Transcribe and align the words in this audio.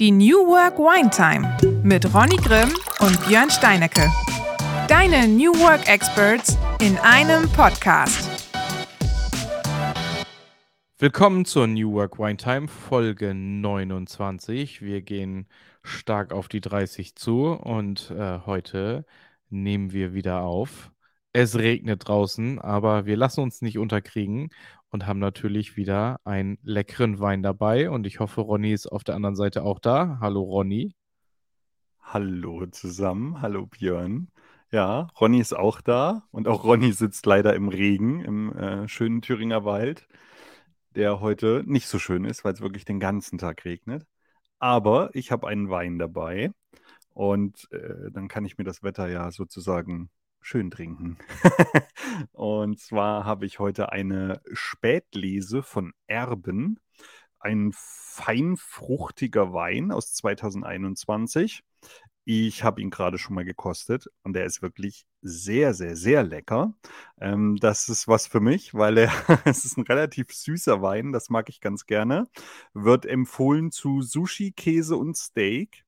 Die 0.00 0.10
New 0.10 0.48
Work 0.48 0.76
Wine 0.78 1.08
Time 1.08 1.56
mit 1.84 2.12
Ronny 2.12 2.34
Grimm 2.34 2.74
und 2.98 3.28
Björn 3.28 3.48
Steinecke. 3.48 4.10
Deine 4.88 5.28
New 5.28 5.52
Work 5.60 5.88
Experts 5.88 6.58
in 6.80 6.98
einem 6.98 7.48
Podcast. 7.52 8.28
Willkommen 10.98 11.44
zur 11.44 11.68
New 11.68 11.92
Work 11.92 12.18
Wine 12.18 12.38
Time 12.38 12.66
Folge 12.66 13.34
29. 13.34 14.82
Wir 14.82 15.00
gehen 15.00 15.46
stark 15.84 16.32
auf 16.32 16.48
die 16.48 16.60
30 16.60 17.14
zu 17.14 17.52
und 17.52 18.10
äh, 18.10 18.40
heute 18.46 19.06
nehmen 19.48 19.92
wir 19.92 20.12
wieder 20.12 20.42
auf. 20.42 20.90
Es 21.32 21.56
regnet 21.56 22.08
draußen, 22.08 22.58
aber 22.58 23.06
wir 23.06 23.16
lassen 23.16 23.42
uns 23.42 23.62
nicht 23.62 23.78
unterkriegen 23.78 24.50
und 24.94 25.08
haben 25.08 25.18
natürlich 25.18 25.76
wieder 25.76 26.20
einen 26.22 26.56
leckeren 26.62 27.18
Wein 27.18 27.42
dabei. 27.42 27.90
Und 27.90 28.06
ich 28.06 28.20
hoffe, 28.20 28.42
Ronny 28.42 28.72
ist 28.72 28.86
auf 28.86 29.02
der 29.02 29.16
anderen 29.16 29.34
Seite 29.34 29.64
auch 29.64 29.80
da. 29.80 30.18
Hallo 30.20 30.42
Ronny. 30.42 30.94
Hallo 32.00 32.64
zusammen, 32.66 33.42
hallo 33.42 33.66
Björn. 33.66 34.28
Ja, 34.70 35.08
Ronny 35.20 35.40
ist 35.40 35.52
auch 35.52 35.80
da 35.80 36.28
und 36.30 36.46
auch 36.46 36.62
Ronny 36.62 36.92
sitzt 36.92 37.26
leider 37.26 37.56
im 37.56 37.68
Regen 37.70 38.20
im 38.20 38.52
äh, 38.56 38.86
schönen 38.86 39.20
Thüringer 39.20 39.64
Wald, 39.64 40.06
der 40.94 41.18
heute 41.18 41.64
nicht 41.66 41.88
so 41.88 41.98
schön 41.98 42.24
ist, 42.24 42.44
weil 42.44 42.52
es 42.52 42.60
wirklich 42.60 42.84
den 42.84 43.00
ganzen 43.00 43.36
Tag 43.36 43.64
regnet. 43.64 44.06
Aber 44.60 45.10
ich 45.12 45.32
habe 45.32 45.48
einen 45.48 45.70
Wein 45.70 45.98
dabei 45.98 46.52
und 47.08 47.66
äh, 47.72 48.12
dann 48.12 48.28
kann 48.28 48.44
ich 48.44 48.58
mir 48.58 48.64
das 48.64 48.84
Wetter 48.84 49.08
ja 49.08 49.32
sozusagen 49.32 50.08
schön 50.44 50.70
trinken. 50.70 51.16
und 52.32 52.78
zwar 52.78 53.24
habe 53.24 53.46
ich 53.46 53.58
heute 53.58 53.92
eine 53.92 54.42
Spätlese 54.52 55.62
von 55.62 55.92
Erben, 56.06 56.78
ein 57.40 57.72
feinfruchtiger 57.74 59.52
Wein 59.52 59.90
aus 59.90 60.12
2021. 60.12 61.62
Ich 62.26 62.62
habe 62.62 62.80
ihn 62.80 62.90
gerade 62.90 63.18
schon 63.18 63.34
mal 63.34 63.44
gekostet 63.44 64.06
und 64.22 64.36
er 64.36 64.44
ist 64.44 64.62
wirklich 64.62 65.06
sehr, 65.22 65.74
sehr, 65.74 65.96
sehr 65.96 66.22
lecker. 66.22 66.74
Ähm, 67.20 67.56
das 67.56 67.88
ist 67.88 68.06
was 68.06 68.26
für 68.26 68.40
mich, 68.40 68.74
weil 68.74 68.98
er, 68.98 69.12
es 69.46 69.64
ist 69.64 69.78
ein 69.78 69.84
relativ 69.84 70.30
süßer 70.30 70.82
Wein, 70.82 71.12
das 71.12 71.30
mag 71.30 71.48
ich 71.48 71.60
ganz 71.60 71.86
gerne. 71.86 72.26
Wird 72.74 73.06
empfohlen 73.06 73.70
zu 73.70 74.02
Sushi, 74.02 74.52
Käse 74.52 74.96
und 74.96 75.16
Steak. 75.16 75.84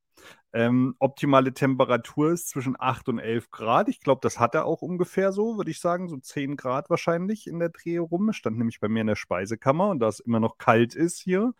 Ähm, 0.52 0.94
optimale 0.98 1.52
Temperatur 1.52 2.32
ist 2.32 2.48
zwischen 2.48 2.76
8 2.78 3.08
und 3.08 3.18
11 3.18 3.50
Grad. 3.50 3.88
Ich 3.88 4.00
glaube, 4.00 4.20
das 4.22 4.38
hat 4.38 4.54
er 4.54 4.64
auch 4.64 4.80
ungefähr 4.80 5.32
so, 5.32 5.56
würde 5.56 5.70
ich 5.70 5.80
sagen, 5.80 6.08
so 6.08 6.16
10 6.16 6.56
Grad 6.56 6.88
wahrscheinlich 6.88 7.46
in 7.46 7.58
der 7.58 7.68
Dreh 7.68 7.98
rum. 7.98 8.32
Stand 8.32 8.58
nämlich 8.58 8.80
bei 8.80 8.88
mir 8.88 9.00
in 9.00 9.06
der 9.06 9.16
Speisekammer 9.16 9.88
und 9.90 10.00
da 10.00 10.08
es 10.08 10.20
immer 10.20 10.40
noch 10.40 10.58
kalt 10.58 10.94
ist 10.94 11.20
hier, 11.20 11.52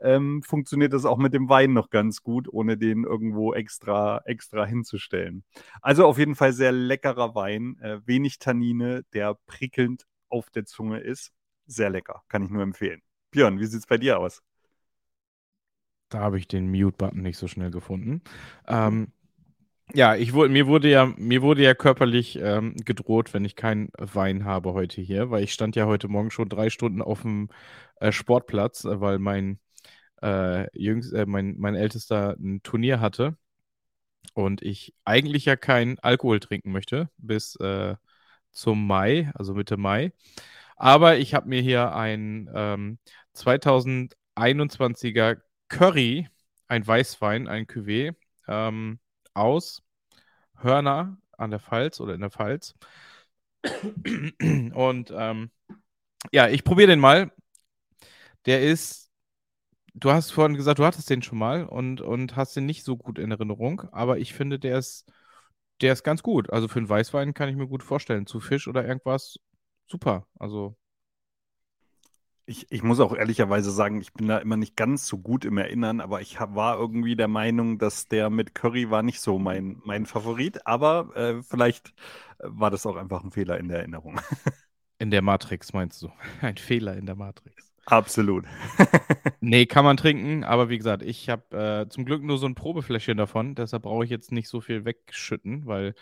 ähm, 0.00 0.42
funktioniert 0.42 0.92
das 0.92 1.04
auch 1.04 1.18
mit 1.18 1.34
dem 1.34 1.48
Wein 1.48 1.72
noch 1.72 1.90
ganz 1.90 2.22
gut, 2.22 2.48
ohne 2.52 2.76
den 2.76 3.04
irgendwo 3.04 3.54
extra, 3.54 4.22
extra 4.24 4.66
hinzustellen. 4.66 5.44
Also 5.80 6.06
auf 6.06 6.18
jeden 6.18 6.34
Fall 6.34 6.52
sehr 6.52 6.72
leckerer 6.72 7.34
Wein, 7.34 7.78
äh, 7.80 8.00
wenig 8.06 8.38
Tannine, 8.38 9.04
der 9.14 9.36
prickelnd 9.46 10.06
auf 10.28 10.50
der 10.50 10.64
Zunge 10.66 11.00
ist. 11.00 11.32
Sehr 11.66 11.90
lecker, 11.90 12.22
kann 12.28 12.42
ich 12.42 12.50
nur 12.50 12.62
empfehlen. 12.62 13.02
Björn, 13.30 13.60
wie 13.60 13.66
sieht 13.66 13.80
es 13.80 13.86
bei 13.86 13.98
dir 13.98 14.18
aus? 14.18 14.42
Da 16.12 16.20
habe 16.20 16.38
ich 16.38 16.48
den 16.48 16.70
Mute-Button 16.70 17.22
nicht 17.22 17.38
so 17.38 17.48
schnell 17.48 17.70
gefunden. 17.70 18.22
Ähm, 18.68 19.12
ja, 19.94 20.14
ich 20.14 20.32
wurde, 20.32 20.52
mir 20.52 20.66
wurde 20.66 20.88
ja, 20.90 21.06
mir 21.16 21.42
wurde 21.42 21.62
ja 21.62 21.74
körperlich 21.74 22.38
ähm, 22.40 22.76
gedroht, 22.84 23.34
wenn 23.34 23.44
ich 23.44 23.56
keinen 23.56 23.90
Wein 23.98 24.44
habe 24.44 24.72
heute 24.72 25.00
hier, 25.00 25.30
weil 25.30 25.44
ich 25.44 25.52
stand 25.52 25.76
ja 25.76 25.86
heute 25.86 26.08
Morgen 26.08 26.30
schon 26.30 26.48
drei 26.48 26.70
Stunden 26.70 27.02
auf 27.02 27.22
dem 27.22 27.48
äh, 27.96 28.12
Sportplatz, 28.12 28.84
äh, 28.84 29.00
weil 29.00 29.18
mein, 29.18 29.58
äh, 30.22 30.66
jüngst, 30.78 31.12
äh, 31.12 31.26
mein, 31.26 31.56
mein 31.58 31.74
Ältester 31.74 32.36
ein 32.38 32.62
Turnier 32.62 33.00
hatte 33.00 33.36
und 34.34 34.62
ich 34.62 34.94
eigentlich 35.04 35.44
ja 35.46 35.56
keinen 35.56 35.98
Alkohol 36.00 36.40
trinken 36.40 36.72
möchte 36.72 37.10
bis 37.18 37.56
äh, 37.56 37.96
zum 38.50 38.86
Mai, 38.86 39.30
also 39.34 39.54
Mitte 39.54 39.76
Mai. 39.76 40.12
Aber 40.76 41.18
ich 41.18 41.34
habe 41.34 41.48
mir 41.48 41.60
hier 41.62 41.94
ein 41.94 42.50
ähm, 42.54 42.98
2021er 43.36 45.38
Curry, 45.72 46.28
ein 46.68 46.86
Weißwein, 46.86 47.48
ein 47.48 47.66
Cuvée 47.66 48.14
ähm, 48.46 49.00
aus 49.32 49.82
Hörner 50.58 51.16
an 51.38 51.50
der 51.50 51.60
Pfalz 51.60 51.98
oder 51.98 52.14
in 52.14 52.20
der 52.20 52.30
Pfalz. 52.30 52.74
Und 54.74 55.12
ähm, 55.16 55.50
ja, 56.30 56.48
ich 56.48 56.64
probiere 56.64 56.88
den 56.88 57.00
mal. 57.00 57.32
Der 58.44 58.62
ist, 58.62 59.10
du 59.94 60.10
hast 60.10 60.30
vorhin 60.30 60.56
gesagt, 60.56 60.78
du 60.78 60.84
hattest 60.84 61.08
den 61.08 61.22
schon 61.22 61.38
mal 61.38 61.64
und, 61.64 62.00
und 62.00 62.36
hast 62.36 62.56
den 62.56 62.66
nicht 62.66 62.84
so 62.84 62.96
gut 62.96 63.18
in 63.18 63.30
Erinnerung, 63.30 63.82
aber 63.92 64.18
ich 64.18 64.34
finde, 64.34 64.58
der 64.58 64.78
ist, 64.78 65.10
der 65.80 65.92
ist 65.92 66.02
ganz 66.02 66.22
gut. 66.22 66.50
Also 66.52 66.68
für 66.68 66.80
einen 66.80 66.88
Weißwein 66.88 67.34
kann 67.34 67.48
ich 67.48 67.56
mir 67.56 67.68
gut 67.68 67.82
vorstellen. 67.82 68.26
Zu 68.26 68.40
Fisch 68.40 68.68
oder 68.68 68.86
irgendwas, 68.86 69.38
super. 69.86 70.26
Also 70.38 70.76
ich, 72.46 72.66
ich 72.70 72.82
muss 72.82 73.00
auch 73.00 73.14
ehrlicherweise 73.14 73.70
sagen, 73.70 74.00
ich 74.00 74.12
bin 74.12 74.28
da 74.28 74.38
immer 74.38 74.56
nicht 74.56 74.76
ganz 74.76 75.06
so 75.06 75.18
gut 75.18 75.44
im 75.44 75.58
Erinnern, 75.58 76.00
aber 76.00 76.20
ich 76.20 76.40
hab, 76.40 76.54
war 76.54 76.78
irgendwie 76.78 77.16
der 77.16 77.28
Meinung, 77.28 77.78
dass 77.78 78.08
der 78.08 78.30
mit 78.30 78.54
Curry 78.54 78.90
war 78.90 79.02
nicht 79.02 79.20
so 79.20 79.38
mein, 79.38 79.80
mein 79.84 80.06
Favorit, 80.06 80.66
aber 80.66 81.14
äh, 81.16 81.42
vielleicht 81.42 81.94
äh, 82.38 82.46
war 82.48 82.70
das 82.70 82.86
auch 82.86 82.96
einfach 82.96 83.22
ein 83.22 83.30
Fehler 83.30 83.58
in 83.58 83.68
der 83.68 83.78
Erinnerung. 83.78 84.20
In 84.98 85.10
der 85.10 85.22
Matrix 85.22 85.72
meinst 85.72 86.00
du? 86.02 86.12
Ein 86.42 86.56
Fehler 86.56 86.96
in 86.96 87.06
der 87.06 87.16
Matrix. 87.16 87.72
Absolut. 87.86 88.44
nee, 89.40 89.66
kann 89.66 89.84
man 89.84 89.96
trinken, 89.96 90.44
aber 90.44 90.68
wie 90.68 90.78
gesagt, 90.78 91.02
ich 91.02 91.28
habe 91.28 91.56
äh, 91.86 91.88
zum 91.88 92.04
Glück 92.04 92.22
nur 92.22 92.38
so 92.38 92.46
ein 92.46 92.54
Probefläschchen 92.54 93.16
davon, 93.16 93.56
deshalb 93.56 93.82
brauche 93.82 94.04
ich 94.04 94.10
jetzt 94.10 94.30
nicht 94.30 94.48
so 94.48 94.60
viel 94.60 94.84
wegschütten, 94.84 95.66
weil 95.66 95.96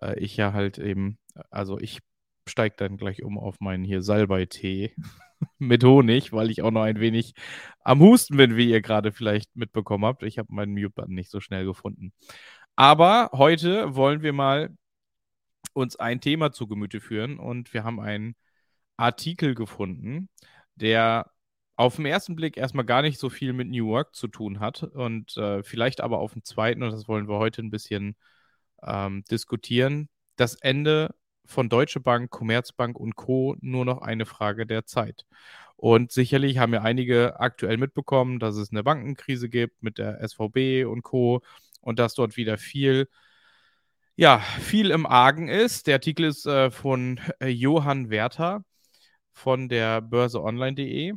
äh, 0.00 0.18
ich 0.18 0.38
ja 0.38 0.54
halt 0.54 0.78
eben, 0.78 1.18
also 1.50 1.78
ich 1.78 2.00
steige 2.48 2.76
dann 2.78 2.96
gleich 2.96 3.22
um 3.22 3.38
auf 3.38 3.60
meinen 3.60 3.84
hier 3.84 4.00
Salbei-Tee. 4.00 4.94
Mit 5.58 5.84
Honig, 5.84 6.32
weil 6.32 6.50
ich 6.50 6.62
auch 6.62 6.70
noch 6.70 6.82
ein 6.82 7.00
wenig 7.00 7.34
am 7.80 8.00
Husten 8.00 8.36
bin, 8.36 8.56
wie 8.56 8.70
ihr 8.70 8.82
gerade 8.82 9.12
vielleicht 9.12 9.54
mitbekommen 9.56 10.04
habt. 10.04 10.22
Ich 10.22 10.38
habe 10.38 10.52
meinen 10.52 10.72
Mute-Button 10.72 11.14
nicht 11.14 11.30
so 11.30 11.40
schnell 11.40 11.64
gefunden. 11.64 12.12
Aber 12.76 13.30
heute 13.32 13.94
wollen 13.94 14.22
wir 14.22 14.32
mal 14.32 14.76
uns 15.72 15.96
ein 15.96 16.20
Thema 16.20 16.52
zu 16.52 16.66
Gemüte 16.66 17.00
führen 17.00 17.38
und 17.38 17.72
wir 17.74 17.84
haben 17.84 18.00
einen 18.00 18.36
Artikel 18.96 19.54
gefunden, 19.54 20.28
der 20.74 21.30
auf 21.76 21.96
den 21.96 22.06
ersten 22.06 22.36
Blick 22.36 22.56
erstmal 22.56 22.86
gar 22.86 23.02
nicht 23.02 23.18
so 23.18 23.28
viel 23.30 23.52
mit 23.52 23.68
New 23.68 23.86
Work 23.88 24.14
zu 24.14 24.28
tun 24.28 24.60
hat 24.60 24.82
und 24.82 25.36
äh, 25.36 25.62
vielleicht 25.62 26.00
aber 26.00 26.18
auf 26.18 26.32
den 26.32 26.44
zweiten, 26.44 26.82
und 26.82 26.90
das 26.92 27.08
wollen 27.08 27.28
wir 27.28 27.38
heute 27.38 27.62
ein 27.62 27.70
bisschen 27.70 28.16
ähm, 28.82 29.24
diskutieren, 29.30 30.08
das 30.36 30.54
Ende 30.56 31.14
von 31.46 31.68
Deutsche 31.68 32.00
Bank, 32.00 32.30
Commerzbank 32.30 32.98
und 32.98 33.16
Co. 33.16 33.56
nur 33.60 33.84
noch 33.84 34.02
eine 34.02 34.26
Frage 34.26 34.66
der 34.66 34.86
Zeit. 34.86 35.26
Und 35.76 36.12
sicherlich 36.12 36.58
haben 36.58 36.72
ja 36.74 36.82
einige 36.82 37.38
aktuell 37.40 37.76
mitbekommen, 37.76 38.38
dass 38.38 38.56
es 38.56 38.70
eine 38.70 38.82
Bankenkrise 38.82 39.48
gibt 39.48 39.82
mit 39.82 39.98
der 39.98 40.26
SVB 40.26 40.86
und 40.86 41.02
Co. 41.02 41.42
und 41.82 41.98
dass 41.98 42.14
dort 42.14 42.36
wieder 42.36 42.58
viel, 42.58 43.08
ja, 44.16 44.38
viel 44.60 44.90
im 44.90 45.06
Argen 45.06 45.48
ist. 45.48 45.86
Der 45.86 45.96
Artikel 45.96 46.26
ist 46.26 46.46
äh, 46.46 46.70
von 46.70 47.20
äh, 47.40 47.48
Johann 47.48 48.10
Werther 48.10 48.64
von 49.32 49.68
der 49.68 50.00
Börse 50.00 50.42
Online.de. 50.42 51.12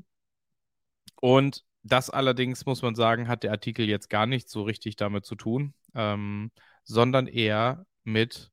Und 1.21 1.63
das 1.83 2.09
allerdings, 2.09 2.65
muss 2.65 2.81
man 2.81 2.95
sagen, 2.95 3.27
hat 3.27 3.43
der 3.43 3.51
Artikel 3.51 3.87
jetzt 3.87 4.09
gar 4.09 4.25
nicht 4.25 4.49
so 4.49 4.63
richtig 4.63 4.95
damit 4.97 5.25
zu 5.25 5.35
tun, 5.35 5.73
ähm, 5.95 6.51
sondern 6.83 7.27
eher 7.27 7.85
mit 8.03 8.51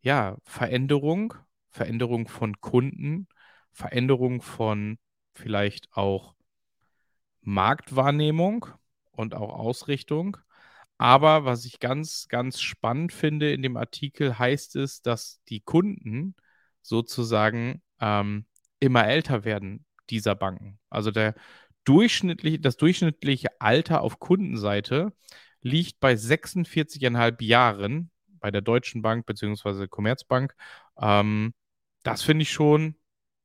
ja, 0.00 0.36
Veränderung, 0.44 1.34
Veränderung 1.68 2.28
von 2.28 2.60
Kunden, 2.60 3.28
Veränderung 3.72 4.42
von 4.42 4.98
vielleicht 5.34 5.88
auch 5.92 6.34
Marktwahrnehmung 7.42 8.66
und 9.12 9.34
auch 9.34 9.58
Ausrichtung. 9.58 10.36
Aber 10.98 11.44
was 11.44 11.64
ich 11.64 11.78
ganz, 11.80 12.28
ganz 12.28 12.60
spannend 12.60 13.12
finde 13.12 13.52
in 13.52 13.62
dem 13.62 13.76
Artikel, 13.76 14.38
heißt 14.38 14.76
es, 14.76 15.02
dass 15.02 15.40
die 15.48 15.60
Kunden 15.60 16.34
sozusagen 16.82 17.82
ähm, 18.00 18.46
immer 18.80 19.06
älter 19.06 19.44
werden 19.44 19.84
dieser 20.10 20.34
Banken. 20.34 20.78
Also 20.90 21.10
der 21.10 21.34
durchschnittliche, 21.84 22.58
das 22.58 22.76
durchschnittliche 22.76 23.60
Alter 23.60 24.02
auf 24.02 24.18
Kundenseite 24.18 25.12
liegt 25.60 26.00
bei 26.00 26.14
46,5 26.14 27.42
Jahren 27.42 28.10
bei 28.40 28.50
der 28.50 28.60
Deutschen 28.62 29.02
Bank 29.02 29.26
bzw. 29.26 29.88
Commerzbank. 29.88 30.54
Ähm, 31.00 31.54
das 32.02 32.22
finde 32.22 32.42
ich 32.42 32.52
schon, 32.52 32.96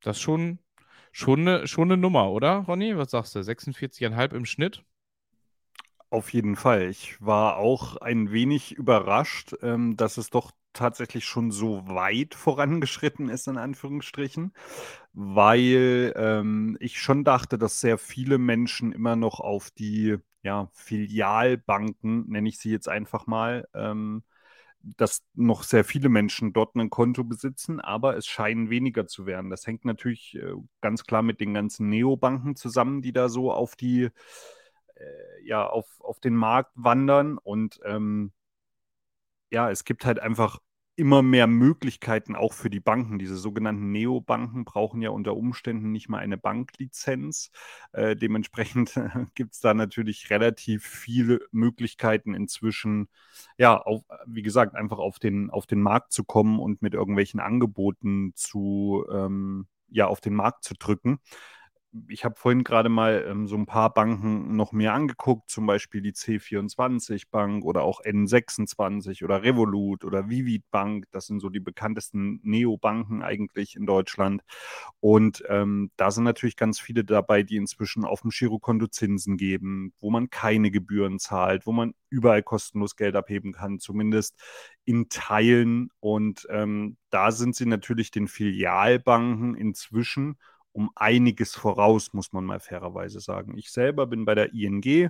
das 0.02 0.20
schon, 0.20 0.60
schon 1.12 1.42
eine, 1.42 1.68
schon 1.68 1.92
eine 1.92 1.98
Nummer, 1.98 2.32
oder, 2.32 2.60
Ronny? 2.68 2.98
Was 2.98 3.12
sagst 3.12 3.36
du? 3.36 3.40
46,5 3.40 4.34
im 4.34 4.46
Schnitt? 4.46 4.84
Auf 6.10 6.32
jeden 6.32 6.56
Fall. 6.56 6.90
Ich 6.90 7.20
war 7.22 7.58
auch 7.58 7.98
ein 7.98 8.32
wenig 8.32 8.74
überrascht, 8.74 9.56
ähm, 9.64 9.98
dass 9.98 10.18
es 10.18 10.30
doch 10.30 10.52
tatsächlich 10.74 11.26
schon 11.26 11.52
so 11.52 11.88
weit 11.88 12.36
vorangeschritten 12.36 13.30
ist, 13.30 13.48
in 13.48 13.58
Anführungsstrichen, 13.58 14.54
weil 15.14 16.14
ähm, 16.16 16.78
ich 16.80 17.00
schon 17.02 17.24
dachte, 17.24 17.58
dass 17.58 17.80
sehr 17.80 17.98
viele 17.98 18.38
Menschen 18.38 18.92
immer 18.92 19.16
noch 19.16 19.40
auf 19.40 19.72
die 19.72 20.18
ja, 20.44 20.70
Filialbanken, 20.74 22.30
nenne 22.30 22.50
ich 22.50 22.60
sie 22.60 22.72
jetzt 22.72 22.90
einfach 22.90 23.28
mal, 23.28 23.68
ähm, 23.74 24.24
dass 24.84 25.24
noch 25.34 25.64
sehr 25.64 25.86
viele 25.86 26.10
Menschen 26.10 26.54
dort 26.54 26.76
ein 26.76 26.90
Konto 26.90 27.24
besitzen, 27.24 27.80
aber 27.80 28.18
es 28.18 28.28
scheinen 28.28 28.70
weniger 28.70 29.08
zu 29.08 29.26
werden. 29.26 29.50
Das 29.50 29.66
hängt 29.66 29.86
natürlich 29.86 30.36
äh, 30.36 30.54
ganz 30.82 31.06
klar 31.06 31.22
mit 31.22 31.40
den 31.40 31.54
ganzen 31.54 31.90
Neobanken 31.90 32.56
zusammen, 32.56 33.02
die 33.02 33.14
da 33.14 33.30
so 33.30 33.52
auf 33.52 33.76
die, 33.76 34.10
äh, 34.96 35.46
ja, 35.46 35.66
auf, 35.68 35.88
auf 36.02 36.20
den 36.20 36.36
Markt 36.36 36.72
wandern. 36.76 37.38
Und 37.38 37.80
ähm, 37.86 38.34
ja, 39.52 39.72
es 39.72 39.86
gibt 39.86 40.06
halt 40.06 40.20
einfach 40.20 40.60
immer 40.96 41.22
mehr 41.22 41.48
Möglichkeiten 41.48 42.36
auch 42.36 42.54
für 42.54 42.70
die 42.70 42.80
Banken. 42.80 43.18
Diese 43.18 43.38
sogenannten 43.38 43.92
Neobanken 43.92 44.64
brauchen 44.66 45.02
ja 45.02 45.10
unter 45.10 45.36
Umständen 45.36 45.92
nicht 45.92 46.10
mal 46.10 46.20
eine 46.20 46.38
Banklizenz. 46.38 47.50
Äh, 47.94 48.16
dementsprechend 48.16 48.94
gibt 49.36 49.54
es 49.54 49.60
da 49.60 49.74
natürlich 49.74 50.30
relativ 50.30 50.86
viele 50.86 51.42
Möglichkeiten 51.52 52.36
inzwischen, 52.36 53.08
ja, 53.58 53.78
auf, 53.78 54.04
wie 54.28 54.44
gesagt, 54.44 54.76
einfach 54.76 55.00
auf 55.00 55.20
den, 55.20 55.50
auf 55.50 55.66
den 55.66 55.82
Markt 55.82 56.14
zu 56.14 56.24
kommen 56.24 56.60
und 56.60 56.82
mit 56.82 56.94
irgendwelchen 56.94 57.40
Angeboten 57.40 58.34
zu, 58.36 59.06
ähm, 59.12 59.68
ja, 59.90 60.08
auf 60.08 60.22
den 60.22 60.36
Markt 60.36 60.64
zu 60.64 60.76
drücken 60.76 61.20
ich 62.08 62.26
habe 62.26 62.36
vorhin 62.36 62.64
gerade 62.64 62.90
mal 62.90 63.26
ähm, 63.28 63.48
so 63.48 63.56
ein 63.56 63.68
paar 63.68 63.94
Banken 63.94 64.56
noch 64.56 64.72
mehr 64.72 64.94
angeguckt, 64.94 65.50
zum 65.50 65.68
Beispiel 65.68 66.02
die 66.02 66.14
C24 66.14 67.30
Bank 67.30 67.64
oder 67.64 67.84
auch 67.84 68.02
N26 68.02 69.24
oder 69.24 69.44
Revolut 69.44 70.04
oder 70.04 70.30
Vivid 70.30 70.64
Bank. 70.72 71.06
Das 71.12 71.28
sind 71.28 71.40
so 71.40 71.50
die 71.50 71.60
bekanntesten 71.60 72.40
Neobanken 72.44 73.22
eigentlich 73.22 73.76
in 73.76 73.86
Deutschland. 73.86 74.42
Und 75.00 75.44
ähm, 75.50 75.92
da 75.96 76.10
sind 76.10 76.24
natürlich 76.24 76.56
ganz 76.56 76.80
viele 76.80 77.04
dabei, 77.04 77.44
die 77.44 77.58
inzwischen 77.58 78.06
auf 78.06 78.22
dem 78.22 78.32
Girokonto 78.32 78.88
Zinsen 78.88 79.38
geben, 79.38 79.94
wo 80.00 80.10
man 80.10 80.30
keine 80.32 80.72
Gebühren 80.72 81.20
zahlt, 81.20 81.68
wo 81.68 81.72
man 81.74 81.94
überall 82.10 82.44
kostenlos 82.44 82.96
Geld 82.96 83.16
abheben 83.16 83.54
kann, 83.54 83.80
zumindest 83.80 84.40
in 84.86 85.10
Teilen. 85.10 85.90
Und 86.00 86.48
ähm, 86.50 86.98
da 87.12 87.32
sind 87.32 87.56
sie 87.56 87.68
natürlich 87.68 88.10
den 88.10 88.28
Filialbanken 88.28 89.56
inzwischen 89.56 90.38
um 90.74 90.92
einiges 90.96 91.56
voraus, 91.56 92.14
muss 92.14 92.34
man 92.34 92.44
mal 92.44 92.60
fairerweise 92.60 93.20
sagen. 93.20 93.58
Ich 93.58 93.72
selber 93.72 94.08
bin 94.08 94.26
bei 94.26 94.36
der 94.36 94.54
ING. 94.54 95.10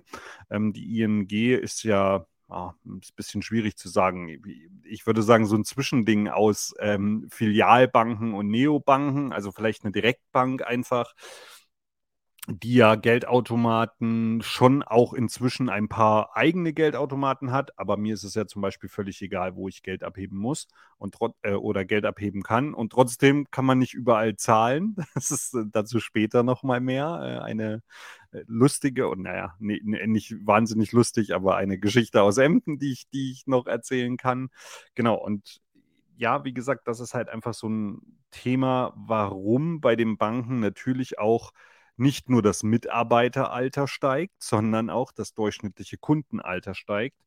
Ähm, 0.50 0.74
die 0.74 1.01
ING 1.01 1.27
ist 1.30 1.83
ja 1.83 2.25
ah, 2.50 2.74
ist 3.01 3.12
ein 3.12 3.15
bisschen 3.15 3.42
schwierig 3.42 3.77
zu 3.77 3.89
sagen. 3.89 4.42
Ich 4.83 5.07
würde 5.07 5.24
sagen, 5.24 5.45
so 5.45 5.56
ein 5.56 5.65
Zwischending 5.65 6.30
aus 6.30 6.74
ähm, 6.80 7.27
Filialbanken 7.30 8.33
und 8.33 8.50
Neobanken, 8.50 9.33
also 9.33 9.51
vielleicht 9.51 9.83
eine 9.83 9.92
Direktbank 9.92 10.62
einfach 10.62 11.13
die 12.50 12.74
ja 12.74 12.95
Geldautomaten 12.95 14.42
schon 14.42 14.84
auch 14.84 15.13
inzwischen 15.13 15.69
ein 15.69 15.88
paar 15.88 16.36
eigene 16.36 16.74
Geldautomaten 16.74 17.54
hat, 17.54 17.80
aber 17.80 17.95
mir 17.95 18.13
ist 18.13 18.25
es 18.25 18.36
ja 18.36 18.45
zum 18.45 18.62
Beispiel 18.62 18.90
völlig 18.90 19.22
egal, 19.22 19.56
wo 19.56 19.69
ich 19.69 19.81
Geld 19.81 20.04
abheben 20.04 20.38
muss 20.38 20.68
und 20.98 21.16
äh, 21.44 21.54
oder 21.54 21.86
Geld 21.86 22.04
abheben 22.04 22.44
kann. 22.44 22.74
Und 22.74 22.92
trotzdem 22.92 23.50
kann 23.50 23.63
man 23.63 23.80
nicht 23.80 23.94
überall 23.94 24.36
zahlen. 24.36 24.95
Das 25.16 25.31
ist 25.31 25.54
äh, 25.54 25.63
dazu 25.72 26.01
später 26.01 26.44
nochmal 26.44 26.81
mehr. 26.81 27.22
Äh, 27.24 27.44
eine 27.45 27.81
äh, 28.31 28.44
lustige 28.48 29.07
und 29.07 29.22
naja, 29.22 29.56
nee, 29.60 29.80
nicht 29.84 30.36
wahnsinnig 30.46 30.92
lustig, 30.92 31.34
aber 31.34 31.56
eine 31.56 31.78
Geschichte 31.80 32.22
aus 32.24 32.38
Emden, 32.38 32.78
die 32.78 32.92
ich, 32.92 33.10
die 33.10 33.31
ich 33.31 33.48
noch 33.48 33.68
erzählen 33.68 34.18
kann. 34.18 34.50
Genau, 34.96 35.16
und 35.16 35.62
ja, 36.18 36.44
wie 36.44 36.54
gesagt, 36.54 36.88
das 36.89 37.00
ist 37.00 37.13
halt 37.13 37.30
einfach 37.30 37.54
so 37.54 37.69
ein 37.69 38.01
Thema, 38.31 38.94
warum 38.98 39.80
bei 39.80 39.96
den 39.96 40.18
Banken 40.18 40.60
natürlich 40.60 41.19
auch 41.19 41.54
nicht 41.95 42.30
nur 42.30 42.42
das 42.42 42.63
Mitarbeiteralter 42.63 43.88
steigt, 43.88 44.42
sondern 44.42 44.90
auch 44.90 45.12
das 45.12 45.34
durchschnittliche 45.34 45.98
Kundenalter 45.98 46.74
steigt. 46.74 47.22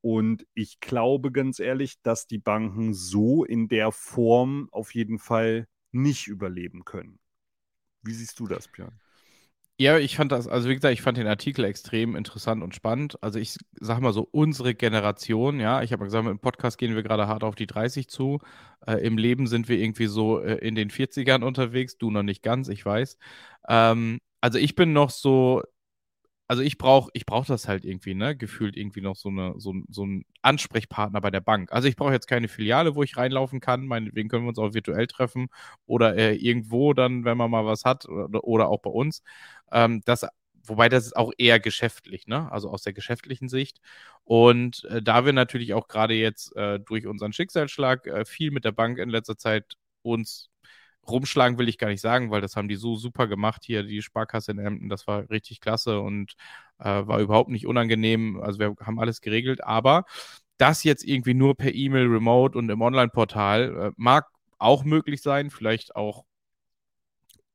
Und 0.00 0.46
ich 0.54 0.80
glaube 0.80 1.32
ganz 1.32 1.58
ehrlich, 1.58 2.00
dass 2.02 2.26
die 2.26 2.38
Banken 2.38 2.94
so 2.94 3.44
in 3.44 3.68
der 3.68 3.92
Form 3.92 4.68
auf 4.70 4.94
jeden 4.94 5.18
Fall 5.18 5.66
nicht 5.92 6.28
überleben 6.28 6.84
können. 6.84 7.18
Wie 8.02 8.14
siehst 8.14 8.38
du 8.38 8.46
das, 8.46 8.68
Björn? 8.68 9.00
Ja, 9.78 9.98
ich 9.98 10.16
fand 10.16 10.32
das, 10.32 10.48
also 10.48 10.70
wie 10.70 10.74
gesagt, 10.74 10.94
ich 10.94 11.02
fand 11.02 11.18
den 11.18 11.26
Artikel 11.26 11.62
extrem 11.66 12.16
interessant 12.16 12.62
und 12.62 12.74
spannend. 12.74 13.22
Also 13.22 13.38
ich 13.38 13.58
sag 13.78 14.00
mal 14.00 14.14
so, 14.14 14.26
unsere 14.30 14.74
Generation, 14.74 15.60
ja, 15.60 15.82
ich 15.82 15.92
habe 15.92 16.04
gesagt, 16.04 16.26
im 16.26 16.38
Podcast 16.38 16.78
gehen 16.78 16.94
wir 16.94 17.02
gerade 17.02 17.28
hart 17.28 17.44
auf 17.44 17.54
die 17.54 17.66
30 17.66 18.08
zu. 18.08 18.38
Äh, 18.86 19.06
Im 19.06 19.18
Leben 19.18 19.46
sind 19.46 19.68
wir 19.68 19.78
irgendwie 19.78 20.06
so 20.06 20.40
äh, 20.40 20.54
in 20.66 20.76
den 20.76 20.88
40ern 20.90 21.44
unterwegs, 21.44 21.98
du 21.98 22.10
noch 22.10 22.22
nicht 22.22 22.42
ganz, 22.42 22.68
ich 22.68 22.86
weiß. 22.86 23.18
Ähm, 23.68 24.18
also 24.40 24.58
ich 24.58 24.76
bin 24.76 24.94
noch 24.94 25.10
so 25.10 25.62
also 26.48 26.62
ich 26.62 26.78
brauche 26.78 27.10
ich 27.14 27.26
brauch 27.26 27.44
das 27.46 27.68
halt 27.68 27.84
irgendwie, 27.84 28.14
ne? 28.14 28.36
Gefühlt 28.36 28.76
irgendwie 28.76 29.00
noch 29.00 29.16
so, 29.16 29.28
eine, 29.28 29.54
so, 29.58 29.74
so 29.88 30.06
ein 30.06 30.24
Ansprechpartner 30.42 31.20
bei 31.20 31.30
der 31.30 31.40
Bank. 31.40 31.72
Also 31.72 31.88
ich 31.88 31.96
brauche 31.96 32.12
jetzt 32.12 32.28
keine 32.28 32.48
Filiale, 32.48 32.94
wo 32.94 33.02
ich 33.02 33.16
reinlaufen 33.16 33.60
kann. 33.60 33.86
Meinetwegen 33.86 34.28
können 34.28 34.44
wir 34.44 34.50
uns 34.50 34.58
auch 34.58 34.74
virtuell 34.74 35.06
treffen 35.08 35.48
oder 35.86 36.16
äh, 36.16 36.34
irgendwo 36.36 36.92
dann, 36.94 37.24
wenn 37.24 37.36
man 37.36 37.50
mal 37.50 37.66
was 37.66 37.84
hat 37.84 38.06
oder, 38.08 38.44
oder 38.44 38.68
auch 38.68 38.80
bei 38.80 38.90
uns. 38.90 39.22
Ähm, 39.72 40.02
das, 40.04 40.26
wobei 40.64 40.88
das 40.88 41.06
ist 41.06 41.16
auch 41.16 41.32
eher 41.38 41.60
geschäftlich, 41.60 42.26
ne? 42.28 42.50
Also 42.52 42.70
aus 42.70 42.82
der 42.82 42.92
geschäftlichen 42.92 43.48
Sicht. 43.48 43.80
Und 44.24 44.84
äh, 44.84 45.02
da 45.02 45.24
wir 45.24 45.32
natürlich 45.32 45.74
auch 45.74 45.88
gerade 45.88 46.14
jetzt 46.14 46.54
äh, 46.56 46.78
durch 46.80 47.06
unseren 47.06 47.32
Schicksalsschlag 47.32 48.06
äh, 48.06 48.24
viel 48.24 48.50
mit 48.52 48.64
der 48.64 48.72
Bank 48.72 48.98
in 48.98 49.08
letzter 49.10 49.36
Zeit 49.36 49.74
uns 50.02 50.50
rumschlagen 51.10 51.58
will 51.58 51.68
ich 51.68 51.78
gar 51.78 51.88
nicht 51.88 52.00
sagen, 52.00 52.30
weil 52.30 52.40
das 52.40 52.56
haben 52.56 52.68
die 52.68 52.76
so 52.76 52.96
super 52.96 53.26
gemacht 53.26 53.62
hier, 53.64 53.82
die 53.82 54.02
Sparkasse 54.02 54.52
in 54.52 54.58
Emden. 54.58 54.88
Das 54.88 55.06
war 55.06 55.28
richtig 55.30 55.60
klasse 55.60 56.00
und 56.00 56.34
äh, 56.78 56.84
war 57.06 57.20
überhaupt 57.20 57.50
nicht 57.50 57.66
unangenehm. 57.66 58.40
Also 58.40 58.58
wir 58.58 58.74
haben 58.80 59.00
alles 59.00 59.20
geregelt, 59.20 59.64
aber 59.64 60.04
das 60.58 60.84
jetzt 60.84 61.04
irgendwie 61.04 61.34
nur 61.34 61.56
per 61.56 61.74
E-Mail, 61.74 62.06
Remote 62.06 62.58
und 62.58 62.70
im 62.70 62.80
Online-Portal 62.82 63.88
äh, 63.88 63.92
mag 63.96 64.26
auch 64.58 64.84
möglich 64.84 65.22
sein, 65.22 65.50
vielleicht 65.50 65.96
auch, 65.96 66.24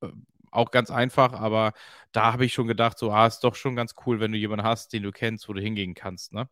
äh, 0.01 0.07
auch 0.51 0.71
ganz 0.71 0.91
einfach, 0.91 1.33
aber 1.33 1.73
da 2.11 2.33
habe 2.33 2.45
ich 2.45 2.53
schon 2.53 2.67
gedacht, 2.67 2.97
so, 2.99 3.11
ah, 3.11 3.25
ist 3.27 3.39
doch 3.41 3.55
schon 3.55 3.75
ganz 3.75 3.95
cool, 4.05 4.19
wenn 4.19 4.31
du 4.31 4.37
jemanden 4.37 4.65
hast, 4.65 4.93
den 4.93 5.03
du 5.03 5.11
kennst, 5.11 5.47
wo 5.49 5.53
du 5.53 5.61
hingehen 5.61 5.93
kannst, 5.93 6.33
ne? 6.33 6.49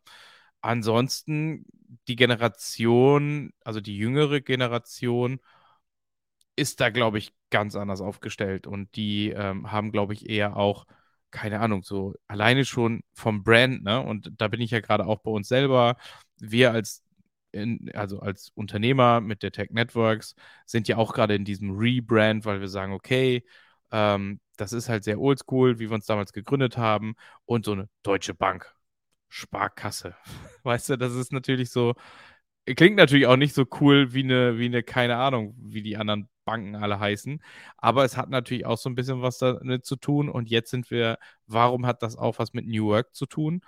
Ansonsten 0.62 1.66
die 2.08 2.16
Generation, 2.16 3.52
also 3.64 3.80
die 3.80 3.96
jüngere 3.96 4.40
Generation, 4.40 5.40
ist 6.60 6.80
da, 6.80 6.90
glaube 6.90 7.18
ich, 7.18 7.32
ganz 7.50 7.76
anders 7.76 8.00
aufgestellt. 8.00 8.66
Und 8.66 8.94
die 8.96 9.30
ähm, 9.30 9.72
haben, 9.72 9.92
glaube 9.92 10.12
ich, 10.12 10.28
eher 10.28 10.56
auch, 10.56 10.86
keine 11.30 11.60
Ahnung, 11.60 11.82
so 11.82 12.14
alleine 12.26 12.64
schon 12.64 13.02
vom 13.14 13.42
Brand, 13.44 13.84
ne? 13.84 14.00
Und 14.02 14.32
da 14.38 14.48
bin 14.48 14.60
ich 14.60 14.70
ja 14.72 14.80
gerade 14.80 15.06
auch 15.06 15.20
bei 15.20 15.30
uns 15.30 15.48
selber. 15.48 15.96
Wir 16.38 16.72
als 16.72 17.04
in, 17.52 17.90
also 17.94 18.20
als 18.20 18.50
Unternehmer 18.54 19.20
mit 19.20 19.42
der 19.42 19.52
Tech 19.52 19.70
Networks 19.70 20.34
sind 20.66 20.88
ja 20.88 20.96
auch 20.96 21.12
gerade 21.14 21.34
in 21.34 21.44
diesem 21.44 21.72
Rebrand, 21.72 22.44
weil 22.44 22.60
wir 22.60 22.68
sagen, 22.68 22.92
okay, 22.92 23.44
ähm, 23.90 24.40
das 24.56 24.72
ist 24.72 24.88
halt 24.88 25.04
sehr 25.04 25.20
oldschool, 25.20 25.78
wie 25.78 25.88
wir 25.90 25.94
uns 25.94 26.06
damals 26.06 26.32
gegründet 26.32 26.76
haben. 26.76 27.14
Und 27.46 27.64
so 27.64 27.72
eine 27.72 27.88
Deutsche 28.02 28.34
Bank, 28.34 28.72
Sparkasse. 29.28 30.14
Weißt 30.62 30.90
du, 30.90 30.96
das 30.98 31.14
ist 31.14 31.32
natürlich 31.32 31.70
so, 31.70 31.94
klingt 32.66 32.96
natürlich 32.96 33.26
auch 33.26 33.36
nicht 33.36 33.54
so 33.54 33.66
cool 33.80 34.12
wie 34.12 34.22
eine, 34.22 34.58
wie 34.58 34.66
eine, 34.66 34.82
keine 34.82 35.16
Ahnung, 35.16 35.54
wie 35.58 35.82
die 35.82 35.96
anderen 35.96 36.28
Banken 36.50 36.74
alle 36.76 36.98
heißen. 37.00 37.42
Aber 37.78 38.04
es 38.04 38.16
hat 38.16 38.28
natürlich 38.30 38.66
auch 38.66 38.78
so 38.78 38.90
ein 38.90 38.94
bisschen 38.96 39.22
was 39.22 39.38
damit 39.38 39.84
zu 39.86 39.96
tun. 39.96 40.28
Und 40.28 40.48
jetzt 40.50 40.70
sind 40.70 40.90
wir, 40.90 41.18
warum 41.46 41.86
hat 41.86 42.02
das 42.02 42.16
auch 42.16 42.38
was 42.38 42.52
mit 42.52 42.66
New 42.66 42.86
Work 42.86 43.14
zu 43.14 43.26
tun? 43.26 43.62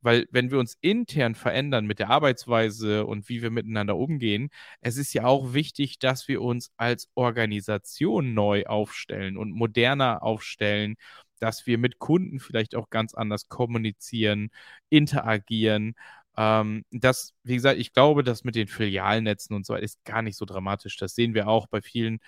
Weil 0.00 0.28
wenn 0.30 0.50
wir 0.52 0.58
uns 0.60 0.78
intern 0.80 1.34
verändern 1.34 1.86
mit 1.86 1.98
der 1.98 2.10
Arbeitsweise 2.10 3.04
und 3.04 3.28
wie 3.28 3.42
wir 3.42 3.50
miteinander 3.50 3.96
umgehen, 3.96 4.50
es 4.80 4.96
ist 4.96 5.12
ja 5.12 5.24
auch 5.24 5.54
wichtig, 5.54 5.98
dass 5.98 6.28
wir 6.28 6.40
uns 6.42 6.70
als 6.76 7.08
Organisation 7.16 8.32
neu 8.34 8.64
aufstellen 8.66 9.36
und 9.36 9.50
moderner 9.50 10.22
aufstellen, 10.22 10.96
dass 11.40 11.66
wir 11.66 11.78
mit 11.78 11.98
Kunden 11.98 12.38
vielleicht 12.40 12.76
auch 12.76 12.90
ganz 12.90 13.14
anders 13.14 13.48
kommunizieren, 13.48 14.50
interagieren 14.88 15.94
ähm, 16.38 16.84
das, 16.92 17.34
wie 17.42 17.56
gesagt, 17.56 17.80
ich 17.80 17.92
glaube, 17.92 18.22
das 18.22 18.44
mit 18.44 18.54
den 18.54 18.68
Filialnetzen 18.68 19.56
und 19.56 19.66
so 19.66 19.74
ist 19.74 20.04
gar 20.04 20.22
nicht 20.22 20.36
so 20.36 20.44
dramatisch. 20.44 20.96
Das 20.96 21.16
sehen 21.16 21.34
wir 21.34 21.48
auch 21.48 21.66
bei 21.66 21.82
vielen, 21.82 22.20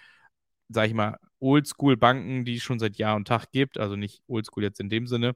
sag 0.68 0.88
ich 0.88 0.94
mal, 0.94 1.18
Oldschool-Banken, 1.40 2.44
die 2.44 2.56
es 2.56 2.62
schon 2.64 2.80
seit 2.80 2.96
Jahr 2.98 3.16
und 3.16 3.28
Tag 3.28 3.52
gibt. 3.52 3.78
Also 3.78 3.96
nicht 3.96 4.22
Oldschool 4.28 4.64
jetzt 4.64 4.80
in 4.80 4.90
dem 4.90 5.06
Sinne. 5.06 5.34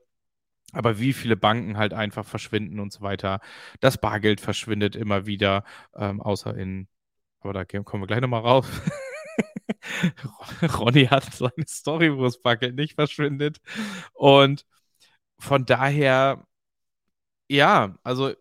Aber 0.72 0.98
wie 1.00 1.12
viele 1.12 1.36
Banken 1.36 1.78
halt 1.78 1.94
einfach 1.94 2.26
verschwinden 2.26 2.80
und 2.80 2.92
so 2.92 3.02
weiter. 3.02 3.40
Das 3.80 3.98
Bargeld 4.00 4.40
verschwindet 4.40 4.96
immer 4.96 5.26
wieder, 5.26 5.64
ähm, 5.96 6.20
außer 6.20 6.56
in, 6.56 6.88
aber 7.40 7.52
da 7.54 7.64
kommen 7.64 8.02
wir 8.02 8.08
gleich 8.08 8.20
nochmal 8.22 8.42
raus. 8.42 8.66
Ronny 10.78 11.06
hat 11.06 11.32
so 11.34 11.46
eine 11.56 11.66
Story, 11.68 12.16
wo 12.16 12.24
das 12.24 12.42
Bargeld 12.42 12.76
nicht 12.76 12.94
verschwindet. 12.94 13.60
Und 14.14 14.66
von 15.38 15.66
daher, 15.66 16.46
ja, 17.48 17.96
also 18.02 18.34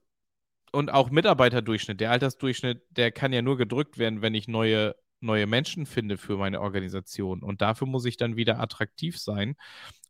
und 0.73 0.91
auch 0.91 1.11
Mitarbeiterdurchschnitt, 1.11 1.99
der 2.01 2.11
Altersdurchschnitt, 2.11 2.81
der 2.89 3.11
kann 3.11 3.31
ja 3.31 3.41
nur 3.41 3.57
gedrückt 3.57 3.97
werden, 3.99 4.21
wenn 4.21 4.33
ich 4.33 4.47
neue, 4.47 4.95
neue 5.21 5.45
Menschen 5.45 5.85
finde 5.85 6.17
für 6.17 6.35
meine 6.35 6.61
Organisation. 6.61 7.43
Und 7.43 7.61
dafür 7.61 7.87
muss 7.87 8.05
ich 8.05 8.17
dann 8.17 8.35
wieder 8.35 8.59
attraktiv 8.59 9.19
sein. 9.19 9.55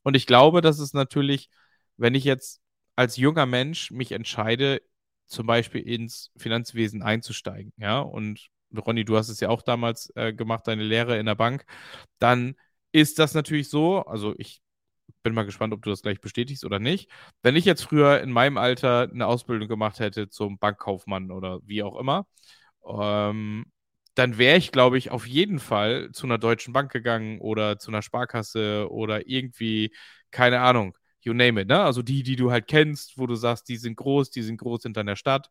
Und 0.03 0.15
ich 0.15 0.25
glaube, 0.25 0.61
dass 0.61 0.79
es 0.79 0.93
natürlich, 0.93 1.49
wenn 1.97 2.15
ich 2.15 2.23
jetzt 2.23 2.61
als 2.95 3.17
junger 3.17 3.45
Mensch 3.45 3.91
mich 3.91 4.13
entscheide, 4.13 4.81
zum 5.27 5.47
Beispiel 5.47 5.81
ins 5.81 6.31
Finanzwesen 6.37 7.01
einzusteigen, 7.03 7.73
ja, 7.77 7.99
und 7.99 8.47
Ronny, 8.75 9.05
du 9.05 9.17
hast 9.17 9.29
es 9.29 9.39
ja 9.41 9.49
auch 9.49 9.61
damals 9.61 10.11
äh, 10.15 10.33
gemacht, 10.33 10.67
deine 10.67 10.83
Lehre 10.83 11.19
in 11.19 11.25
der 11.25 11.35
Bank, 11.35 11.65
dann 12.19 12.55
ist 12.93 13.19
das 13.19 13.33
natürlich 13.33 13.69
so, 13.69 13.99
also 14.05 14.33
ich 14.37 14.62
bin 15.23 15.33
mal 15.33 15.45
gespannt, 15.45 15.73
ob 15.73 15.81
du 15.83 15.89
das 15.89 16.01
gleich 16.01 16.21
bestätigst 16.21 16.65
oder 16.65 16.79
nicht. 16.79 17.09
Wenn 17.41 17.55
ich 17.55 17.65
jetzt 17.65 17.83
früher 17.83 18.21
in 18.21 18.31
meinem 18.31 18.57
Alter 18.57 19.09
eine 19.11 19.27
Ausbildung 19.27 19.67
gemacht 19.67 19.99
hätte 19.99 20.29
zum 20.29 20.57
Bankkaufmann 20.59 21.31
oder 21.31 21.59
wie 21.65 21.83
auch 21.83 21.97
immer, 21.99 22.25
ähm, 22.87 23.65
dann 24.15 24.37
wäre 24.37 24.57
ich, 24.57 24.71
glaube 24.71 24.97
ich, 24.97 25.11
auf 25.11 25.25
jeden 25.27 25.59
Fall 25.59 26.11
zu 26.13 26.27
einer 26.27 26.37
deutschen 26.37 26.73
Bank 26.73 26.91
gegangen 26.91 27.39
oder 27.41 27.79
zu 27.79 27.89
einer 27.91 28.01
Sparkasse 28.03 28.87
oder 28.91 29.27
irgendwie, 29.27 29.91
keine 30.31 30.61
Ahnung, 30.61 30.97
you 31.21 31.33
name 31.33 31.61
it, 31.61 31.67
ne? 31.67 31.81
Also 31.81 32.01
die, 32.03 32.21
die 32.23 32.35
du 32.35 32.51
halt 32.51 32.67
kennst, 32.67 33.17
wo 33.17 33.25
du 33.27 33.35
sagst, 33.35 33.69
die 33.69 33.77
sind 33.77 33.95
groß, 33.97 34.29
die 34.31 34.43
sind 34.43 34.57
groß 34.57 34.85
in 34.85 34.93
deiner 34.93 35.15
Stadt. 35.15 35.49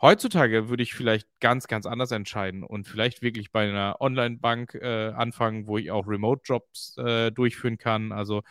Heutzutage 0.00 0.68
würde 0.68 0.82
ich 0.84 0.94
vielleicht 0.94 1.28
ganz, 1.40 1.66
ganz 1.66 1.84
anders 1.84 2.12
entscheiden 2.12 2.62
und 2.62 2.86
vielleicht 2.86 3.20
wirklich 3.20 3.50
bei 3.50 3.68
einer 3.68 3.96
Online-Bank 4.00 4.74
äh, 4.74 5.08
anfangen, 5.08 5.66
wo 5.66 5.76
ich 5.76 5.90
auch 5.90 6.06
Remote-Jobs 6.06 6.96
äh, 6.98 7.32
durchführen 7.32 7.78
kann. 7.78 8.12
Also 8.12 8.42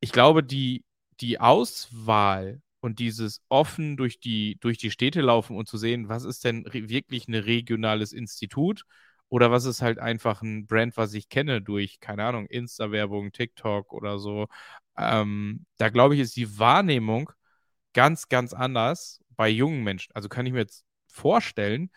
ich 0.00 0.12
glaube, 0.12 0.42
die, 0.42 0.84
die 1.20 1.40
Auswahl 1.40 2.62
und 2.80 2.98
dieses 2.98 3.42
offen 3.48 3.96
durch 3.96 4.20
die, 4.20 4.58
durch 4.60 4.78
die 4.78 4.90
Städte 4.90 5.20
laufen 5.20 5.56
und 5.56 5.68
zu 5.68 5.78
sehen, 5.78 6.08
was 6.08 6.24
ist 6.24 6.44
denn 6.44 6.64
wirklich 6.72 7.28
ein 7.28 7.34
regionales 7.34 8.12
Institut 8.12 8.84
oder 9.28 9.50
was 9.52 9.64
ist 9.64 9.82
halt 9.82 9.98
einfach 9.98 10.42
ein 10.42 10.66
Brand, 10.66 10.96
was 10.96 11.14
ich 11.14 11.28
kenne 11.28 11.62
durch, 11.62 12.00
keine 12.00 12.24
Ahnung, 12.24 12.46
Insta-Werbung, 12.46 13.32
TikTok 13.32 13.92
oder 13.92 14.18
so. 14.18 14.46
Ähm, 14.98 15.66
da 15.78 15.90
glaube 15.90 16.14
ich, 16.14 16.20
ist 16.20 16.36
die 16.36 16.58
Wahrnehmung 16.58 17.30
ganz, 17.96 18.28
ganz 18.28 18.52
anders 18.52 19.20
bei 19.36 19.48
jungen 19.48 19.82
Menschen. 19.82 20.12
Also 20.14 20.28
kann 20.28 20.44
ich 20.44 20.52
mir 20.52 20.60
jetzt 20.60 20.84
vorstellen, 21.08 21.90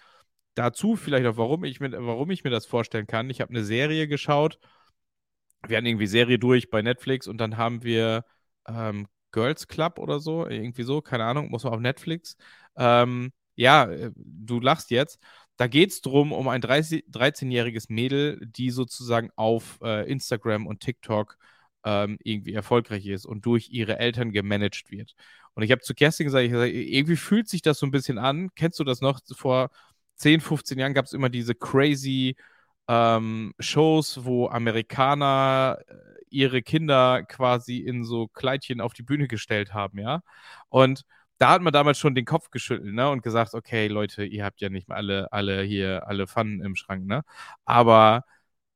dazu 0.55 0.95
vielleicht 0.95 1.27
auch, 1.27 1.37
warum 1.37 1.65
ich 1.65 1.81
mir, 1.81 1.91
warum 1.91 2.31
ich 2.31 2.45
mir 2.45 2.51
das 2.51 2.65
vorstellen 2.65 3.05
kann. 3.05 3.29
Ich 3.29 3.41
habe 3.41 3.51
eine 3.51 3.65
Serie 3.65 4.07
geschaut. 4.07 4.59
Wir 5.67 5.75
hatten 5.77 5.87
irgendwie 5.87 6.07
Serie 6.07 6.39
durch 6.39 6.69
bei 6.69 6.81
Netflix 6.81 7.27
und 7.27 7.37
dann 7.39 7.57
haben 7.57 7.83
wir 7.83 8.23
ähm, 8.67 9.07
Girls 9.31 9.67
Club 9.67 9.99
oder 9.99 10.19
so, 10.21 10.47
irgendwie 10.47 10.83
so, 10.83 11.01
keine 11.01 11.25
Ahnung, 11.25 11.49
muss 11.49 11.65
man 11.65 11.73
auf 11.73 11.81
Netflix. 11.81 12.37
Ähm, 12.77 13.31
ja, 13.55 13.85
äh, 13.91 14.11
du 14.15 14.61
lachst 14.61 14.91
jetzt. 14.91 15.19
Da 15.57 15.67
geht 15.67 15.91
es 15.91 16.01
darum, 16.01 16.31
um 16.31 16.47
ein 16.47 16.61
13-jähriges 16.61 17.87
Mädel, 17.89 18.39
die 18.45 18.69
sozusagen 18.71 19.31
auf 19.35 19.79
äh, 19.83 20.09
Instagram 20.09 20.65
und 20.65 20.79
TikTok 20.79 21.37
ähm, 21.83 22.17
irgendwie 22.23 22.53
erfolgreich 22.53 23.05
ist 23.05 23.25
und 23.25 23.45
durch 23.45 23.69
ihre 23.69 23.99
Eltern 23.99 24.31
gemanagt 24.31 24.91
wird. 24.91 25.15
Und 25.59 25.63
ich 25.65 25.71
habe 25.71 25.81
zu 25.81 25.93
Kerstin 25.93 26.25
gesagt, 26.25 26.45
ich 26.45 26.53
irgendwie 26.53 27.17
fühlt 27.17 27.49
sich 27.49 27.61
das 27.61 27.79
so 27.79 27.85
ein 27.85 27.91
bisschen 27.91 28.17
an. 28.17 28.49
Kennst 28.55 28.79
du 28.79 28.85
das 28.85 29.01
noch? 29.01 29.19
Vor 29.35 29.71
10, 30.15 30.39
15 30.39 30.79
Jahren 30.79 30.93
gab 30.93 31.03
es 31.03 31.11
immer 31.11 31.27
diese 31.27 31.53
crazy 31.53 32.37
ähm, 32.87 33.53
Shows, 33.59 34.23
wo 34.23 34.47
Amerikaner 34.47 35.79
äh, 35.85 35.93
ihre 36.29 36.61
Kinder 36.61 37.23
quasi 37.23 37.79
in 37.79 38.05
so 38.05 38.29
Kleidchen 38.29 38.79
auf 38.79 38.93
die 38.93 39.03
Bühne 39.03 39.27
gestellt 39.27 39.73
haben, 39.73 39.99
ja. 39.99 40.21
Und 40.69 41.03
da 41.39 41.49
hat 41.49 41.61
man 41.61 41.73
damals 41.73 41.97
schon 41.99 42.15
den 42.15 42.23
Kopf 42.23 42.51
geschüttelt, 42.51 42.93
ne, 42.93 43.09
und 43.09 43.21
gesagt, 43.21 43.53
okay, 43.53 43.87
Leute, 43.89 44.23
ihr 44.23 44.45
habt 44.45 44.61
ja 44.61 44.69
nicht 44.69 44.89
alle, 44.89 45.29
alle 45.33 45.61
hier, 45.63 46.07
alle 46.07 46.25
Pfannen 46.25 46.61
im 46.61 46.77
Schrank, 46.77 47.05
ne? 47.05 47.23
Aber 47.65 48.23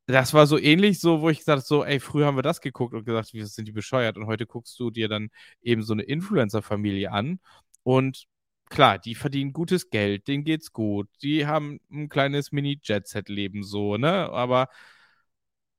das 0.05 0.33
war 0.33 0.47
so 0.47 0.57
ähnlich, 0.59 0.99
so, 0.99 1.21
wo 1.21 1.29
ich 1.29 1.39
gesagt 1.39 1.57
habe, 1.59 1.65
so, 1.65 1.85
ey, 1.85 1.99
früher 1.99 2.25
haben 2.25 2.37
wir 2.37 2.41
das 2.43 2.61
geguckt 2.61 2.93
und 2.93 3.05
gesagt, 3.05 3.33
wie 3.33 3.43
sind 3.43 3.67
die 3.67 3.71
bescheuert? 3.71 4.17
Und 4.17 4.27
heute 4.27 4.45
guckst 4.45 4.79
du 4.79 4.89
dir 4.91 5.07
dann 5.07 5.29
eben 5.61 5.83
so 5.83 5.93
eine 5.93 6.03
Influencer-Familie 6.03 7.11
an 7.11 7.39
und 7.83 8.25
klar, 8.69 8.99
die 8.99 9.15
verdienen 9.15 9.53
gutes 9.53 9.89
Geld, 9.89 10.27
denen 10.27 10.43
geht's 10.43 10.73
gut, 10.73 11.07
die 11.21 11.47
haben 11.47 11.79
ein 11.91 12.09
kleines 12.09 12.51
Mini-Jet-Set-Leben 12.51 13.63
so, 13.63 13.97
ne? 13.97 14.29
Aber 14.31 14.67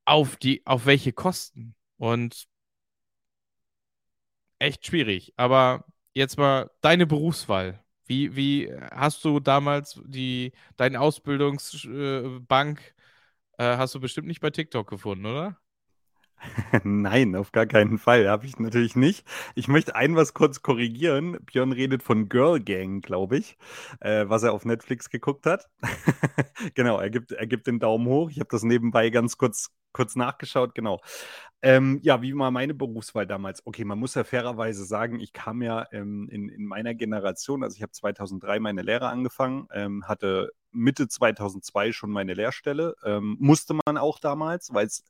auf 0.04 0.37
die, 0.37 0.62
auf 0.66 0.87
welche 0.87 1.12
Kosten? 1.12 1.75
Und 1.97 2.47
echt 4.59 4.87
schwierig. 4.87 5.33
Aber 5.37 5.85
jetzt 6.14 6.38
mal 6.38 6.71
deine 6.81 7.07
Berufswahl. 7.07 7.81
Wie, 8.07 8.37
wie 8.37 8.71
hast 8.90 9.25
du 9.25 9.40
damals 9.40 10.00
die, 10.04 10.52
deine 10.76 11.00
Ausbildungsbank, 11.00 12.93
äh, 13.58 13.76
hast 13.76 13.94
du 13.94 14.00
bestimmt 14.00 14.28
nicht 14.28 14.40
bei 14.40 14.50
TikTok 14.50 14.88
gefunden, 14.88 15.26
oder? 15.26 15.56
Nein, 16.84 17.37
auf 17.37 17.52
gar 17.52 17.66
keinen 17.66 17.99
Fall. 17.99 18.28
Habe 18.28 18.46
ich 18.46 18.58
natürlich 18.58 18.96
nicht. 18.96 19.26
Ich 19.54 19.68
möchte 19.68 19.94
ein 19.94 20.16
was 20.16 20.34
kurz 20.34 20.62
korrigieren. 20.62 21.38
Björn 21.46 21.73
redet 21.73 22.02
von 22.02 22.28
Girl 22.28 22.61
Gang, 22.61 23.02
glaube 23.02 23.38
ich, 23.38 23.56
äh, 24.00 24.28
was 24.28 24.42
er 24.42 24.52
auf 24.52 24.64
Netflix 24.64 25.11
geguckt 25.11 25.46
hat. 25.46 25.68
genau, 26.75 26.99
er 26.99 27.11
gibt, 27.11 27.32
er 27.32 27.46
gibt 27.46 27.66
den 27.66 27.78
Daumen 27.78 28.06
hoch. 28.06 28.30
Ich 28.30 28.40
habe 28.40 28.49
das 28.50 28.62
nebenbei 28.62 29.11
ganz 29.11 29.37
kurz, 29.38 29.70
kurz 29.94 30.16
nachgeschaut. 30.16 30.74
Genau. 30.74 31.00
Ähm, 31.62 32.00
ja, 32.02 32.20
wie 32.20 32.36
war 32.36 32.50
meine 32.50 32.74
Berufswahl 32.74 33.26
damals? 33.26 33.66
Okay, 33.66 33.86
man 33.86 33.98
muss 33.98 34.14
ja 34.14 34.24
fairerweise 34.24 34.84
sagen, 34.84 35.18
ich 35.18 35.32
kam 35.32 35.62
ja 35.62 35.86
ähm, 35.92 36.28
in, 36.30 36.50
in 36.50 36.66
meiner 36.66 36.94
Generation, 36.94 37.62
also 37.64 37.74
ich 37.74 37.82
habe 37.82 37.92
2003 37.92 38.60
meine 38.60 38.82
Lehre 38.82 39.08
angefangen, 39.08 39.66
ähm, 39.72 40.06
hatte 40.06 40.50
Mitte 40.72 41.08
2002 41.08 41.92
schon 41.92 42.10
meine 42.10 42.34
Lehrstelle. 42.34 42.96
Ähm, 43.02 43.38
musste 43.40 43.78
man 43.86 43.96
auch 43.96 44.18
damals, 44.18 44.74
weil 44.74 44.86
es 44.86 45.04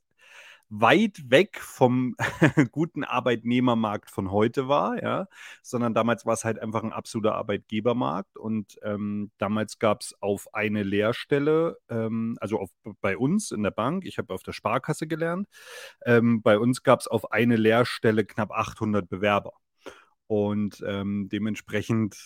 weit 0.68 1.30
weg 1.30 1.60
vom 1.60 2.16
guten 2.72 3.04
Arbeitnehmermarkt 3.04 4.10
von 4.10 4.30
heute 4.30 4.68
war, 4.68 5.02
ja, 5.02 5.26
sondern 5.62 5.94
damals 5.94 6.26
war 6.26 6.34
es 6.34 6.44
halt 6.44 6.58
einfach 6.58 6.82
ein 6.82 6.92
absoluter 6.92 7.34
Arbeitgebermarkt 7.34 8.36
und 8.36 8.78
ähm, 8.82 9.30
damals 9.38 9.78
gab 9.78 10.02
es 10.02 10.14
auf 10.20 10.52
eine 10.54 10.82
Lehrstelle, 10.82 11.78
ähm, 11.88 12.36
also 12.40 12.58
auf, 12.58 12.70
bei 13.00 13.16
uns 13.16 13.50
in 13.50 13.62
der 13.62 13.70
Bank, 13.70 14.04
ich 14.04 14.18
habe 14.18 14.32
auf 14.34 14.42
der 14.42 14.52
Sparkasse 14.52 15.06
gelernt, 15.06 15.48
ähm, 16.04 16.42
bei 16.42 16.58
uns 16.58 16.82
gab 16.82 17.00
es 17.00 17.08
auf 17.08 17.32
eine 17.32 17.56
Lehrstelle 17.56 18.24
knapp 18.24 18.50
800 18.52 19.08
Bewerber. 19.08 19.52
Und 20.26 20.82
ähm, 20.86 21.28
dementsprechend 21.30 22.16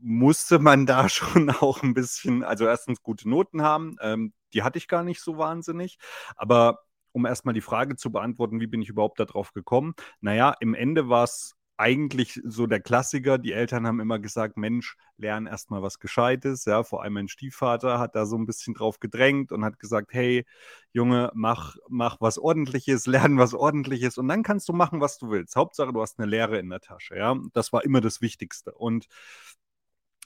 musste 0.00 0.58
man 0.58 0.86
da 0.86 1.08
schon 1.08 1.50
auch 1.50 1.82
ein 1.82 1.94
bisschen, 1.94 2.44
also 2.44 2.66
erstens 2.66 3.02
gute 3.02 3.28
Noten 3.28 3.62
haben. 3.62 3.96
Ähm, 4.00 4.32
die 4.52 4.62
hatte 4.62 4.78
ich 4.78 4.88
gar 4.88 5.02
nicht 5.02 5.20
so 5.20 5.38
wahnsinnig. 5.38 5.98
Aber 6.36 6.80
um 7.14 7.26
erstmal 7.26 7.54
die 7.54 7.60
Frage 7.60 7.96
zu 7.96 8.10
beantworten, 8.12 8.60
wie 8.60 8.66
bin 8.66 8.82
ich 8.82 8.88
überhaupt 8.88 9.20
darauf 9.20 9.52
gekommen? 9.52 9.94
Naja, 10.20 10.54
im 10.60 10.74
Ende 10.74 11.08
war 11.08 11.24
es 11.24 11.54
eigentlich 11.76 12.40
so 12.44 12.66
der 12.66 12.80
Klassiker. 12.80 13.38
Die 13.38 13.52
Eltern 13.52 13.86
haben 13.86 14.00
immer 14.00 14.18
gesagt, 14.18 14.56
Mensch, 14.56 14.96
lern 15.16 15.46
erstmal 15.46 15.82
was 15.82 15.98
Gescheites. 15.98 16.64
Ja, 16.64 16.82
vor 16.84 17.02
allem 17.02 17.14
mein 17.14 17.28
Stiefvater 17.28 17.98
hat 17.98 18.14
da 18.14 18.26
so 18.26 18.36
ein 18.36 18.46
bisschen 18.46 18.74
drauf 18.74 19.00
gedrängt 19.00 19.52
und 19.52 19.64
hat 19.64 19.78
gesagt, 19.78 20.12
hey, 20.12 20.44
Junge, 20.92 21.30
mach, 21.34 21.76
mach 21.88 22.20
was 22.20 22.38
Ordentliches, 22.38 23.06
lern 23.36 23.38
was 23.38 23.54
Ordentliches 23.54 24.18
und 24.18 24.28
dann 24.28 24.42
kannst 24.42 24.68
du 24.68 24.72
machen, 24.72 25.00
was 25.00 25.18
du 25.18 25.30
willst. 25.30 25.56
Hauptsache, 25.56 25.92
du 25.92 26.00
hast 26.02 26.18
eine 26.18 26.28
Lehre 26.28 26.58
in 26.58 26.68
der 26.70 26.80
Tasche. 26.80 27.16
Ja, 27.16 27.36
das 27.52 27.72
war 27.72 27.84
immer 27.84 28.00
das 28.00 28.20
Wichtigste. 28.20 28.72
Und 28.72 29.06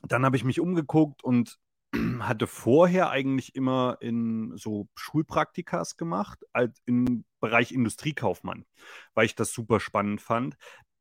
dann 0.03 0.25
habe 0.25 0.37
ich 0.37 0.45
mich 0.45 0.61
umgeguckt 0.61 1.25
und 1.25 1.59
hatte 2.21 2.47
vorher 2.47 3.11
eigentlich 3.11 3.55
immer 3.55 3.99
in 4.01 4.53
so 4.57 4.89
Schulpraktikas 4.95 5.97
gemacht, 5.97 6.45
als 6.53 6.81
im 6.87 7.25
Bereich 7.41 7.73
Industriekaufmann, 7.73 8.65
weil 9.15 9.27
ich 9.27 9.35
das 9.35 9.53
super 9.53 9.81
spannend 9.81 10.21
fand. 10.21 10.57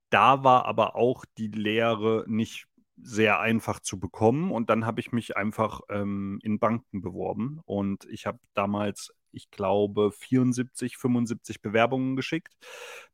Da 0.10 0.44
war 0.44 0.65
aber 0.65 0.96
auch 0.96 1.25
die 1.38 1.50
Lehre 1.50 2.24
nicht 2.27 2.67
sehr 3.00 3.39
einfach 3.39 3.79
zu 3.79 4.00
bekommen 4.00 4.51
und 4.51 4.70
dann 4.70 4.86
habe 4.86 5.00
ich 5.00 5.12
mich 5.12 5.38
einfach 5.38 5.82
ähm, 5.89 6.39
in 6.41 6.60
Banken 6.60 7.01
beworben 7.01 7.60
und 7.65 8.06
ich 8.06 8.25
habe 8.25 8.39
damals, 8.56 9.13
ich 9.32 9.51
glaube, 9.51 10.12
74, 10.12 10.98
75 10.98 11.62
Bewerbungen 11.62 12.15
geschickt, 12.15 12.56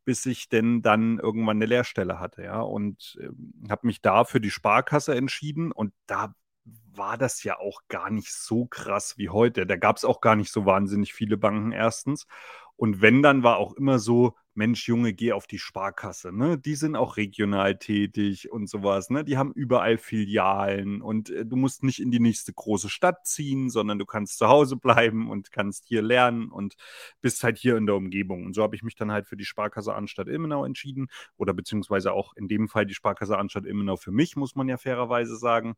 bis 0.06 0.26
ich 0.26 0.48
denn 0.48 0.82
dann 0.82 1.20
irgendwann 1.20 1.58
eine 1.58 1.66
Lehrstelle 1.66 2.20
hatte, 2.20 2.44
ja, 2.44 2.62
und 2.62 3.18
äh, 3.20 3.30
habe 3.70 3.88
mich 3.88 4.02
da 4.02 4.24
für 4.24 4.40
die 4.40 4.52
Sparkasse 4.52 5.16
entschieden 5.16 5.72
und 5.74 5.94
da 6.06 6.34
war 6.66 7.18
das 7.18 7.44
ja 7.44 7.60
auch 7.60 7.82
gar 7.88 8.10
nicht 8.10 8.34
so 8.34 8.66
krass 8.66 9.18
wie 9.18 9.30
heute. 9.30 9.66
Da 9.66 9.76
gab 9.76 9.98
es 9.98 10.06
auch 10.06 10.22
gar 10.22 10.36
nicht 10.36 10.52
so 10.52 10.66
wahnsinnig 10.66 11.14
viele 11.14 11.38
Banken 11.38 11.72
erstens. 11.72 12.28
Und 12.76 13.02
wenn, 13.02 13.22
dann 13.22 13.44
war 13.44 13.58
auch 13.58 13.74
immer 13.74 14.00
so, 14.00 14.36
Mensch, 14.56 14.88
Junge, 14.88 15.14
geh 15.14 15.32
auf 15.32 15.48
die 15.48 15.58
Sparkasse. 15.58 16.32
Ne? 16.32 16.60
Die 16.60 16.76
sind 16.76 16.96
auch 16.96 17.18
regional 17.18 17.78
tätig 17.78 18.52
und 18.52 18.70
sowas. 18.70 19.10
Ne? 19.10 19.24
Die 19.24 19.38
haben 19.38 19.52
überall 19.54 19.98
Filialen 19.98 21.02
und 21.02 21.30
äh, 21.32 21.46
du 21.46 21.56
musst 21.56 21.84
nicht 21.84 22.00
in 22.00 22.12
die 22.12 22.20
nächste 22.20 22.54
große 22.54 22.90
Stadt 22.90 23.26
ziehen, 23.26 23.70
sondern 23.70 23.98
du 24.00 24.06
kannst 24.06 24.38
zu 24.38 24.48
Hause 24.48 24.76
bleiben 24.78 25.30
und 25.30 25.52
kannst 25.52 25.86
hier 25.88 26.04
lernen 26.04 26.52
und 26.52 26.76
bist 27.22 27.44
halt 27.44 27.58
hier 27.58 27.78
in 27.78 27.88
der 27.88 27.96
Umgebung. 27.96 28.46
Und 28.46 28.54
so 28.54 28.62
habe 28.64 28.76
ich 28.76 28.84
mich 28.84 28.96
dann 28.96 29.12
halt 29.12 29.28
für 29.28 29.38
die 29.38 29.46
Sparkasse 29.46 29.96
Anstatt 29.96 30.28
Ilmenau 30.28 30.66
entschieden 30.66 31.08
oder 31.38 31.54
beziehungsweise 31.54 32.14
auch 32.14 32.34
in 32.36 32.48
dem 32.48 32.68
Fall 32.68 32.86
die 32.86 32.94
Sparkasse 32.94 33.38
Anstatt 33.38 33.66
Ilmenau 33.66 33.98
für 33.98 34.12
mich, 34.12 34.36
muss 34.36 34.56
man 34.56 34.68
ja 34.70 34.78
fairerweise 34.78 35.36
sagen. 35.38 35.76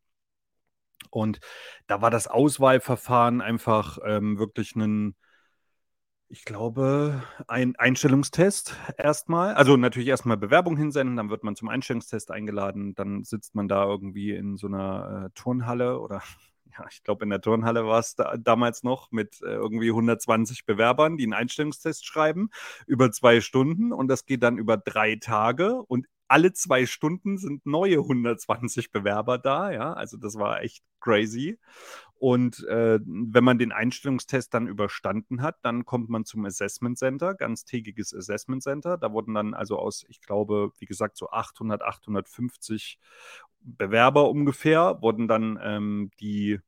Und 1.16 1.40
da 1.88 2.02
war 2.02 2.12
das 2.12 2.28
Auswahlverfahren 2.28 3.42
einfach 3.42 4.00
ähm, 4.06 4.38
wirklich 4.38 4.76
ein, 4.76 5.16
Ich 6.28 6.44
glaube, 6.44 7.24
ein 7.48 7.76
Einstellungstest 7.78 8.76
erstmal. 8.98 9.54
Also 9.54 9.78
natürlich 9.78 10.10
erstmal 10.10 10.38
Bewerbung 10.38 10.76
hinsenden, 10.76 11.16
dann 11.16 11.30
wird 11.30 11.44
man 11.44 11.56
zum 11.56 11.70
Einstellungstest 11.70 12.32
eingeladen, 12.32 12.96
dann 12.96 13.24
sitzt 13.24 13.56
man 13.56 13.68
da 13.68 13.86
irgendwie 13.86 14.32
in 14.32 14.58
so 14.58 14.68
einer 14.68 15.28
äh, 15.28 15.30
Turnhalle 15.36 16.00
oder 16.00 16.22
ja, 16.78 16.86
ich 16.92 17.04
glaube 17.04 17.24
in 17.24 17.30
der 17.30 17.42
Turnhalle 17.42 17.86
war 17.86 18.00
es 18.00 18.16
da, 18.16 18.36
damals 18.38 18.84
noch 18.84 19.12
mit 19.12 19.42
äh, 19.42 19.46
irgendwie 19.54 19.90
120 19.92 20.66
Bewerbern, 20.66 21.16
die 21.18 21.24
einen 21.24 21.34
Einstellungstest 21.34 22.06
schreiben 22.06 22.50
über 22.88 23.12
zwei 23.12 23.40
Stunden 23.40 23.94
und 23.94 24.10
das 24.10 24.26
geht 24.26 24.44
dann 24.44 24.58
über 24.58 24.78
drei 24.78 25.16
Tage 25.16 25.76
und 25.84 26.08
alle 26.28 26.54
zwei 26.54 26.86
Stunden 26.86 27.38
sind 27.38 27.66
neue 27.66 28.00
120 28.00 28.92
Bewerber 28.92 29.38
da, 29.38 29.72
ja, 29.72 29.94
also 29.94 30.18
das 30.18 30.36
war 30.36 30.62
echt 30.62 30.84
crazy. 31.00 31.60
Und 32.18 32.64
äh, 32.66 33.00
wenn 33.06 33.44
man 33.44 33.60
den 33.60 33.72
Einstellungstest 33.72 34.54
dann 34.54 34.68
überstanden 34.68 35.42
hat, 35.42 35.58
dann 35.64 35.86
kommt 35.86 36.10
man 36.10 36.26
zum 36.26 36.46
Assessment 36.46 36.98
Center, 36.98 37.36
ganztägiges 37.36 38.14
Assessment 38.16 38.64
Center. 38.64 38.98
Da 38.98 39.12
wurden 39.12 39.34
dann 39.34 39.54
also 39.54 39.78
aus, 39.78 40.06
ich 40.08 40.22
glaube, 40.22 40.72
wie 40.80 40.86
gesagt, 40.86 41.18
so 41.18 41.30
800, 41.30 41.82
850 41.84 43.00
Bewerber 43.60 44.30
ungefähr, 44.30 45.02
wurden 45.02 45.28
dann 45.28 45.60
ähm, 45.62 46.12
die 46.20 46.60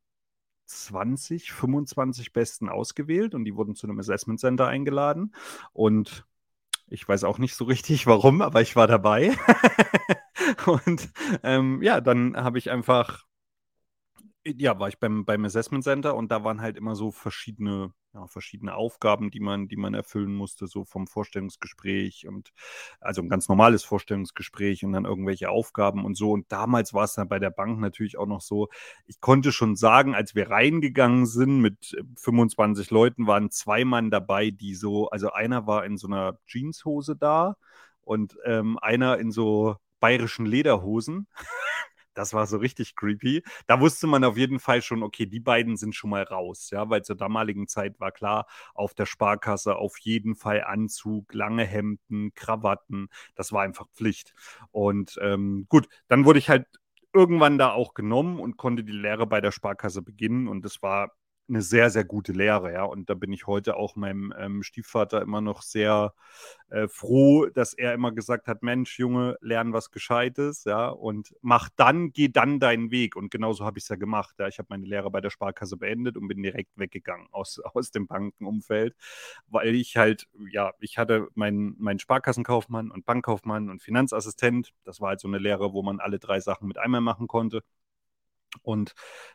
20, 0.65 1.53
25 1.53 2.33
Besten 2.33 2.69
ausgewählt 2.69 3.33
und 3.33 3.45
die 3.45 3.55
wurden 3.55 3.75
zu 3.75 3.87
einem 3.87 3.99
Assessment 3.99 4.39
Center 4.39 4.67
eingeladen. 4.67 5.33
Und 5.71 6.25
ich 6.89 7.07
weiß 7.07 7.23
auch 7.23 7.37
nicht 7.37 7.55
so 7.55 7.65
richtig 7.65 8.07
warum, 8.07 8.41
aber 8.41 8.61
ich 8.61 8.75
war 8.75 8.87
dabei. 8.87 9.35
und 10.65 11.09
ähm, 11.43 11.81
ja, 11.81 12.01
dann 12.01 12.35
habe 12.37 12.57
ich 12.57 12.69
einfach 12.71 13.27
ja, 14.55 14.79
war 14.79 14.87
ich 14.87 14.99
beim, 14.99 15.25
beim 15.25 15.43
Assessment 15.45 15.83
Center 15.83 16.15
und 16.15 16.31
da 16.31 16.43
waren 16.43 16.61
halt 16.61 16.77
immer 16.77 16.95
so 16.95 17.11
verschiedene, 17.11 17.91
ja, 18.17 18.27
verschiedene 18.27 18.75
Aufgaben, 18.75 19.29
die 19.29 19.39
man, 19.39 19.67
die 19.67 19.75
man 19.75 19.93
erfüllen 19.93 20.33
musste, 20.33 20.67
so 20.67 20.85
vom 20.85 21.07
Vorstellungsgespräch 21.07 22.27
und 22.27 22.51
also 22.99 23.21
ein 23.21 23.29
ganz 23.29 23.47
normales 23.47 23.83
Vorstellungsgespräch 23.83 24.83
und 24.83 24.93
dann 24.93 25.05
irgendwelche 25.05 25.49
Aufgaben 25.49 26.03
und 26.03 26.15
so. 26.15 26.31
Und 26.31 26.51
damals 26.51 26.93
war 26.93 27.03
es 27.03 27.13
dann 27.13 27.29
bei 27.29 27.39
der 27.39 27.51
Bank 27.51 27.79
natürlich 27.79 28.17
auch 28.17 28.25
noch 28.25 28.41
so, 28.41 28.69
ich 29.05 29.21
konnte 29.21 29.51
schon 29.51 29.75
sagen, 29.75 30.15
als 30.15 30.35
wir 30.35 30.49
reingegangen 30.49 31.25
sind 31.25 31.61
mit 31.61 31.95
25 32.17 32.89
Leuten, 32.89 33.27
waren 33.27 33.51
zwei 33.51 33.85
Mann 33.85 34.09
dabei, 34.09 34.49
die 34.51 34.75
so, 34.75 35.09
also 35.09 35.31
einer 35.31 35.67
war 35.67 35.85
in 35.85 35.97
so 35.97 36.07
einer 36.07 36.39
Jeanshose 36.47 37.15
da 37.15 37.55
und 38.01 38.37
ähm, 38.45 38.79
einer 38.81 39.19
in 39.19 39.31
so 39.31 39.75
bayerischen 39.99 40.45
Lederhosen. 40.45 41.27
Das 42.17 42.33
war 42.33 42.47
so 42.47 42.57
richtig 42.57 42.95
creepy. 42.95 43.43
Da 43.67 43.79
wusste 43.79 44.07
man 44.07 44.23
auf 44.23 44.37
jeden 44.37 44.59
Fall 44.59 44.81
schon, 44.81 45.03
okay, 45.03 45.27
die 45.27 45.39
beiden 45.39 45.77
sind 45.77 45.93
schon 45.93 46.09
mal 46.09 46.23
raus, 46.23 46.71
ja, 46.71 46.89
weil 46.89 47.03
zur 47.03 47.15
damaligen 47.15 47.67
Zeit 47.67 47.99
war 47.99 48.11
klar, 48.11 48.47
auf 48.73 48.95
der 48.95 49.05
Sparkasse 49.05 49.75
auf 49.75 49.99
jeden 49.99 50.35
Fall 50.35 50.63
Anzug, 50.63 51.31
lange 51.35 51.63
Hemden, 51.63 52.33
Krawatten, 52.33 53.09
das 53.35 53.51
war 53.51 53.61
einfach 53.61 53.87
Pflicht. 53.93 54.33
Und 54.71 55.19
ähm, 55.21 55.67
gut, 55.69 55.87
dann 56.07 56.25
wurde 56.25 56.39
ich 56.39 56.49
halt 56.49 56.65
irgendwann 57.13 57.59
da 57.59 57.71
auch 57.71 57.93
genommen 57.93 58.39
und 58.39 58.57
konnte 58.57 58.83
die 58.83 58.91
Lehre 58.93 59.27
bei 59.27 59.39
der 59.39 59.51
Sparkasse 59.51 60.01
beginnen 60.01 60.47
und 60.47 60.65
das 60.65 60.81
war 60.81 61.11
eine 61.49 61.61
sehr, 61.61 61.89
sehr 61.89 62.03
gute 62.03 62.33
Lehre, 62.33 62.73
ja. 62.73 62.83
Und 62.83 63.09
da 63.09 63.13
bin 63.13 63.31
ich 63.33 63.47
heute 63.47 63.75
auch 63.77 63.95
meinem 63.95 64.33
ähm, 64.37 64.63
Stiefvater 64.63 65.21
immer 65.21 65.41
noch 65.41 65.61
sehr 65.61 66.13
äh, 66.69 66.87
froh, 66.87 67.45
dass 67.47 67.73
er 67.73 67.93
immer 67.93 68.11
gesagt 68.11 68.47
hat: 68.47 68.63
Mensch, 68.63 68.99
Junge, 68.99 69.37
lern 69.41 69.73
was 69.73 69.91
Gescheites, 69.91 70.63
ja, 70.65 70.89
und 70.89 71.35
mach 71.41 71.69
dann, 71.75 72.11
geh 72.11 72.27
dann 72.29 72.59
deinen 72.59 72.91
Weg. 72.91 73.15
Und 73.15 73.31
genauso 73.31 73.65
habe 73.65 73.77
ich 73.79 73.85
es 73.85 73.89
ja 73.89 73.95
gemacht. 73.95 74.35
Ja. 74.39 74.47
Ich 74.47 74.59
habe 74.59 74.67
meine 74.69 74.85
Lehre 74.85 75.09
bei 75.11 75.21
der 75.21 75.29
Sparkasse 75.29 75.77
beendet 75.77 76.17
und 76.17 76.27
bin 76.27 76.41
direkt 76.43 76.71
weggegangen 76.77 77.27
aus, 77.31 77.59
aus 77.59 77.91
dem 77.91 78.07
Bankenumfeld, 78.07 78.95
weil 79.47 79.75
ich 79.75 79.97
halt, 79.97 80.27
ja, 80.51 80.73
ich 80.79 80.97
hatte 80.97 81.27
meinen 81.35 81.75
mein 81.79 81.99
Sparkassenkaufmann 81.99 82.91
und 82.91 83.05
Bankkaufmann 83.05 83.69
und 83.69 83.81
Finanzassistent. 83.81 84.73
Das 84.83 85.01
war 85.01 85.09
halt 85.09 85.19
so 85.21 85.27
eine 85.27 85.37
Lehre, 85.39 85.73
wo 85.73 85.83
man 85.83 85.99
alle 85.99 86.19
drei 86.19 86.39
Sachen 86.39 86.67
mit 86.67 86.77
einmal 86.77 87.01
machen 87.01 87.27
konnte. 87.27 87.61
Und 88.61 88.93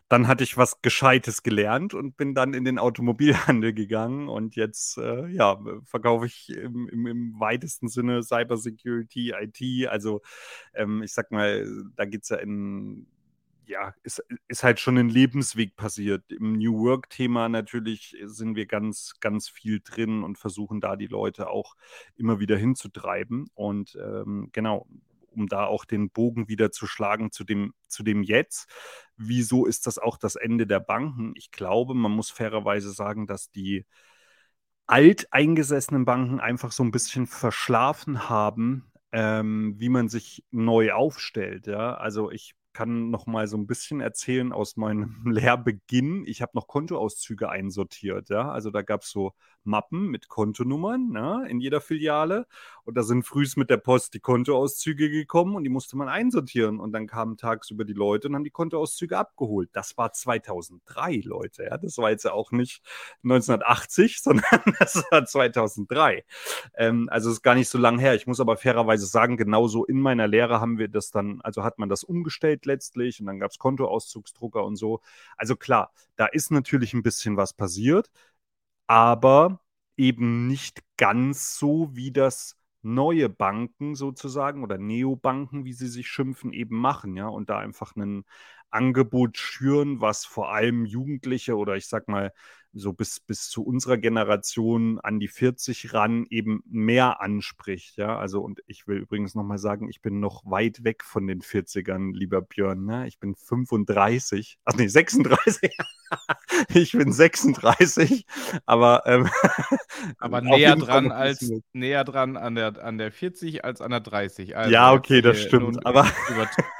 dann 0.08 0.28
hatte 0.28 0.44
ich 0.44 0.56
was 0.56 0.82
Gescheites 0.82 1.42
gelernt 1.42 1.94
und 1.94 2.16
bin 2.16 2.34
dann 2.34 2.54
in 2.54 2.64
den 2.64 2.78
Automobilhandel 2.78 3.72
gegangen 3.74 4.28
und 4.28 4.56
jetzt 4.56 4.98
äh, 4.98 5.26
ja, 5.28 5.58
verkaufe 5.84 6.26
ich 6.26 6.50
im, 6.50 6.88
im, 6.88 7.06
im, 7.06 7.40
weitesten 7.40 7.88
Sinne 7.88 8.22
Cybersecurity, 8.22 9.34
IT. 9.40 9.88
Also 9.88 10.20
ähm, 10.74 11.02
ich 11.02 11.12
sag 11.12 11.30
mal, 11.30 11.66
da 11.96 12.04
geht 12.04 12.24
es 12.24 12.28
ja 12.28 12.36
in, 12.36 13.06
ja, 13.66 13.94
ist, 14.02 14.22
ist 14.48 14.64
halt 14.64 14.80
schon 14.80 14.98
ein 14.98 15.08
Lebensweg 15.08 15.76
passiert. 15.76 16.30
Im 16.30 16.52
New 16.52 16.78
Work-Thema 16.80 17.48
natürlich 17.48 18.16
sind 18.24 18.56
wir 18.56 18.66
ganz, 18.66 19.14
ganz 19.20 19.48
viel 19.48 19.80
drin 19.82 20.22
und 20.22 20.38
versuchen 20.38 20.80
da 20.80 20.96
die 20.96 21.06
Leute 21.06 21.48
auch 21.48 21.74
immer 22.16 22.40
wieder 22.40 22.56
hinzutreiben. 22.56 23.48
Und 23.54 23.96
ähm, 24.00 24.50
genau, 24.52 24.86
um 25.34 25.46
da 25.48 25.66
auch 25.66 25.84
den 25.84 26.10
Bogen 26.10 26.48
wieder 26.48 26.70
zu 26.70 26.86
schlagen 26.86 27.32
zu 27.32 27.44
dem, 27.44 27.74
zu 27.88 28.02
dem 28.02 28.22
Jetzt. 28.22 28.68
Wieso 29.16 29.66
ist 29.66 29.86
das 29.86 29.98
auch 29.98 30.16
das 30.18 30.36
Ende 30.36 30.66
der 30.66 30.80
Banken? 30.80 31.32
Ich 31.36 31.50
glaube, 31.50 31.94
man 31.94 32.12
muss 32.12 32.30
fairerweise 32.30 32.92
sagen, 32.92 33.26
dass 33.26 33.50
die 33.50 33.86
alteingesessenen 34.86 36.04
Banken 36.04 36.40
einfach 36.40 36.72
so 36.72 36.82
ein 36.82 36.90
bisschen 36.90 37.26
verschlafen 37.26 38.28
haben, 38.28 38.92
ähm, 39.12 39.74
wie 39.78 39.88
man 39.88 40.08
sich 40.08 40.44
neu 40.50 40.92
aufstellt. 40.92 41.66
Ja? 41.66 41.94
Also 41.94 42.30
ich 42.30 42.54
kann 42.72 43.10
noch 43.10 43.26
mal 43.26 43.46
so 43.46 43.56
ein 43.56 43.66
bisschen 43.66 44.00
erzählen 44.00 44.52
aus 44.52 44.76
meinem 44.76 45.22
Lehrbeginn. 45.26 46.24
Ich 46.26 46.42
habe 46.42 46.52
noch 46.54 46.66
Kontoauszüge 46.66 47.48
einsortiert. 47.48 48.28
Ja? 48.30 48.50
Also 48.50 48.70
da 48.70 48.82
gab 48.82 49.02
es 49.02 49.10
so 49.10 49.32
Mappen 49.64 50.08
mit 50.08 50.28
Kontonummern 50.28 51.08
ne, 51.10 51.46
in 51.48 51.60
jeder 51.60 51.80
Filiale. 51.80 52.46
Und 52.84 52.96
da 52.96 53.02
sind 53.02 53.24
frühs 53.24 53.56
mit 53.56 53.70
der 53.70 53.76
Post 53.76 54.14
die 54.14 54.20
Kontoauszüge 54.20 55.08
gekommen 55.08 55.54
und 55.54 55.64
die 55.64 55.70
musste 55.70 55.96
man 55.96 56.08
einsortieren. 56.08 56.80
Und 56.80 56.92
dann 56.92 57.06
kamen 57.06 57.36
tagsüber 57.36 57.84
die 57.84 57.92
Leute 57.92 58.28
und 58.28 58.34
haben 58.34 58.44
die 58.44 58.50
Kontoauszüge 58.50 59.16
abgeholt. 59.16 59.70
Das 59.72 59.96
war 59.96 60.12
2003, 60.12 61.22
Leute. 61.24 61.64
Ja? 61.64 61.78
Das 61.78 61.98
war 61.98 62.10
jetzt 62.10 62.24
ja 62.24 62.32
auch 62.32 62.50
nicht 62.50 62.82
1980, 63.22 64.20
sondern 64.22 64.60
das 64.78 65.04
war 65.10 65.24
2003. 65.24 66.24
Ähm, 66.74 67.08
also 67.10 67.30
ist 67.30 67.42
gar 67.42 67.54
nicht 67.54 67.68
so 67.68 67.78
lang 67.78 67.98
her. 67.98 68.14
Ich 68.14 68.26
muss 68.26 68.40
aber 68.40 68.56
fairerweise 68.56 69.06
sagen, 69.06 69.36
genauso 69.36 69.84
in 69.84 70.00
meiner 70.00 70.26
Lehre 70.26 70.60
haben 70.60 70.78
wir 70.78 70.88
das 70.88 71.10
dann, 71.10 71.40
also 71.42 71.62
hat 71.62 71.78
man 71.78 71.88
das 71.88 72.04
umgestellt 72.04 72.66
letztlich 72.66 73.20
und 73.20 73.26
dann 73.26 73.38
gab 73.38 73.50
es 73.50 73.58
Kontoauszugsdrucker 73.58 74.64
und 74.64 74.76
so. 74.76 75.00
Also 75.36 75.56
klar, 75.56 75.92
da 76.16 76.26
ist 76.26 76.50
natürlich 76.50 76.94
ein 76.94 77.02
bisschen 77.02 77.36
was 77.36 77.52
passiert 77.52 78.10
aber 78.86 79.60
eben 79.96 80.46
nicht 80.48 80.82
ganz 80.96 81.56
so, 81.58 81.90
wie 81.94 82.12
das 82.12 82.56
neue 82.82 83.28
Banken 83.28 83.94
sozusagen 83.94 84.64
oder 84.64 84.78
Neobanken, 84.78 85.64
wie 85.64 85.72
sie 85.72 85.88
sich 85.88 86.08
schimpfen, 86.08 86.52
eben 86.52 86.76
machen, 86.76 87.16
ja, 87.16 87.28
und 87.28 87.50
da 87.50 87.58
einfach 87.58 87.94
ein 87.96 88.24
Angebot 88.70 89.36
schüren, 89.38 90.00
was 90.00 90.24
vor 90.24 90.52
allem 90.52 90.84
Jugendliche 90.86 91.56
oder 91.56 91.76
ich 91.76 91.88
sag 91.88 92.08
mal 92.08 92.32
so 92.72 92.92
bis, 92.92 93.20
bis 93.20 93.48
zu 93.48 93.64
unserer 93.64 93.98
Generation 93.98 94.98
an 95.00 95.20
die 95.20 95.28
40 95.28 95.92
ran 95.92 96.26
eben 96.30 96.62
mehr 96.66 97.20
anspricht. 97.20 97.96
Ja, 97.96 98.18
also 98.18 98.40
und 98.40 98.60
ich 98.66 98.86
will 98.86 98.98
übrigens 98.98 99.34
nochmal 99.34 99.58
sagen, 99.58 99.88
ich 99.88 100.00
bin 100.00 100.20
noch 100.20 100.44
weit 100.46 100.84
weg 100.84 101.04
von 101.04 101.26
den 101.26 101.42
40ern, 101.42 102.14
lieber 102.14 102.40
Björn. 102.40 102.84
Ne? 102.84 103.06
Ich 103.06 103.18
bin 103.18 103.34
35, 103.34 104.58
ach 104.64 104.74
nee, 104.74 104.86
36. 104.86 105.76
ich 106.74 106.92
bin 106.92 107.12
36, 107.12 108.26
aber 108.66 109.02
ähm, 109.06 109.28
aber 110.18 110.40
näher 110.40 110.76
dran 110.76 111.10
als 111.10 111.50
näher 111.72 112.04
dran 112.04 112.36
an 112.36 112.54
der 112.54 112.82
an 112.82 112.98
der 112.98 113.12
40 113.12 113.64
als 113.64 113.80
an 113.80 113.90
der 113.90 114.00
30. 114.00 114.56
Also 114.56 114.70
ja, 114.70 114.92
okay, 114.92 115.20
das 115.20 115.40
stimmt, 115.40 115.84
aber 115.84 116.06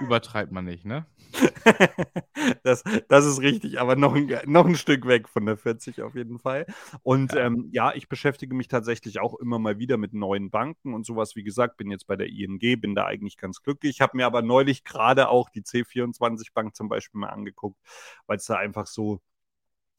übertreibt 0.00 0.52
man 0.52 0.64
nicht, 0.64 0.84
ne? 0.84 1.06
das, 2.62 2.82
das 3.08 3.24
ist 3.24 3.40
richtig, 3.40 3.80
aber 3.80 3.96
noch 3.96 4.14
ein, 4.14 4.30
noch 4.46 4.66
ein 4.66 4.76
Stück 4.76 5.06
weg 5.06 5.28
von 5.28 5.46
der 5.46 5.56
40 5.56 6.02
auf 6.02 6.14
jeden 6.14 6.38
Fall. 6.38 6.66
Und 7.02 7.32
ja. 7.32 7.46
Ähm, 7.46 7.68
ja, 7.72 7.94
ich 7.94 8.08
beschäftige 8.08 8.54
mich 8.54 8.68
tatsächlich 8.68 9.20
auch 9.20 9.34
immer 9.38 9.58
mal 9.58 9.78
wieder 9.78 9.96
mit 9.96 10.12
neuen 10.12 10.50
Banken 10.50 10.94
und 10.94 11.04
sowas. 11.06 11.36
Wie 11.36 11.42
gesagt, 11.42 11.76
bin 11.76 11.90
jetzt 11.90 12.06
bei 12.06 12.16
der 12.16 12.28
ING, 12.28 12.58
bin 12.58 12.94
da 12.94 13.06
eigentlich 13.06 13.36
ganz 13.36 13.62
glücklich. 13.62 13.92
Ich 13.92 14.00
habe 14.00 14.16
mir 14.16 14.26
aber 14.26 14.42
neulich 14.42 14.84
gerade 14.84 15.28
auch 15.28 15.48
die 15.50 15.62
C24 15.62 16.52
Bank 16.54 16.76
zum 16.76 16.88
Beispiel 16.88 17.20
mal 17.20 17.30
angeguckt, 17.30 17.78
weil 18.26 18.36
es 18.36 18.46
da 18.46 18.56
einfach 18.56 18.86
so 18.86 19.20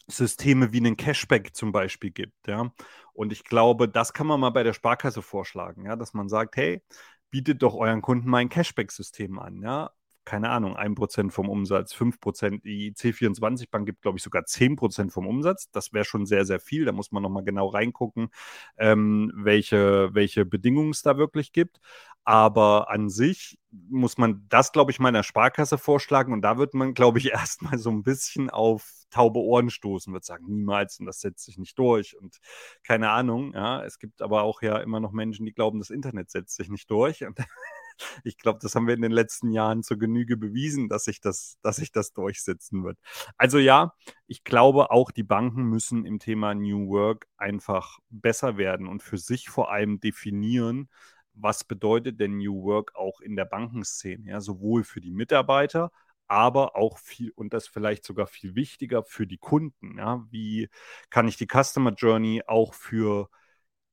Systeme 0.08 0.74
wie 0.74 0.78
einen 0.78 0.98
Cashback 0.98 1.56
zum 1.56 1.72
Beispiel 1.72 2.12
gibt, 2.12 2.48
ja. 2.48 2.72
Und 3.14 3.32
ich 3.32 3.44
glaube, 3.46 3.88
das 3.88 4.14
kann 4.14 4.28
man 4.28 4.40
mal 4.40 4.50
bei 4.50 4.64
der 4.64 4.74
Sparkasse 4.74 5.22
vorschlagen, 5.22 5.86
ja, 5.86 5.96
dass 5.96 6.14
man 6.14 6.28
sagt, 6.30 6.58
hey, 6.58 6.84
bietet 7.32 7.64
doch 7.64 7.74
euren 7.76 8.02
Kunden 8.02 8.30
mal 8.30 8.40
ein 8.40 8.50
Cashback-System 8.50 9.40
an, 9.40 9.62
ja 9.62 9.92
keine 10.26 10.50
Ahnung, 10.50 10.78
1% 10.78 11.32
vom 11.32 11.50
Umsatz, 11.50 11.94
5%. 11.94 12.64
Die 12.64 12.94
C24-Bank 12.94 13.86
gibt, 13.86 14.02
glaube 14.02 14.18
ich, 14.18 14.24
sogar 14.24 14.44
10% 14.44 15.12
vom 15.12 15.28
Umsatz. 15.28 15.70
Das 15.72 15.94
wäre 15.94 16.06
schon 16.06 16.26
sehr, 16.26 16.46
sehr 16.46 16.60
viel. 16.60 16.86
Da 16.86 16.92
muss 16.92 17.12
man 17.12 17.24
nochmal 17.24 17.44
genau 17.44 17.68
reingucken, 17.68 18.30
ähm, 18.78 19.32
welche, 19.36 20.14
welche 20.14 20.46
Bedingungen 20.46 20.92
es 20.92 21.02
da 21.02 21.18
wirklich 21.18 21.52
gibt. 21.52 21.80
Aber 22.26 22.90
an 22.90 23.10
sich 23.10 23.60
muss 23.90 24.18
man 24.18 24.46
das, 24.48 24.72
glaube 24.72 24.92
ich, 24.92 25.00
meiner 25.00 25.24
Sparkasse 25.24 25.78
vorschlagen. 25.78 26.32
Und 26.32 26.42
da 26.42 26.58
wird 26.58 26.74
man, 26.74 26.94
glaube 26.94 27.20
ich, 27.20 27.26
erstmal 27.32 27.78
so 27.78 27.90
ein 27.90 28.04
bisschen 28.04 28.50
auf 28.50 28.90
taube 29.10 29.40
Ohren 29.40 29.70
stoßen, 29.70 30.14
wird 30.14 30.26
sagen, 30.26 30.46
niemals 30.48 31.00
und 31.00 31.06
das 31.06 31.20
setzt 31.22 31.46
sich 31.46 31.58
nicht 31.58 31.78
durch. 31.78 32.18
Und 32.18 32.40
keine 32.84 33.12
Ahnung, 33.12 33.54
ja. 33.54 33.84
Es 33.84 34.00
gibt 34.00 34.22
aber 34.22 34.44
auch 34.44 34.62
ja 34.62 34.80
immer 34.80 35.00
noch 35.00 35.12
Menschen, 35.12 35.46
die 35.46 35.54
glauben, 35.54 35.80
das 35.80 35.90
Internet 35.90 36.32
setzt 36.32 36.56
sich 36.56 36.70
nicht 36.70 36.90
durch. 36.90 37.26
Und 37.26 37.40
ich 38.24 38.38
glaube, 38.38 38.60
das 38.62 38.76
haben 38.76 38.88
wir 38.88 38.94
in 38.94 39.02
den 39.02 39.12
letzten 39.12 39.52
Jahren 39.52 39.84
zur 39.84 39.98
Genüge 39.98 40.38
bewiesen, 40.38 40.90
dass 40.90 41.06
sich 41.06 41.22
das, 41.22 41.58
dass 41.62 41.78
sich 41.78 41.92
das 41.92 42.14
durchsetzen 42.14 42.84
wird. 42.84 42.98
Also 43.38 43.58
ja, 43.58 43.94
ich 44.28 44.44
glaube 44.44 44.92
auch, 44.92 45.12
die 45.12 45.24
Banken 45.24 45.64
müssen 45.64 46.06
im 46.06 46.20
Thema 46.20 46.54
New 46.56 46.90
Work 46.90 47.28
einfach 47.38 48.00
besser 48.10 48.58
werden 48.58 48.88
und 48.88 49.04
für 49.04 49.18
sich 49.18 49.50
vor 49.50 49.72
allem 49.72 50.00
definieren, 50.00 50.90
was 51.34 51.64
bedeutet 51.64 52.20
denn 52.20 52.38
New 52.38 52.64
Work 52.64 52.96
auch 52.96 53.20
in 53.22 53.36
der 53.36 53.46
Bankenszene, 53.46 54.30
ja, 54.30 54.42
sowohl 54.42 54.84
für 54.84 55.02
die 55.02 55.12
Mitarbeiter, 55.12 55.92
aber 56.28 56.76
auch 56.76 56.98
viel, 57.00 57.32
und 57.36 57.54
das 57.54 57.68
vielleicht 57.68 58.06
sogar 58.06 58.28
viel 58.28 58.56
wichtiger, 58.56 59.04
für 59.04 59.28
die 59.28 59.38
Kunden. 59.38 59.98
Ja? 59.98 60.26
Wie 60.30 60.70
kann 61.10 61.28
ich 61.28 61.38
die 61.38 61.48
Customer 61.48 61.92
Journey 61.94 62.44
auch 62.48 62.74
für 62.74 63.30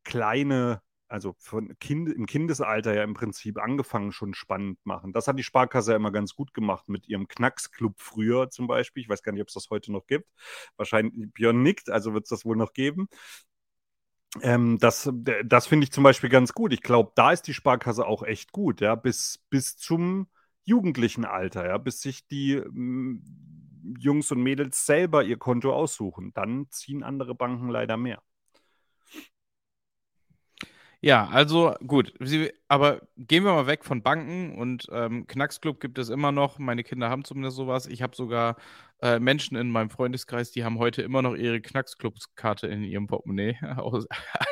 kleine, 0.05 0.83
also 1.11 1.35
von 1.39 1.77
kind, 1.81 2.09
im 2.09 2.27
Kindesalter 2.27 2.95
ja 2.95 3.03
im 3.03 3.15
Prinzip 3.15 3.59
angefangen 3.59 4.13
schon 4.13 4.35
spannend 4.35 4.79
machen. 4.85 5.13
Das 5.13 5.27
hat 5.27 5.39
die 5.39 5.43
Sparkasse 5.43 5.93
ja 5.93 5.97
immer 5.97 6.13
ganz 6.13 6.35
gut 6.35 6.55
gemacht 6.55 6.89
mit 6.89 7.09
ihrem 7.09 7.27
Knacksclub 7.29 8.01
früher 8.01 8.51
zum 8.51 8.67
Beispiel. 8.67 9.03
Ich 9.03 9.09
weiß 9.09 9.23
gar 9.23 9.33
nicht, 9.33 9.43
ob 9.43 9.49
es 9.49 9.55
das 9.55 9.71
heute 9.71 9.93
noch 9.93 10.07
gibt. 10.07 10.31
Wahrscheinlich 10.77 11.33
Björn 11.33 11.63
nickt, 11.63 11.91
also 11.91 12.15
wird 12.15 12.25
es 12.25 12.31
das 12.31 12.45
wohl 12.45 12.57
noch 12.57 12.73
geben. 12.73 13.09
Ähm, 14.43 14.79
das 14.79 15.11
das 15.45 15.67
finde 15.67 15.85
ich 15.85 15.93
zum 15.93 16.05
Beispiel 16.05 16.31
ganz 16.31 16.53
gut. 16.53 16.73
Ich 16.73 16.83
glaube, 16.83 17.13
da 17.17 17.33
ist 17.33 17.43
die 17.43 17.55
Sparkasse 17.55 18.07
auch 18.07 18.23
echt 18.23 18.53
gut, 18.53 18.81
ja, 18.81 18.95
bis, 18.95 19.45
bis 19.51 19.77
zum 19.77 20.29
jugendlichen 20.65 21.25
Alter, 21.25 21.67
ja, 21.67 21.79
bis 21.79 22.01
sich 22.01 22.29
die 22.29 22.57
hm, 22.57 23.25
Jungs 23.99 24.31
und 24.31 24.43
Mädels 24.43 24.87
selber 24.87 25.25
ihr 25.25 25.39
Konto 25.39 25.73
aussuchen. 25.75 26.33
Dann 26.35 26.67
ziehen 26.71 27.03
andere 27.03 27.35
Banken 27.35 27.69
leider 27.69 27.97
mehr. 27.97 28.23
Ja, 31.03 31.29
also 31.29 31.75
gut, 31.87 32.13
Sie, 32.21 32.53
aber 32.69 33.01
gehen 33.17 33.43
wir 33.45 33.55
mal 33.55 33.67
weg 33.67 33.87
von 33.87 34.03
Banken 34.03 34.59
und 34.59 34.87
ähm, 34.93 35.27
Knacksclub 35.27 35.81
gibt 35.81 35.97
es 35.99 36.11
immer 36.11 36.31
noch. 36.31 36.59
Meine 36.59 36.85
Kinder 36.85 37.09
haben 37.09 37.25
zumindest 37.25 37.57
sowas. 37.57 37.87
Ich 37.87 38.03
habe 38.03 38.15
sogar 38.15 38.57
äh, 39.01 39.19
Menschen 39.19 39.57
in 39.57 39.71
meinem 39.71 39.89
Freundeskreis, 39.89 40.51
die 40.51 40.63
haben 40.63 40.79
heute 40.79 41.01
immer 41.01 41.23
noch 41.23 41.35
ihre 41.35 41.63
Knacksclubs-Karte 41.63 42.67
in 42.67 42.85
ihrem 42.85 43.07
Portemonnaie 43.07 43.57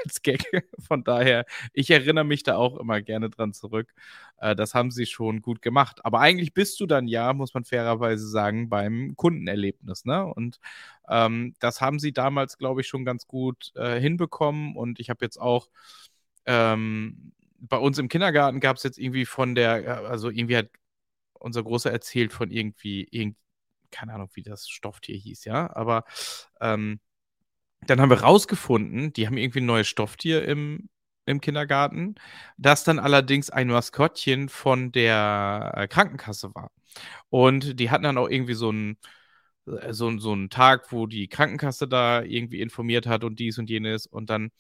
als 0.05 0.23
Gag. 0.23 0.43
Von 0.79 1.05
daher, 1.05 1.45
ich 1.75 1.91
erinnere 1.91 2.25
mich 2.25 2.45
da 2.45 2.57
auch 2.57 2.79
immer 2.79 3.03
gerne 3.03 3.29
dran 3.29 3.53
zurück. 3.53 3.93
Äh, 4.39 4.57
das 4.57 4.73
haben 4.75 4.91
sie 4.91 5.05
schon 5.05 5.43
gut 5.43 5.61
gemacht. 5.61 6.01
Aber 6.03 6.21
eigentlich 6.21 6.55
bist 6.55 6.81
du 6.81 6.87
dann 6.87 7.09
ja, 7.09 7.35
muss 7.35 7.53
man 7.53 7.65
fairerweise 7.67 8.27
sagen, 8.27 8.71
beim 8.71 9.15
Kundenerlebnis. 9.17 10.07
Ne? 10.07 10.25
Und 10.25 10.61
ähm, 11.11 11.55
das 11.61 11.83
haben 11.83 11.99
sie 11.99 12.13
damals, 12.13 12.57
glaube 12.57 12.81
ich, 12.81 12.89
schon 12.89 13.05
ganz 13.05 13.27
gut 13.27 13.71
äh, 13.77 14.01
hinbekommen. 14.01 14.77
Und 14.77 14.99
ich 14.99 15.11
habe 15.11 15.25
jetzt 15.25 15.39
auch 15.39 15.69
ähm, 16.49 17.33
bei 17.59 17.77
uns 17.77 17.99
im 17.99 18.09
Kindergarten 18.09 18.61
gab 18.61 18.77
es 18.79 18.83
jetzt 18.83 18.99
irgendwie 18.99 19.27
von 19.27 19.55
der, 19.55 20.07
also 20.09 20.31
irgendwie 20.31 20.57
hat 20.57 20.71
unser 21.35 21.63
Großer 21.63 21.93
erzählt 21.93 22.33
von 22.33 22.51
irgendwie, 22.51 23.07
irgend, 23.11 23.37
keine 23.91 24.15
Ahnung, 24.15 24.31
wie 24.35 24.43
das 24.43 24.69
Stofftier 24.69 25.17
hieß, 25.17 25.45
ja, 25.45 25.75
aber 25.77 26.05
ähm, 26.61 27.01
dann 27.87 28.01
haben 28.01 28.11
wir 28.11 28.23
rausgefunden, 28.23 29.13
die 29.13 29.27
haben 29.27 29.37
irgendwie 29.37 29.61
ein 29.61 29.67
neues 29.67 29.89
Stofftier 29.89 30.45
im, 30.45 30.89
im 31.27 31.41
Kindergarten, 31.41 32.17
das 32.57 32.85
dann 32.85 32.99
allerdings 32.99 33.51
ein 33.51 33.69
Maskottchen 33.69 34.49
von 34.49 34.91
der 34.93 35.73
äh, 35.77 35.89
Krankenkasse 35.89 36.55
war. 36.55 36.71
Und 37.29 37.79
die 37.79 37.91
hatten 37.91 38.05
dann 38.05 38.19
auch 38.19 38.29
irgendwie 38.29 38.55
so 38.55 38.71
einen 38.71 38.99
äh, 39.67 39.93
so, 39.93 40.19
so 40.19 40.33
einen 40.33 40.51
Tag, 40.51 40.93
wo 40.93 41.07
die 41.07 41.29
Krankenkasse 41.29 41.89
da 41.89 42.23
irgendwie 42.23 42.61
informiert 42.61 43.07
hat 43.07 43.25
und 43.25 43.39
dies 43.39 43.59
und 43.59 43.71
jenes 43.71 44.07
und 44.07 44.31
dann 44.31 44.51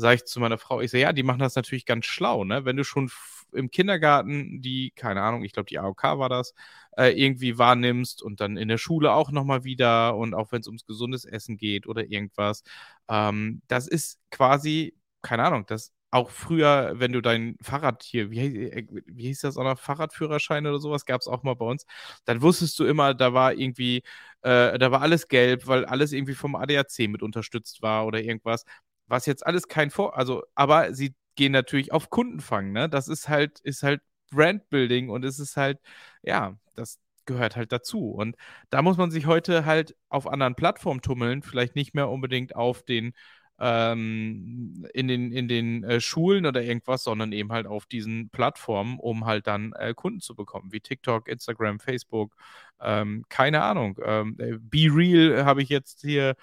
sage 0.00 0.16
ich 0.16 0.24
zu 0.26 0.40
meiner 0.40 0.58
Frau, 0.58 0.80
ich 0.80 0.90
sage, 0.90 1.02
ja, 1.02 1.12
die 1.12 1.22
machen 1.22 1.40
das 1.40 1.54
natürlich 1.56 1.86
ganz 1.86 2.06
schlau, 2.06 2.44
ne? 2.44 2.64
Wenn 2.64 2.76
du 2.76 2.84
schon 2.84 3.10
im 3.52 3.70
Kindergarten 3.70 4.62
die, 4.62 4.92
keine 4.94 5.22
Ahnung, 5.22 5.44
ich 5.44 5.52
glaube, 5.52 5.66
die 5.68 5.78
AOK 5.78 6.02
war 6.18 6.28
das, 6.28 6.54
äh, 6.96 7.08
irgendwie 7.20 7.58
wahrnimmst 7.58 8.22
und 8.22 8.40
dann 8.40 8.56
in 8.56 8.68
der 8.68 8.78
Schule 8.78 9.12
auch 9.12 9.30
nochmal 9.32 9.64
wieder 9.64 10.16
und 10.16 10.34
auch 10.34 10.52
wenn 10.52 10.60
es 10.60 10.66
ums 10.68 10.86
gesundes 10.86 11.24
Essen 11.24 11.56
geht 11.56 11.86
oder 11.86 12.04
irgendwas, 12.10 12.62
ähm, 13.08 13.62
das 13.68 13.86
ist 13.88 14.18
quasi, 14.30 14.94
keine 15.22 15.44
Ahnung, 15.44 15.64
das 15.66 15.92
auch 16.12 16.30
früher, 16.30 16.94
wenn 16.96 17.12
du 17.12 17.20
dein 17.20 17.56
Fahrrad 17.62 18.02
hier, 18.02 18.30
wie, 18.32 18.38
äh, 18.66 18.86
wie 19.06 19.26
hieß 19.28 19.42
das 19.42 19.56
auch 19.56 19.62
noch, 19.64 19.78
Fahrradführerschein 19.78 20.66
oder 20.66 20.78
sowas, 20.80 21.04
gab 21.06 21.20
es 21.20 21.28
auch 21.28 21.42
mal 21.44 21.54
bei 21.54 21.66
uns, 21.66 21.86
dann 22.24 22.42
wusstest 22.42 22.78
du 22.80 22.84
immer, 22.84 23.14
da 23.14 23.32
war 23.32 23.54
irgendwie, 23.54 23.98
äh, 24.42 24.76
da 24.78 24.90
war 24.90 25.02
alles 25.02 25.28
gelb, 25.28 25.66
weil 25.68 25.84
alles 25.84 26.12
irgendwie 26.12 26.34
vom 26.34 26.56
ADAC 26.56 27.08
mit 27.08 27.22
unterstützt 27.22 27.82
war 27.82 28.06
oder 28.06 28.20
irgendwas 28.22 28.64
was 29.10 29.26
jetzt 29.26 29.46
alles 29.46 29.68
kein 29.68 29.90
Vor, 29.90 30.16
also, 30.16 30.44
aber 30.54 30.94
sie 30.94 31.14
gehen 31.36 31.52
natürlich 31.52 31.92
auf 31.92 32.10
Kundenfang, 32.10 32.72
ne? 32.72 32.88
Das 32.88 33.08
ist 33.08 33.28
halt, 33.28 33.60
ist 33.60 33.82
halt 33.82 34.02
Brandbuilding 34.30 35.10
und 35.10 35.24
es 35.24 35.38
ist 35.38 35.56
halt, 35.56 35.78
ja, 36.22 36.56
das 36.76 36.98
gehört 37.26 37.56
halt 37.56 37.72
dazu. 37.72 38.10
Und 38.10 38.36
da 38.70 38.82
muss 38.82 38.96
man 38.96 39.10
sich 39.10 39.26
heute 39.26 39.64
halt 39.64 39.96
auf 40.08 40.26
anderen 40.26 40.54
Plattformen 40.54 41.00
tummeln, 41.02 41.42
vielleicht 41.42 41.76
nicht 41.76 41.94
mehr 41.94 42.08
unbedingt 42.08 42.56
auf 42.56 42.82
den, 42.82 43.12
ähm, 43.58 44.86
in 44.94 45.06
den, 45.08 45.32
in 45.32 45.46
den 45.48 45.84
äh, 45.84 46.00
Schulen 46.00 46.46
oder 46.46 46.62
irgendwas, 46.62 47.04
sondern 47.04 47.32
eben 47.32 47.52
halt 47.52 47.66
auf 47.66 47.86
diesen 47.86 48.30
Plattformen, 48.30 48.98
um 48.98 49.26
halt 49.26 49.46
dann 49.46 49.72
äh, 49.74 49.94
Kunden 49.94 50.20
zu 50.20 50.34
bekommen, 50.34 50.72
wie 50.72 50.80
TikTok, 50.80 51.28
Instagram, 51.28 51.78
Facebook, 51.80 52.34
ähm, 52.80 53.24
keine 53.28 53.62
Ahnung. 53.62 53.98
Ähm, 54.02 54.36
äh, 54.38 54.56
Be 54.58 54.88
Real 54.90 55.44
habe 55.44 55.62
ich 55.62 55.68
jetzt 55.68 56.00
hier 56.00 56.36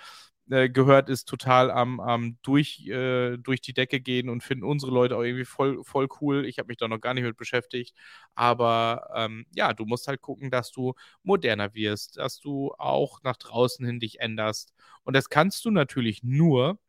äh, 0.49 0.69
gehört, 0.69 1.09
ist 1.09 1.25
total 1.27 1.71
am, 1.71 1.99
am 1.99 2.37
durch, 2.43 2.87
äh, 2.87 3.37
durch 3.37 3.61
die 3.61 3.73
Decke 3.73 3.99
gehen 4.01 4.29
und 4.29 4.43
finden 4.43 4.63
unsere 4.65 4.91
Leute 4.91 5.15
auch 5.17 5.23
irgendwie 5.23 5.45
voll, 5.45 5.83
voll 5.83 6.07
cool. 6.21 6.45
Ich 6.45 6.57
habe 6.59 6.67
mich 6.67 6.77
da 6.77 6.87
noch 6.87 7.01
gar 7.01 7.13
nicht 7.13 7.23
mit 7.23 7.37
beschäftigt. 7.37 7.95
Aber 8.35 9.09
ähm, 9.15 9.45
ja, 9.55 9.73
du 9.73 9.85
musst 9.85 10.07
halt 10.07 10.21
gucken, 10.21 10.51
dass 10.51 10.71
du 10.71 10.93
moderner 11.23 11.73
wirst, 11.73 12.17
dass 12.17 12.39
du 12.39 12.73
auch 12.77 13.21
nach 13.23 13.37
draußen 13.37 13.85
hin 13.85 13.99
dich 13.99 14.19
änderst. 14.19 14.73
Und 15.03 15.15
das 15.15 15.29
kannst 15.29 15.65
du 15.65 15.71
natürlich 15.71 16.23
nur, 16.23 16.79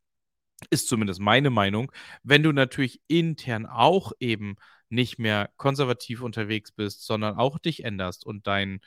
ist 0.70 0.88
zumindest 0.88 1.20
meine 1.20 1.50
Meinung, 1.50 1.92
wenn 2.22 2.42
du 2.42 2.52
natürlich 2.52 3.00
intern 3.08 3.66
auch 3.66 4.12
eben 4.20 4.56
nicht 4.90 5.18
mehr 5.18 5.50
konservativ 5.56 6.22
unterwegs 6.22 6.72
bist, 6.72 7.04
sondern 7.06 7.36
auch 7.36 7.58
dich 7.58 7.84
änderst 7.84 8.24
und 8.26 8.46
dein, 8.46 8.80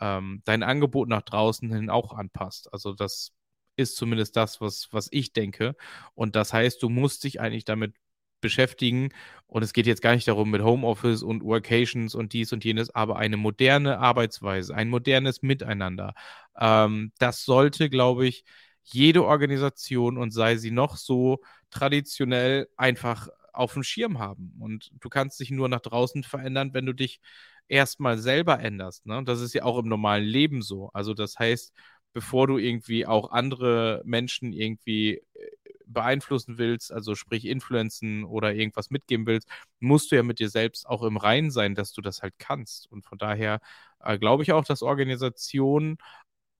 ähm, 0.00 0.42
dein 0.44 0.62
Angebot 0.62 1.08
nach 1.08 1.22
draußen 1.22 1.72
hin 1.72 1.90
auch 1.90 2.12
anpasst. 2.14 2.72
Also 2.72 2.92
das 2.94 3.32
ist 3.76 3.96
zumindest 3.96 4.36
das, 4.36 4.60
was, 4.60 4.88
was 4.92 5.08
ich 5.10 5.32
denke. 5.32 5.76
Und 6.14 6.36
das 6.36 6.52
heißt, 6.52 6.82
du 6.82 6.88
musst 6.88 7.24
dich 7.24 7.40
eigentlich 7.40 7.64
damit 7.64 7.94
beschäftigen. 8.40 9.10
Und 9.46 9.62
es 9.62 9.72
geht 9.72 9.86
jetzt 9.86 10.02
gar 10.02 10.14
nicht 10.14 10.28
darum 10.28 10.50
mit 10.50 10.62
Homeoffice 10.62 11.22
und 11.22 11.42
Workations 11.42 12.14
und 12.14 12.32
dies 12.32 12.52
und 12.52 12.64
jenes, 12.64 12.94
aber 12.94 13.16
eine 13.16 13.36
moderne 13.36 13.98
Arbeitsweise, 13.98 14.74
ein 14.74 14.88
modernes 14.88 15.42
Miteinander. 15.42 16.14
Ähm, 16.58 17.12
das 17.18 17.44
sollte, 17.44 17.90
glaube 17.90 18.26
ich, 18.26 18.44
jede 18.84 19.24
Organisation 19.24 20.16
und 20.18 20.30
sei 20.32 20.56
sie 20.56 20.70
noch 20.70 20.96
so 20.96 21.40
traditionell 21.70 22.68
einfach 22.76 23.28
auf 23.52 23.72
dem 23.72 23.82
Schirm 23.82 24.18
haben. 24.18 24.54
Und 24.60 24.92
du 25.00 25.08
kannst 25.08 25.40
dich 25.40 25.50
nur 25.50 25.68
nach 25.68 25.80
draußen 25.80 26.22
verändern, 26.22 26.72
wenn 26.74 26.86
du 26.86 26.92
dich 26.92 27.20
erstmal 27.68 28.18
selber 28.18 28.60
änderst. 28.60 29.06
Ne? 29.06 29.24
Das 29.24 29.40
ist 29.40 29.54
ja 29.54 29.64
auch 29.64 29.78
im 29.78 29.88
normalen 29.88 30.24
Leben 30.24 30.62
so. 30.62 30.90
Also 30.92 31.14
das 31.14 31.38
heißt, 31.38 31.72
bevor 32.16 32.46
du 32.46 32.56
irgendwie 32.56 33.04
auch 33.06 33.30
andere 33.30 34.00
Menschen 34.06 34.54
irgendwie 34.54 35.16
äh, 35.34 35.50
beeinflussen 35.84 36.56
willst, 36.56 36.90
also 36.90 37.14
sprich 37.14 37.44
influenzen 37.44 38.24
oder 38.24 38.54
irgendwas 38.54 38.88
mitgeben 38.88 39.26
willst, 39.26 39.46
musst 39.80 40.10
du 40.10 40.16
ja 40.16 40.22
mit 40.22 40.38
dir 40.38 40.48
selbst 40.48 40.88
auch 40.88 41.02
im 41.02 41.18
Reinen 41.18 41.50
sein, 41.50 41.74
dass 41.74 41.92
du 41.92 42.00
das 42.00 42.22
halt 42.22 42.32
kannst. 42.38 42.90
Und 42.90 43.04
von 43.04 43.18
daher 43.18 43.60
äh, 44.00 44.18
glaube 44.18 44.42
ich 44.44 44.52
auch, 44.52 44.64
dass 44.64 44.80
Organisationen 44.82 45.98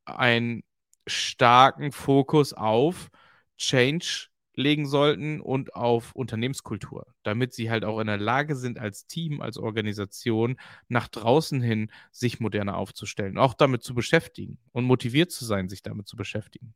einen 0.04 0.62
starken 1.06 1.90
Fokus 1.90 2.52
auf 2.52 3.08
Change 3.56 4.28
legen 4.56 4.86
sollten 4.86 5.40
und 5.40 5.74
auf 5.74 6.14
Unternehmenskultur, 6.14 7.06
damit 7.22 7.52
sie 7.52 7.70
halt 7.70 7.84
auch 7.84 8.00
in 8.00 8.06
der 8.06 8.16
Lage 8.16 8.56
sind, 8.56 8.78
als 8.78 9.06
Team, 9.06 9.40
als 9.40 9.58
Organisation 9.58 10.56
nach 10.88 11.08
draußen 11.08 11.60
hin 11.60 11.90
sich 12.10 12.40
moderner 12.40 12.76
aufzustellen, 12.76 13.38
auch 13.38 13.54
damit 13.54 13.82
zu 13.82 13.94
beschäftigen 13.94 14.58
und 14.72 14.84
motiviert 14.84 15.30
zu 15.30 15.44
sein, 15.44 15.68
sich 15.68 15.82
damit 15.82 16.08
zu 16.08 16.16
beschäftigen. 16.16 16.74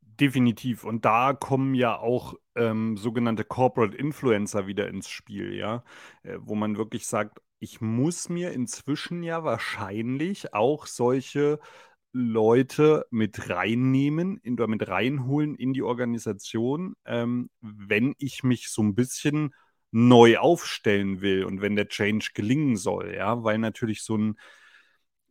Definitiv. 0.00 0.84
Und 0.84 1.04
da 1.04 1.32
kommen 1.32 1.74
ja 1.74 1.98
auch 1.98 2.34
ähm, 2.54 2.96
sogenannte 2.96 3.44
Corporate 3.44 3.96
Influencer 3.96 4.66
wieder 4.66 4.88
ins 4.88 5.08
Spiel, 5.08 5.54
ja, 5.54 5.84
äh, 6.22 6.36
wo 6.38 6.54
man 6.54 6.76
wirklich 6.76 7.06
sagt, 7.06 7.40
ich 7.58 7.80
muss 7.80 8.28
mir 8.28 8.52
inzwischen 8.52 9.22
ja 9.22 9.44
wahrscheinlich 9.44 10.52
auch 10.52 10.86
solche 10.86 11.60
Leute 12.12 13.06
mit 13.10 13.48
reinnehmen 13.48 14.38
in, 14.38 14.54
oder 14.54 14.68
mit 14.68 14.86
reinholen 14.86 15.54
in 15.56 15.72
die 15.72 15.82
Organisation, 15.82 16.94
ähm, 17.04 17.50
wenn 17.60 18.14
ich 18.18 18.42
mich 18.42 18.68
so 18.68 18.82
ein 18.82 18.94
bisschen 18.94 19.54
neu 19.90 20.38
aufstellen 20.38 21.20
will 21.20 21.44
und 21.44 21.60
wenn 21.60 21.76
der 21.76 21.88
Change 21.88 22.30
gelingen 22.34 22.76
soll, 22.76 23.14
ja, 23.14 23.44
weil 23.44 23.58
natürlich 23.58 24.02
so 24.02 24.16
ein 24.16 24.38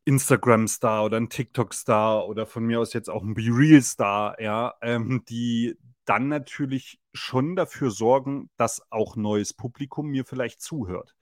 Instagram-Star 0.06 1.06
oder 1.06 1.18
ein 1.18 1.30
TikTok-Star 1.30 2.28
oder 2.28 2.46
von 2.46 2.66
mir 2.66 2.80
aus 2.80 2.94
jetzt 2.94 3.10
auch 3.10 3.24
ein 3.24 3.36
BeReal-Star, 3.36 4.42
ja, 4.42 4.74
ähm, 4.82 5.24
die 5.30 5.78
dann 6.06 6.28
natürlich 6.28 7.00
schon 7.14 7.56
dafür 7.56 7.92
sorgen, 7.92 8.50
dass 8.58 8.82
auch 8.92 9.16
neues 9.16 9.54
Publikum 9.54 10.08
mir 10.08 10.26
vielleicht 10.26 10.62
zuhört. 10.62 11.16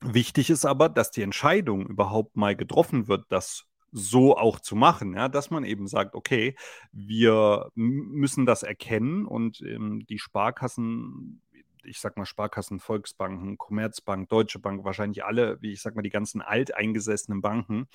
Wichtig 0.00 0.48
ist 0.48 0.64
aber, 0.64 0.88
dass 0.88 1.10
die 1.10 1.22
Entscheidung 1.22 1.86
überhaupt 1.86 2.36
mal 2.36 2.56
getroffen 2.56 3.06
wird, 3.06 3.26
das 3.28 3.66
so 3.92 4.36
auch 4.36 4.60
zu 4.60 4.76
machen, 4.76 5.14
ja, 5.14 5.28
dass 5.28 5.50
man 5.50 5.64
eben 5.64 5.86
sagt, 5.86 6.14
okay, 6.14 6.56
wir 6.92 7.70
müssen 7.74 8.46
das 8.46 8.62
erkennen 8.62 9.26
und 9.26 9.60
ähm, 9.62 10.04
die 10.08 10.18
Sparkassen, 10.18 11.42
ich 11.84 12.00
sag 12.00 12.16
mal 12.16 12.26
Sparkassen, 12.26 12.80
Volksbanken, 12.80 13.58
Commerzbank, 13.58 14.28
Deutsche 14.28 14.58
Bank, 14.58 14.84
wahrscheinlich 14.84 15.24
alle, 15.24 15.60
wie 15.60 15.72
ich 15.72 15.82
sag 15.82 15.96
mal, 15.96 16.02
die 16.02 16.10
ganzen 16.10 16.40
alteingesessenen 16.40 17.40
Banken, 17.40 17.88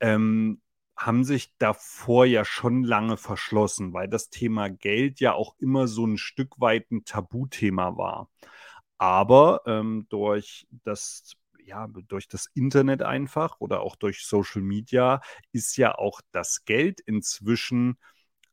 ähm, 0.00 0.60
haben 0.96 1.24
sich 1.24 1.56
davor 1.56 2.26
ja 2.26 2.44
schon 2.44 2.84
lange 2.84 3.16
verschlossen, 3.16 3.94
weil 3.94 4.08
das 4.08 4.28
Thema 4.28 4.68
Geld 4.68 5.20
ja 5.20 5.32
auch 5.32 5.54
immer 5.58 5.88
so 5.88 6.06
ein 6.06 6.18
Stück 6.18 6.60
weit 6.60 6.90
ein 6.90 7.04
Tabuthema 7.04 7.96
war. 7.96 8.28
Aber 8.98 9.62
ähm, 9.64 10.06
durch 10.10 10.66
das 10.84 11.36
ja, 11.64 11.86
durch 11.88 12.28
das 12.28 12.46
Internet 12.54 13.02
einfach 13.02 13.60
oder 13.60 13.80
auch 13.80 13.96
durch 13.96 14.24
Social 14.24 14.62
Media 14.62 15.20
ist 15.52 15.76
ja 15.76 15.94
auch 15.94 16.20
das 16.32 16.64
Geld 16.64 17.00
inzwischen 17.00 17.96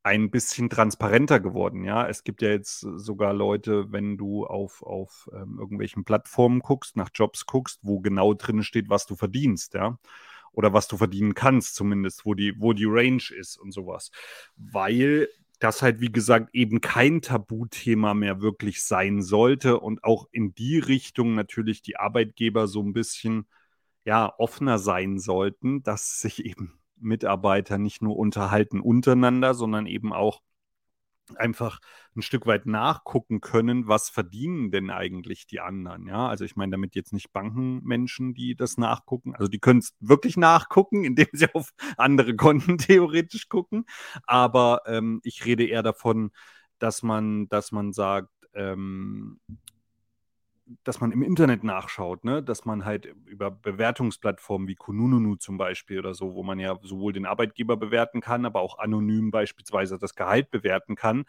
ein 0.04 0.32
bisschen 0.32 0.70
transparenter 0.70 1.40
geworden. 1.42 1.84
Ja, 1.84 2.08
es 2.08 2.24
gibt 2.24 2.42
ja 2.42 2.50
jetzt 2.50 2.80
sogar 2.80 3.34
Leute, 3.34 3.92
wenn 3.92 4.18
du 4.18 4.46
auf, 4.46 4.82
auf 4.82 5.30
ähm, 5.34 5.58
irgendwelchen 5.60 6.06
Plattformen 6.06 6.62
guckst, 6.62 6.96
nach 6.96 7.10
Jobs 7.14 7.46
guckst, 7.46 7.80
wo 7.82 8.00
genau 8.00 8.34
drin 8.34 8.64
steht, 8.64 8.90
was 8.90 9.06
du 9.06 9.16
verdienst, 9.16 9.74
ja. 9.74 10.00
Oder 10.54 10.74
was 10.74 10.88
du 10.88 10.98
verdienen 10.98 11.34
kannst, 11.36 11.76
zumindest, 11.76 12.26
wo 12.26 12.34
die, 12.34 12.56
wo 12.58 12.74
die 12.74 12.86
Range 12.88 13.22
ist 13.38 13.58
und 13.58 13.72
sowas. 13.74 14.12
Weil 14.56 15.28
das 15.60 15.82
halt, 15.82 16.00
wie 16.02 16.12
gesagt, 16.12 16.50
eben 16.54 16.82
kein 16.82 17.22
Tabuthema 17.22 18.14
mehr 18.14 18.42
wirklich 18.42 18.84
sein 18.84 19.22
sollte 19.22 19.80
und 19.80 20.04
auch 20.04 20.28
in 20.32 20.54
die 20.54 20.80
Richtung 20.80 21.36
natürlich 21.36 21.82
die 21.82 21.98
Arbeitgeber 21.98 22.68
so 22.68 22.82
ein 22.82 22.94
bisschen 22.94 23.48
ja, 24.06 24.34
offener 24.38 24.80
sein 24.80 25.20
sollten, 25.20 25.84
dass 25.84 26.20
sich 26.20 26.46
eben 26.46 26.80
Mitarbeiter 27.00 27.78
nicht 27.78 28.02
nur 28.02 28.18
unterhalten 28.18 28.80
untereinander, 28.80 29.54
sondern 29.54 29.86
eben 29.86 30.14
auch 30.14 30.42
einfach 31.36 31.80
ein 32.16 32.22
Stück 32.22 32.46
weit 32.46 32.66
nachgucken 32.66 33.42
können, 33.42 33.88
was 33.88 34.10
verdienen 34.10 34.72
denn 34.72 34.90
eigentlich 34.90 35.48
die 35.48 35.60
anderen. 35.60 36.08
Ja, 36.08 36.28
also 36.28 36.46
ich 36.46 36.56
meine 36.56 36.72
damit 36.72 36.96
jetzt 36.96 37.14
nicht 37.14 37.34
Bankenmenschen, 37.34 38.34
die 38.34 38.56
das 38.56 38.78
nachgucken. 38.78 39.36
Also 39.36 39.48
die 39.48 39.60
können 39.60 39.80
es 39.80 39.96
wirklich 40.00 40.38
nachgucken, 40.38 41.04
indem 41.04 41.28
sie 41.34 41.54
auf 41.54 41.74
andere 41.98 42.36
Konten 42.36 42.78
theoretisch 42.78 43.50
gucken. 43.50 43.86
Aber 44.24 44.82
ähm, 44.86 45.22
ich 45.24 45.46
rede 45.46 45.66
eher 45.66 45.84
davon, 45.84 46.32
dass 46.80 47.04
man, 47.04 47.50
dass 47.50 47.72
man 47.72 47.94
sagt, 47.94 48.32
ähm, 48.54 49.40
dass 50.84 51.00
man 51.00 51.12
im 51.12 51.22
Internet 51.22 51.64
nachschaut, 51.64 52.24
ne? 52.24 52.44
dass 52.44 52.66
man 52.66 52.86
halt 52.86 53.06
über 53.26 53.52
Bewertungsplattformen 53.52 54.68
wie 54.68 54.76
Kununu 54.76 55.36
zum 55.36 55.58
Beispiel 55.58 56.00
oder 56.00 56.14
so, 56.14 56.34
wo 56.34 56.44
man 56.44 56.60
ja 56.60 56.78
sowohl 56.82 57.14
den 57.14 57.26
Arbeitgeber 57.26 57.78
bewerten 57.78 58.22
kann, 58.22 58.46
aber 58.46 58.62
auch 58.62 58.78
anonym 58.80 59.32
beispielsweise 59.32 59.98
das 59.98 60.16
Gehalt 60.16 60.52
bewerten 60.52 60.96
kann 60.96 61.26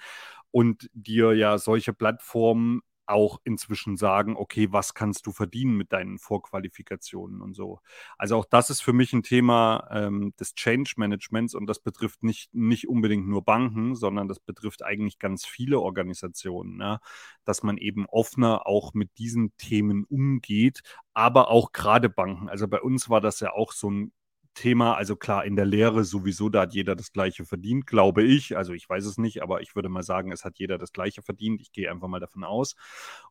und 0.51 0.89
dir 0.93 1.35
ja 1.35 1.59
solche 1.59 1.93
Plattformen 1.93 2.83
auch 3.09 3.41
inzwischen 3.45 3.97
sagen, 3.97 4.37
okay, 4.37 4.69
was 4.71 4.95
kannst 4.95 5.27
du 5.27 5.33
verdienen 5.33 5.77
mit 5.77 5.93
deinen 5.93 6.19
Vorqualifikationen 6.19 7.41
und 7.41 7.55
so. 7.55 7.81
Also 8.17 8.37
auch 8.37 8.45
das 8.45 8.71
ist 8.71 8.81
für 8.81 8.93
mich 8.93 9.13
ein 9.13 9.23
Thema 9.23 9.89
ähm, 9.91 10.35
des 10.39 10.55
Change 10.55 10.95
Managements 10.97 11.55
und 11.55 11.67
das 11.67 11.81
betrifft 11.81 12.23
nicht, 12.23 12.55
nicht 12.55 12.89
unbedingt 12.89 13.27
nur 13.29 13.45
Banken, 13.45 13.95
sondern 13.95 14.29
das 14.29 14.41
betrifft 14.41 14.85
eigentlich 14.85 15.19
ganz 15.19 15.47
viele 15.47 15.81
Organisationen, 15.81 16.77
ne? 16.77 17.01
dass 17.45 17.63
man 17.63 17.79
eben 17.79 18.07
offener 18.07 18.67
auch 18.67 18.95
mit 18.95 19.19
diesen 19.19 19.57
Themen 19.57 20.05
umgeht, 20.05 20.83
aber 21.15 21.51
auch 21.51 21.73
gerade 21.73 22.09
Banken. 22.09 22.49
Also 22.49 22.69
bei 22.69 22.81
uns 22.81 23.09
war 23.09 23.21
das 23.21 23.41
ja 23.41 23.53
auch 23.53 23.73
so 23.73 23.91
ein 23.91 24.13
Thema. 24.59 24.95
Also 24.95 25.17
klar, 25.17 25.45
in 25.45 25.57
der 25.57 25.65
Lehre 25.65 26.05
sowieso, 26.05 26.49
da 26.49 26.63
hat 26.63 26.75
jeder 26.75 26.97
das 26.97 27.13
Gleiche 27.13 27.45
verdient, 27.45 27.87
glaube 27.87 28.23
ich. 28.23 28.57
Also 28.57 28.73
ich 28.73 28.89
weiß 28.89 29.05
es 29.07 29.17
nicht, 29.17 29.43
aber 29.43 29.61
ich 29.61 29.77
würde 29.77 29.89
mal 29.89 30.03
sagen, 30.03 30.33
es 30.33 30.45
hat 30.45 30.59
jeder 30.59 30.79
das 30.79 30.93
Gleiche 30.93 31.23
verdient. 31.23 31.61
Ich 31.61 31.73
gehe 31.73 31.91
einfach 31.91 32.09
mal 32.09 32.21
davon 32.21 32.45
aus. 32.45 32.75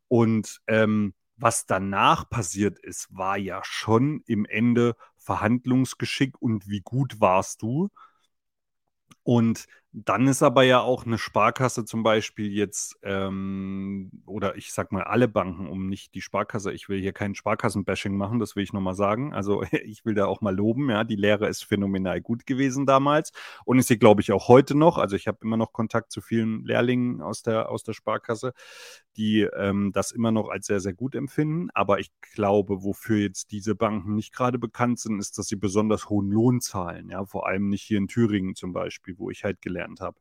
Und 0.08 0.62
ähm, 0.68 1.14
was 1.36 1.66
danach 1.66 2.30
passiert 2.30 2.80
ist, 2.80 3.08
war 3.12 3.38
ja 3.38 3.62
schon 3.64 4.24
im 4.26 4.46
Ende 4.46 4.96
Verhandlungsgeschick 5.18 6.42
und 6.42 6.68
wie 6.68 6.82
gut 6.82 7.20
warst 7.20 7.62
du. 7.62 7.90
Und 9.24 9.68
dann 9.94 10.28
ist 10.28 10.44
aber 10.44 10.64
ja 10.64 10.82
auch 10.82 11.06
eine 11.06 11.18
Sparkasse 11.18 11.86
zum 11.86 12.04
Beispiel 12.04 12.52
jetzt, 12.52 12.98
ähm, 13.04 14.12
oder 14.26 14.56
ich 14.58 14.74
sag 14.74 14.92
mal 14.92 15.04
alle 15.04 15.28
Banken, 15.28 15.68
um 15.68 15.88
nicht 15.88 16.14
die 16.14 16.22
Sparkasse, 16.22 16.74
ich 16.74 16.90
will 16.90 17.00
hier 17.00 17.14
kein 17.14 17.36
Sparkassenbashing 17.36 18.16
machen, 18.16 18.40
das 18.40 18.56
will 18.56 18.64
ich 18.64 18.74
nochmal 18.74 18.96
sagen. 18.96 19.34
Also 19.34 19.64
ich 19.86 20.06
will 20.06 20.14
da 20.14 20.26
auch 20.26 20.42
mal 20.42 20.56
loben, 20.56 20.90
ja, 20.90 21.04
die 21.04 21.16
Lehre 21.16 21.48
ist 21.48 21.64
phänomenal 21.64 22.22
gut 22.22 22.46
gewesen 22.46 22.86
damals 22.86 23.32
und 23.66 23.80
ist 23.80 23.88
sie, 23.88 23.98
glaube 23.98 24.22
ich, 24.22 24.32
auch 24.34 24.50
heute 24.50 24.76
noch. 24.76 24.98
Also 24.98 25.16
ich 25.16 25.28
habe 25.28 25.40
immer 25.42 25.58
noch 25.58 25.72
Kontakt 25.74 26.12
zu 26.12 26.22
vielen 26.22 26.64
Lehrlingen 26.66 27.22
aus 27.22 27.42
der, 27.42 27.70
aus 27.70 27.84
der 27.84 27.94
Sparkasse, 27.94 28.54
die 29.16 29.42
ähm, 29.42 29.92
das 29.94 30.12
immer 30.12 30.32
noch 30.32 30.50
als 30.50 30.68
sehr, 30.68 30.82
sehr 30.82 30.94
gut 30.94 31.16
empfinden. 31.16 31.70
Aber 31.74 32.00
ich 32.00 32.12
glaube, 32.34 32.84
wofür 32.84 33.18
jetzt 33.18 33.52
diese 33.52 33.74
Banken 33.74 34.16
nicht 34.16 34.34
gerade 34.34 34.60
bekannt 34.60 35.00
sind, 35.00 35.20
ist, 35.20 35.38
dass 35.38 35.48
sie 35.48 35.56
besonders 35.56 36.10
hohen 36.10 36.30
Lohn 36.30 36.62
zahlen. 36.62 37.10
Ja, 37.10 37.26
vor 37.26 37.48
allem 37.48 37.70
nicht 37.70 37.84
hier 37.84 37.98
in 37.98 38.08
Thüringen 38.08 38.54
zum 38.54 38.74
Beispiel, 38.74 39.18
wo 39.18 39.32
ich 39.32 39.44
halt 39.44 39.62
gelernt 39.62 39.77
kennengelernt 39.78 40.02
habe. 40.02 40.18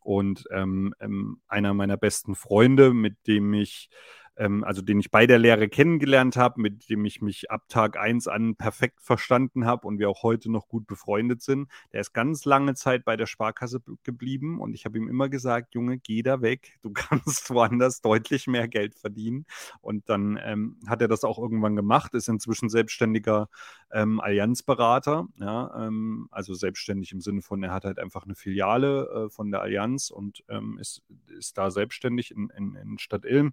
Und 0.00 0.44
ähm, 0.50 0.94
ähm, 1.00 1.40
einer 1.48 1.72
meiner 1.72 1.96
besten 1.96 2.34
Freunde, 2.34 2.92
mit 2.92 3.26
dem 3.26 3.54
ich 3.54 3.88
ähm, 4.36 4.64
also 4.64 4.82
den 4.82 5.00
ich 5.00 5.10
bei 5.10 5.26
der 5.26 5.38
Lehre 5.38 5.68
kennengelernt 5.68 6.36
habe, 6.36 6.60
mit 6.60 6.88
dem 6.88 7.04
ich 7.04 7.22
mich 7.22 7.50
ab 7.50 7.68
Tag 7.68 7.98
1 7.98 8.28
an 8.28 8.56
perfekt 8.56 9.00
verstanden 9.00 9.64
habe 9.66 9.86
und 9.86 9.98
wir 9.98 10.08
auch 10.08 10.22
heute 10.22 10.50
noch 10.50 10.68
gut 10.68 10.86
befreundet 10.86 11.42
sind. 11.42 11.68
Der 11.92 12.00
ist 12.00 12.12
ganz 12.12 12.44
lange 12.44 12.74
Zeit 12.74 13.04
bei 13.04 13.16
der 13.16 13.26
Sparkasse 13.26 13.80
geblieben 14.02 14.60
und 14.60 14.74
ich 14.74 14.84
habe 14.84 14.98
ihm 14.98 15.08
immer 15.08 15.28
gesagt, 15.28 15.74
Junge, 15.74 15.98
geh 15.98 16.22
da 16.22 16.40
weg, 16.42 16.78
du 16.82 16.90
kannst 16.92 17.50
woanders 17.50 18.00
deutlich 18.00 18.46
mehr 18.46 18.68
Geld 18.68 18.94
verdienen. 18.94 19.46
Und 19.80 20.08
dann 20.08 20.38
ähm, 20.42 20.78
hat 20.86 21.00
er 21.00 21.08
das 21.08 21.24
auch 21.24 21.38
irgendwann 21.38 21.76
gemacht, 21.76 22.14
ist 22.14 22.28
inzwischen 22.28 22.68
selbstständiger 22.68 23.48
ähm, 23.92 24.20
Allianzberater, 24.20 25.26
ja, 25.36 25.86
ähm, 25.86 26.28
also 26.30 26.54
selbstständig 26.54 27.12
im 27.12 27.20
Sinne 27.20 27.42
von, 27.42 27.62
er 27.62 27.72
hat 27.72 27.84
halt 27.84 27.98
einfach 27.98 28.24
eine 28.24 28.34
Filiale 28.34 29.26
äh, 29.26 29.30
von 29.30 29.50
der 29.50 29.60
Allianz 29.60 30.10
und 30.10 30.44
ähm, 30.48 30.78
ist, 30.78 31.02
ist 31.38 31.56
da 31.58 31.70
selbstständig 31.70 32.32
in, 32.32 32.50
in, 32.56 32.74
in 32.74 32.98
Stadt 32.98 33.24
Ilm. 33.24 33.52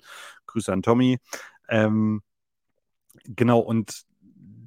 Grüße 0.52 0.72
an 0.72 0.82
Tommy. 0.84 1.20
Ähm, 1.70 2.22
genau, 3.26 3.60
und 3.60 4.04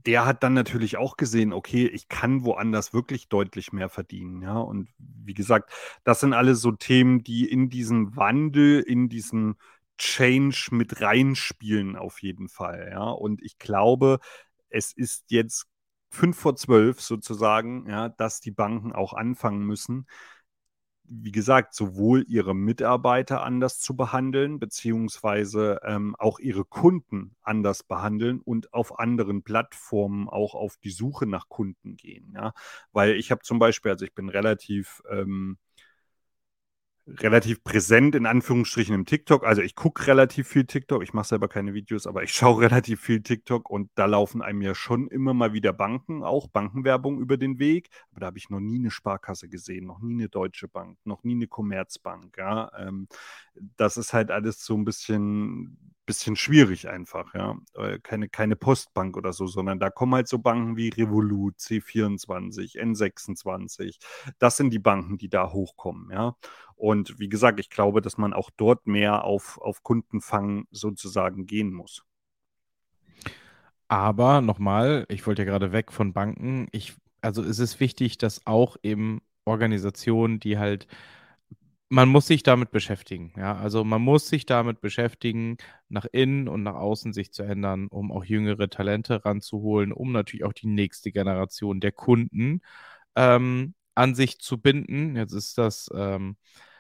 der 0.07 0.27
hat 0.27 0.43
dann 0.43 0.53
natürlich 0.53 0.97
auch 0.97 1.17
gesehen, 1.17 1.53
okay, 1.53 1.87
ich 1.87 2.09
kann 2.09 2.45
woanders 2.45 2.93
wirklich 2.93 3.29
deutlich 3.29 3.73
mehr 3.73 3.89
verdienen, 3.89 4.43
ja. 4.43 4.59
Und 4.59 4.91
wie 4.99 5.35
gesagt, 5.35 5.73
das 6.05 6.21
sind 6.21 6.35
alles 6.35 6.61
so 6.61 6.73
Themen, 6.73 7.23
die 7.23 7.49
in 7.51 7.71
diesen 7.71 8.15
Wandel, 8.17 8.81
in 8.81 9.09
diesen 9.09 9.57
Change 9.97 10.69
mit 10.73 11.01
reinspielen, 11.01 11.97
auf 11.97 12.21
jeden 12.23 12.49
Fall, 12.49 12.89
ja. 12.93 13.05
Und 13.11 13.43
ich 13.43 13.59
glaube, 13.59 14.19
es 14.69 14.93
ist 14.93 15.25
jetzt 15.31 15.67
fünf 16.11 16.39
vor 16.39 16.57
zwölf 16.57 17.01
sozusagen, 17.01 17.89
ja, 17.89 18.09
dass 18.11 18.41
die 18.41 18.51
Banken 18.51 18.93
auch 18.93 19.15
anfangen 19.15 19.65
müssen, 19.65 20.07
wie 21.07 21.33
gesagt, 21.33 21.75
sowohl 21.75 22.25
ihre 22.29 22.55
Mitarbeiter 22.55 23.43
anders 23.43 23.79
zu 23.79 23.95
behandeln, 23.95 24.59
beziehungsweise 24.59 25.81
ähm, 25.85 26.17
auch 26.19 26.39
ihre 26.39 26.65
Kunden 26.65 27.37
anders 27.43 27.83
behandeln 27.83 28.41
und 28.41 28.73
auf 28.73 28.99
anderen 28.99 29.43
Plattformen 29.43 30.29
auch 30.29 30.55
auf 30.55 30.77
die 30.79 30.91
Suche 30.91 31.27
nach 31.27 31.49
Kunden 31.49 31.97
gehen. 31.97 32.33
Ja? 32.35 32.55
Weil 32.93 33.17
ich 33.17 33.31
habe 33.31 33.43
zum 33.43 33.59
Beispiel, 33.59 33.93
also 33.93 34.05
ich 34.05 34.15
bin 34.15 34.29
relativ 34.29 35.03
ähm, 35.11 35.59
relativ 37.07 37.63
präsent 37.63 38.15
in 38.15 38.25
Anführungsstrichen 38.25 38.95
im 38.95 39.05
TikTok. 39.05 39.45
Also 39.45 39.61
ich 39.61 39.75
gucke 39.75 40.07
relativ 40.07 40.49
viel 40.49 40.65
TikTok. 40.65 41.03
Ich 41.03 41.13
mache 41.13 41.29
selber 41.29 41.49
keine 41.49 41.75
Videos, 41.75 42.07
aber 42.07 42.23
ich 42.23 42.33
schaue 42.35 42.63
relativ 42.63 43.01
viel 43.01 43.23
TikTok 43.23 43.69
und 43.69 43.91
da 43.95 44.07
laufen 44.07 44.43
einem 44.43 44.63
ja 44.63 44.75
schon 44.75 45.09
immer 45.09 45.35
mal 45.35 45.53
wieder 45.53 45.73
Banken, 45.73 46.23
auch 46.23 46.49
Bankenwerbung 46.49 47.21
über 47.21 47.37
den 47.37 47.59
Weg. 47.59 47.91
Aber 48.11 48.21
da 48.21 48.27
habe 48.27 48.39
ich 48.39 48.49
noch 48.49 48.61
nie 48.61 48.79
eine 48.79 48.91
Sparkasse 48.91 49.49
gesehen, 49.49 49.87
noch 49.87 50.01
nie 50.01 50.15
eine 50.15 50.29
Deutsche 50.29 50.69
Bank, 50.69 50.99
noch 51.05 51.25
nie 51.25 51.35
eine 51.35 51.47
Commerzbank. 51.47 52.37
Ja? 52.39 52.71
Ähm, 52.79 53.09
das 53.77 53.97
ist 53.97 54.13
halt 54.15 54.31
alles 54.31 54.65
so 54.65 54.75
ein 54.75 54.85
bisschen 54.85 55.94
bisschen 56.07 56.37
schwierig 56.37 56.89
einfach, 56.89 57.35
ja. 57.35 57.57
Äh, 57.75 57.99
keine, 58.01 58.29
keine 58.29 58.57
Postbank 58.57 59.17
oder 59.17 59.33
so, 59.33 59.47
sondern 59.47 59.79
da 59.79 59.91
kommen 59.91 60.15
halt 60.15 60.29
so 60.29 60.39
Banken 60.39 60.77
wie 60.77 60.89
Revolut, 60.91 61.57
C24, 61.59 62.79
N26. 62.79 63.99
Das 64.39 64.57
sind 64.57 64.71
die 64.71 64.79
Banken, 64.79 65.19
die 65.19 65.29
da 65.29 65.51
hochkommen, 65.53 66.11
ja. 66.11 66.37
Und 66.77 67.19
wie 67.19 67.29
gesagt, 67.29 67.61
ich 67.61 67.71
glaube, 67.71 68.01
dass 68.01 68.19
man 68.19 68.33
auch 68.33 68.51
dort 68.57 68.87
mehr 68.87 69.25
auf, 69.25 69.59
auf 69.59 69.83
Kundenfang 69.83 70.67
sozusagen 70.71 71.47
gehen 71.47 71.73
muss. 71.73 72.05
Aber 73.89 74.41
nochmal, 74.41 75.07
ich 75.09 75.27
wollte 75.27 75.43
ja 75.43 75.47
gerade 75.47 75.73
weg 75.73 75.93
von 75.93 76.13
Banken. 76.13 76.69
Ich, 76.73 76.95
also 77.21 77.43
es 77.43 77.59
ist 77.59 77.81
wichtig, 77.81 78.19
dass 78.19 78.47
auch 78.47 78.77
eben 78.83 79.21
Organisationen, 79.45 80.41
die 80.41 80.59
halt 80.59 80.87
man 81.91 82.09
muss 82.09 82.27
sich 82.27 82.43
damit 82.43 82.71
beschäftigen, 82.71 83.33
ja. 83.37 83.57
Also 83.57 83.85
man 83.85 84.03
muss 84.03 84.29
sich 84.29 84.47
damit 84.47 84.81
beschäftigen, 84.81 85.57
nach 85.89 86.07
innen 86.13 86.49
und 86.49 86.63
nach 86.63 86.75
außen 86.75 87.13
sich 87.13 87.33
zu 87.33 87.43
ändern, 87.43 87.87
um 87.89 88.11
auch 88.11 88.25
jüngere 88.25 88.69
Talente 88.71 89.25
ranzuholen, 89.25 89.93
um 89.93 90.13
natürlich 90.13 90.45
auch 90.45 90.53
die 90.55 90.67
nächste 90.67 91.13
Generation 91.13 91.81
der 91.81 91.93
Kunden 91.93 92.61
ähm, 93.17 93.75
an 93.95 94.15
sich 94.15 94.41
zu 94.41 94.59
binden. 94.61 95.17
Jetzt 95.17 95.33
ist 95.33 95.59
das 95.59 95.91
ähm, 95.95 96.37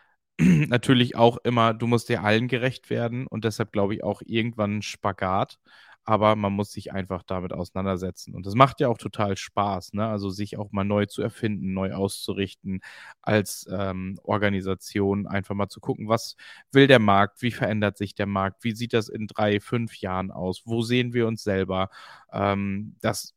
natürlich 0.40 1.16
auch 1.16 1.38
immer, 1.44 1.74
du 1.74 1.86
musst 1.86 2.08
dir 2.08 2.22
allen 2.24 2.48
gerecht 2.48 2.90
werden 2.90 3.26
und 3.26 3.44
deshalb 3.44 3.72
glaube 3.72 3.94
ich 3.94 4.04
auch 4.04 4.22
irgendwann 4.26 4.78
ein 4.78 4.82
Spagat 4.82 5.58
aber 6.04 6.36
man 6.36 6.52
muss 6.52 6.72
sich 6.72 6.92
einfach 6.92 7.22
damit 7.22 7.52
auseinandersetzen. 7.52 8.34
Und 8.34 8.46
das 8.46 8.54
macht 8.54 8.80
ja 8.80 8.88
auch 8.88 8.98
total 8.98 9.36
Spaß, 9.36 9.94
ne? 9.94 10.06
Also 10.06 10.30
sich 10.30 10.58
auch 10.58 10.72
mal 10.72 10.84
neu 10.84 11.06
zu 11.06 11.22
erfinden, 11.22 11.72
neu 11.72 11.92
auszurichten 11.94 12.80
als 13.22 13.66
ähm, 13.72 14.18
Organisation, 14.22 15.26
einfach 15.26 15.54
mal 15.54 15.68
zu 15.68 15.80
gucken, 15.80 16.08
was 16.08 16.36
will 16.72 16.86
der 16.86 16.98
Markt, 16.98 17.42
wie 17.42 17.50
verändert 17.50 17.96
sich 17.98 18.14
der 18.14 18.26
Markt, 18.26 18.64
wie 18.64 18.72
sieht 18.72 18.92
das 18.92 19.08
in 19.08 19.26
drei, 19.26 19.60
fünf 19.60 19.96
Jahren 19.98 20.30
aus, 20.30 20.62
wo 20.66 20.82
sehen 20.82 21.12
wir 21.14 21.26
uns 21.26 21.42
selber. 21.42 21.88
Ähm, 22.32 22.96
das 23.00 23.33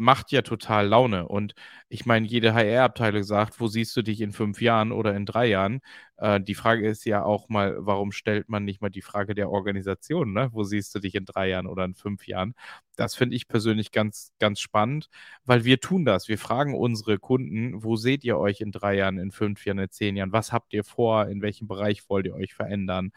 macht 0.00 0.32
ja 0.32 0.40
total 0.40 0.88
Laune. 0.88 1.28
Und 1.28 1.54
ich 1.90 2.06
meine, 2.06 2.26
jede 2.26 2.54
HR-Abteilung 2.54 3.22
sagt, 3.22 3.60
wo 3.60 3.66
siehst 3.66 3.94
du 3.96 4.02
dich 4.02 4.22
in 4.22 4.32
fünf 4.32 4.62
Jahren 4.62 4.92
oder 4.92 5.14
in 5.14 5.26
drei 5.26 5.46
Jahren? 5.46 5.80
Äh, 6.16 6.40
die 6.40 6.54
Frage 6.54 6.88
ist 6.88 7.04
ja 7.04 7.22
auch 7.22 7.50
mal, 7.50 7.76
warum 7.80 8.10
stellt 8.10 8.48
man 8.48 8.64
nicht 8.64 8.80
mal 8.80 8.88
die 8.88 9.02
Frage 9.02 9.34
der 9.34 9.50
Organisation, 9.50 10.32
ne? 10.32 10.48
Wo 10.52 10.64
siehst 10.64 10.94
du 10.94 11.00
dich 11.00 11.14
in 11.14 11.26
drei 11.26 11.50
Jahren 11.50 11.66
oder 11.66 11.84
in 11.84 11.94
fünf 11.94 12.26
Jahren? 12.26 12.54
Das 12.96 13.14
finde 13.14 13.36
ich 13.36 13.46
persönlich 13.46 13.92
ganz, 13.92 14.32
ganz 14.38 14.60
spannend, 14.60 15.10
weil 15.44 15.64
wir 15.64 15.80
tun 15.80 16.06
das. 16.06 16.28
Wir 16.28 16.38
fragen 16.38 16.74
unsere 16.74 17.18
Kunden, 17.18 17.84
wo 17.84 17.96
seht 17.96 18.24
ihr 18.24 18.38
euch 18.38 18.62
in 18.62 18.72
drei 18.72 18.96
Jahren, 18.96 19.18
in 19.18 19.32
fünf 19.32 19.66
Jahren, 19.66 19.78
in 19.80 19.90
zehn 19.90 20.16
Jahren? 20.16 20.32
Was 20.32 20.50
habt 20.50 20.72
ihr 20.72 20.84
vor? 20.84 21.28
In 21.28 21.42
welchem 21.42 21.68
Bereich 21.68 22.08
wollt 22.08 22.24
ihr 22.24 22.34
euch 22.34 22.54
verändern? 22.54 23.12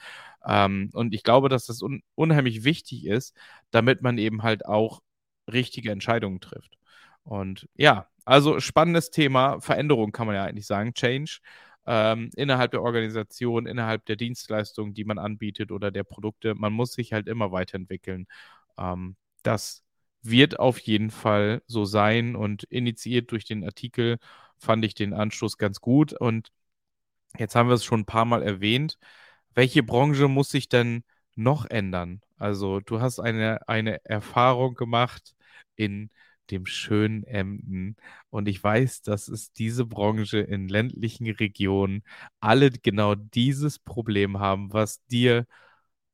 Ähm, 0.45 0.89
und 0.93 1.13
ich 1.13 1.23
glaube, 1.23 1.47
dass 1.47 1.65
das 1.67 1.81
un 1.81 2.01
unheimlich 2.15 2.65
wichtig 2.65 3.05
ist, 3.05 3.35
damit 3.71 4.01
man 4.01 4.17
eben 4.17 4.43
halt 4.43 4.65
auch 4.65 5.01
richtige 5.51 5.91
Entscheidungen 5.91 6.39
trifft. 6.39 6.77
Und 7.23 7.67
ja, 7.75 8.07
also 8.25 8.59
spannendes 8.59 9.11
Thema, 9.11 9.59
Veränderung 9.59 10.11
kann 10.11 10.27
man 10.27 10.35
ja 10.35 10.43
eigentlich 10.43 10.67
sagen, 10.67 10.93
Change 10.93 11.39
ähm, 11.85 12.29
innerhalb 12.35 12.71
der 12.71 12.81
Organisation, 12.81 13.65
innerhalb 13.65 14.05
der 14.05 14.15
Dienstleistungen, 14.15 14.93
die 14.93 15.03
man 15.03 15.17
anbietet 15.17 15.71
oder 15.71 15.91
der 15.91 16.03
Produkte. 16.03 16.55
Man 16.55 16.73
muss 16.73 16.93
sich 16.93 17.13
halt 17.13 17.27
immer 17.27 17.51
weiterentwickeln. 17.51 18.27
Ähm, 18.77 19.15
das 19.43 19.83
wird 20.21 20.59
auf 20.59 20.79
jeden 20.79 21.11
Fall 21.11 21.61
so 21.67 21.85
sein 21.85 22.35
und 22.35 22.63
initiiert 22.63 23.31
durch 23.31 23.45
den 23.45 23.63
Artikel 23.65 24.19
fand 24.57 24.85
ich 24.85 24.95
den 24.95 25.13
Anschluss 25.13 25.57
ganz 25.57 25.81
gut. 25.81 26.13
Und 26.13 26.49
jetzt 27.37 27.55
haben 27.55 27.69
wir 27.69 27.75
es 27.75 27.83
schon 27.83 28.01
ein 28.01 28.05
paar 28.05 28.25
Mal 28.25 28.43
erwähnt. 28.43 28.97
Welche 29.53 29.83
Branche 29.83 30.27
muss 30.27 30.49
sich 30.49 30.69
denn 30.69 31.03
noch 31.35 31.65
ändern? 31.65 32.21
Also 32.37 32.79
du 32.79 33.01
hast 33.01 33.19
eine, 33.19 33.67
eine 33.67 34.03
Erfahrung 34.05 34.75
gemacht 34.75 35.35
in 35.75 36.09
dem 36.51 36.65
schönen 36.65 37.23
Emden. 37.23 37.95
Und 38.29 38.47
ich 38.47 38.61
weiß, 38.63 39.01
dass 39.01 39.27
es 39.27 39.53
diese 39.53 39.85
Branche 39.85 40.39
in 40.39 40.67
ländlichen 40.67 41.29
Regionen 41.29 42.03
alle 42.39 42.69
genau 42.71 43.15
dieses 43.15 43.79
Problem 43.79 44.39
haben, 44.39 44.73
was 44.73 45.05
dir, 45.07 45.47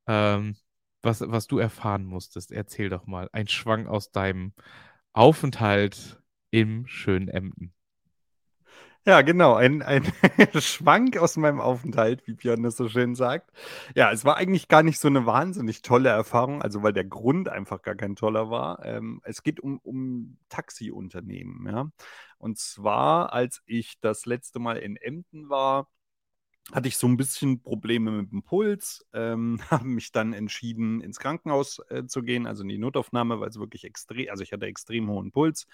ähm, 0.07 0.55
was, 1.01 1.21
was 1.21 1.47
du 1.47 1.59
erfahren 1.59 2.05
musstest. 2.05 2.51
Erzähl 2.51 2.89
doch 2.89 3.05
mal. 3.07 3.29
Ein 3.33 3.47
Schwang 3.47 3.87
aus 3.87 4.11
deinem 4.11 4.53
Aufenthalt 5.13 6.21
im 6.51 6.87
schönen 6.87 7.27
Emden. 7.29 7.73
Ja, 9.05 9.21
genau, 9.21 9.55
ein, 9.55 9.81
ein 9.81 10.03
Schwank 10.61 11.17
aus 11.17 11.37
meinem 11.37 11.59
Aufenthalt, 11.61 12.25
wie 12.27 12.33
Björn 12.33 12.63
das 12.63 12.75
so 12.77 12.87
schön 12.89 13.15
sagt. 13.15 13.49
Ja, 13.95 14.11
es 14.11 14.25
war 14.25 14.37
eigentlich 14.37 14.67
gar 14.67 14.83
nicht 14.83 14.99
so 14.99 15.07
eine 15.07 15.25
wahnsinnig 15.25 15.81
tolle 15.81 16.09
Erfahrung, 16.09 16.61
also 16.61 16.83
weil 16.83 16.93
der 16.93 17.05
Grund 17.05 17.49
einfach 17.49 17.81
gar 17.81 17.95
kein 17.95 18.15
toller 18.15 18.49
war. 18.49 18.85
Ähm, 18.85 19.21
es 19.23 19.41
geht 19.41 19.59
um, 19.61 19.79
um 19.79 20.37
Taxiunternehmen, 20.49 21.65
ja. 21.71 21.89
Und 22.37 22.57
zwar, 22.59 23.33
als 23.33 23.61
ich 23.65 23.99
das 24.01 24.25
letzte 24.25 24.59
Mal 24.59 24.77
in 24.77 24.95
Emden 24.95 25.49
war, 25.49 25.87
hatte 26.71 26.87
ich 26.87 26.97
so 26.97 27.07
ein 27.07 27.17
bisschen 27.17 27.61
Probleme 27.63 28.11
mit 28.11 28.31
dem 28.31 28.43
Puls, 28.43 29.05
ähm, 29.13 29.59
habe 29.71 29.85
mich 29.85 30.11
dann 30.11 30.33
entschieden, 30.33 31.01
ins 31.01 31.19
Krankenhaus 31.19 31.79
äh, 31.89 32.05
zu 32.05 32.21
gehen, 32.21 32.45
also 32.45 32.63
in 32.63 32.69
die 32.69 32.77
Notaufnahme, 32.77 33.39
weil 33.39 33.49
es 33.49 33.59
wirklich 33.59 33.85
extrem, 33.85 34.29
also 34.29 34.43
ich 34.43 34.53
hatte 34.53 34.67
extrem 34.67 35.09
hohen 35.09 35.31
Puls 35.31 35.65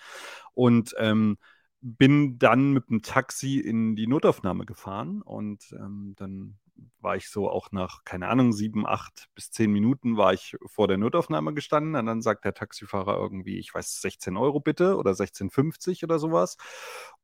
und 0.54 0.96
ähm, 0.98 1.38
bin 1.82 2.40
dann 2.40 2.72
mit 2.72 2.90
dem 2.90 3.02
Taxi 3.02 3.60
in 3.60 3.96
die 3.96 4.08
Notaufnahme 4.08 4.66
gefahren 4.66 5.22
und 5.22 5.72
ähm, 5.74 6.14
dann 6.18 6.58
war 7.00 7.16
ich 7.16 7.30
so 7.30 7.50
auch 7.50 7.72
nach, 7.72 8.04
keine 8.04 8.28
Ahnung, 8.28 8.52
sieben, 8.52 8.86
acht 8.86 9.30
bis 9.36 9.52
zehn 9.52 9.72
Minuten 9.72 10.18
war 10.18 10.34
ich 10.34 10.58
vor 10.66 10.88
der 10.88 10.98
Notaufnahme 10.98 11.54
gestanden 11.54 11.96
und 11.96 12.06
dann 12.06 12.22
sagt 12.22 12.46
der 12.46 12.54
Taxifahrer 12.54 13.18
irgendwie, 13.18 13.60
ich 13.60 13.74
weiß, 13.74 14.02
16 14.02 14.38
Euro 14.38 14.60
bitte 14.60 14.98
oder 14.98 15.12
16,50 15.12 16.04
oder 16.04 16.20
sowas. 16.20 16.58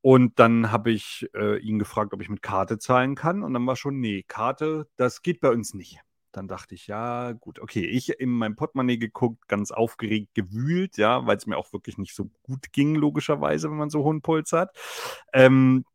Und 0.02 0.40
dann 0.40 0.72
habe 0.72 0.92
ich 0.92 1.30
äh, 1.36 1.60
ihn 1.60 1.80
gefragt, 1.80 2.14
ob 2.14 2.22
ich 2.22 2.30
mit 2.30 2.42
Karte 2.42 2.80
zahlen 2.80 3.16
kann 3.16 3.44
und 3.44 3.54
dann 3.54 3.66
war 3.66 3.76
schon, 3.76 4.00
nee, 4.00 4.24
Karte, 4.24 4.88
das 4.96 5.22
geht 5.22 5.42
bei 5.42 5.50
uns 5.50 5.74
nicht. 5.74 6.00
Dann 6.32 6.48
dachte 6.48 6.76
ich, 6.76 6.88
ja, 6.88 7.34
gut, 7.34 7.60
okay, 7.60 7.86
ich 7.86 8.10
in 8.20 8.30
meinem 8.30 8.56
Portemonnaie 8.56 8.98
geguckt, 8.98 9.48
ganz 9.48 9.72
aufgeregt 9.72 10.34
gewühlt, 10.34 10.98
ja, 10.98 11.26
weil 11.26 11.38
es 11.38 11.46
mir 11.48 11.58
auch 11.58 11.74
wirklich 11.74 11.98
nicht 11.98 12.16
so 12.16 12.30
gut 12.44 12.72
ging, 12.72 12.96
logischerweise, 12.96 13.70
wenn 13.70 13.78
man 13.78 13.90
so 13.90 14.04
hohen 14.04 14.22
Puls 14.22 14.54
hat. 14.54 14.78
Ähm, 15.34 15.86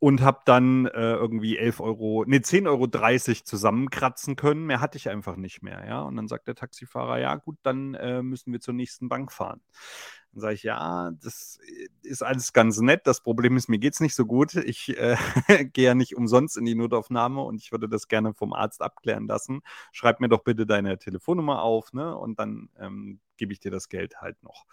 und 0.00 0.22
habe 0.22 0.40
dann 0.44 0.86
äh, 0.86 1.14
irgendwie 1.14 1.58
11 1.58 1.80
Euro, 1.80 2.24
nee, 2.26 2.38
10,30 2.38 2.68
Euro 2.68 3.44
zusammenkratzen 3.44 4.36
können. 4.36 4.64
Mehr 4.66 4.80
hatte 4.80 4.96
ich 4.96 5.08
einfach 5.08 5.36
nicht 5.36 5.62
mehr, 5.62 5.84
ja. 5.86 6.02
Und 6.02 6.16
dann 6.16 6.28
sagt 6.28 6.46
der 6.46 6.54
Taxifahrer, 6.54 7.18
ja, 7.18 7.34
gut, 7.34 7.58
dann 7.62 7.94
äh, 7.94 8.22
müssen 8.22 8.52
wir 8.52 8.60
zur 8.60 8.74
nächsten 8.74 9.08
Bank 9.08 9.32
fahren. 9.32 9.60
Dann 10.32 10.40
sage 10.40 10.54
ich, 10.54 10.62
ja, 10.62 11.10
das 11.22 11.58
ist 12.02 12.22
alles 12.22 12.52
ganz 12.52 12.78
nett. 12.80 13.06
Das 13.06 13.22
Problem 13.22 13.56
ist, 13.56 13.68
mir 13.68 13.78
geht 13.78 13.94
es 13.94 14.00
nicht 14.00 14.14
so 14.14 14.26
gut. 14.26 14.54
Ich 14.54 14.96
äh, 14.98 15.16
gehe 15.72 15.86
ja 15.86 15.94
nicht 15.94 16.16
umsonst 16.16 16.56
in 16.56 16.64
die 16.64 16.74
Notaufnahme 16.74 17.42
und 17.42 17.60
ich 17.60 17.72
würde 17.72 17.88
das 17.88 18.08
gerne 18.08 18.34
vom 18.34 18.52
Arzt 18.52 18.82
abklären 18.82 19.26
lassen. 19.26 19.60
Schreib 19.92 20.20
mir 20.20 20.28
doch 20.28 20.44
bitte 20.44 20.66
deine 20.66 20.98
Telefonnummer 20.98 21.62
auf, 21.62 21.92
ne? 21.92 22.16
Und 22.16 22.38
dann 22.38 22.68
ähm, 22.78 23.20
gebe 23.38 23.52
ich 23.52 23.60
dir 23.60 23.70
das 23.70 23.88
Geld 23.88 24.20
halt 24.20 24.42
noch. 24.42 24.66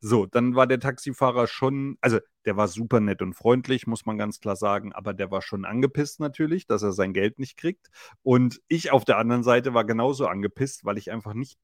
So, 0.00 0.24
dann 0.24 0.54
war 0.54 0.66
der 0.66 0.80
Taxifahrer 0.80 1.46
schon, 1.46 1.98
also 2.00 2.18
der 2.46 2.56
war 2.56 2.68
super 2.68 3.00
nett 3.00 3.20
und 3.20 3.34
freundlich, 3.34 3.86
muss 3.86 4.06
man 4.06 4.16
ganz 4.16 4.40
klar 4.40 4.56
sagen, 4.56 4.92
aber 4.92 5.12
der 5.12 5.30
war 5.30 5.42
schon 5.42 5.64
angepisst 5.64 6.20
natürlich, 6.20 6.66
dass 6.66 6.82
er 6.82 6.92
sein 6.92 7.12
Geld 7.12 7.38
nicht 7.38 7.56
kriegt. 7.58 7.90
Und 8.22 8.60
ich 8.68 8.92
auf 8.92 9.04
der 9.04 9.18
anderen 9.18 9.42
Seite 9.42 9.74
war 9.74 9.84
genauso 9.84 10.26
angepisst, 10.26 10.84
weil 10.84 10.96
ich 10.96 11.10
einfach 11.10 11.34
nicht 11.34 11.58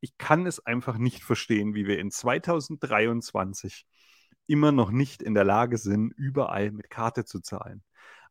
ich 0.00 0.16
kann 0.18 0.46
es 0.46 0.64
einfach 0.64 0.98
nicht 0.98 1.24
verstehen, 1.24 1.74
wie 1.74 1.86
wir 1.86 1.98
in 1.98 2.10
2023 2.10 3.86
immer 4.46 4.72
noch 4.72 4.90
nicht 4.90 5.22
in 5.22 5.34
der 5.34 5.44
Lage 5.44 5.78
sind, 5.78 6.12
überall 6.16 6.70
mit 6.70 6.90
Karte 6.90 7.24
zu 7.24 7.40
zahlen. 7.40 7.82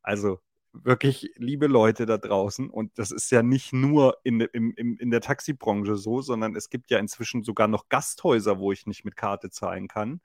Also 0.01 0.39
wirklich, 0.83 1.31
liebe 1.37 1.67
Leute 1.67 2.05
da 2.05 2.17
draußen, 2.17 2.69
und 2.69 2.97
das 2.97 3.11
ist 3.11 3.31
ja 3.31 3.43
nicht 3.43 3.73
nur 3.73 4.17
in, 4.23 4.41
in, 4.41 4.71
in 4.71 5.11
der 5.11 5.21
Taxibranche 5.21 5.95
so, 5.95 6.21
sondern 6.21 6.55
es 6.55 6.69
gibt 6.69 6.91
ja 6.91 6.99
inzwischen 6.99 7.43
sogar 7.43 7.67
noch 7.67 7.89
Gasthäuser, 7.89 8.59
wo 8.59 8.71
ich 8.71 8.85
nicht 8.85 9.05
mit 9.05 9.15
Karte 9.15 9.49
zahlen 9.49 9.87
kann. 9.87 10.21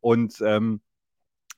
Und 0.00 0.40
ähm, 0.44 0.80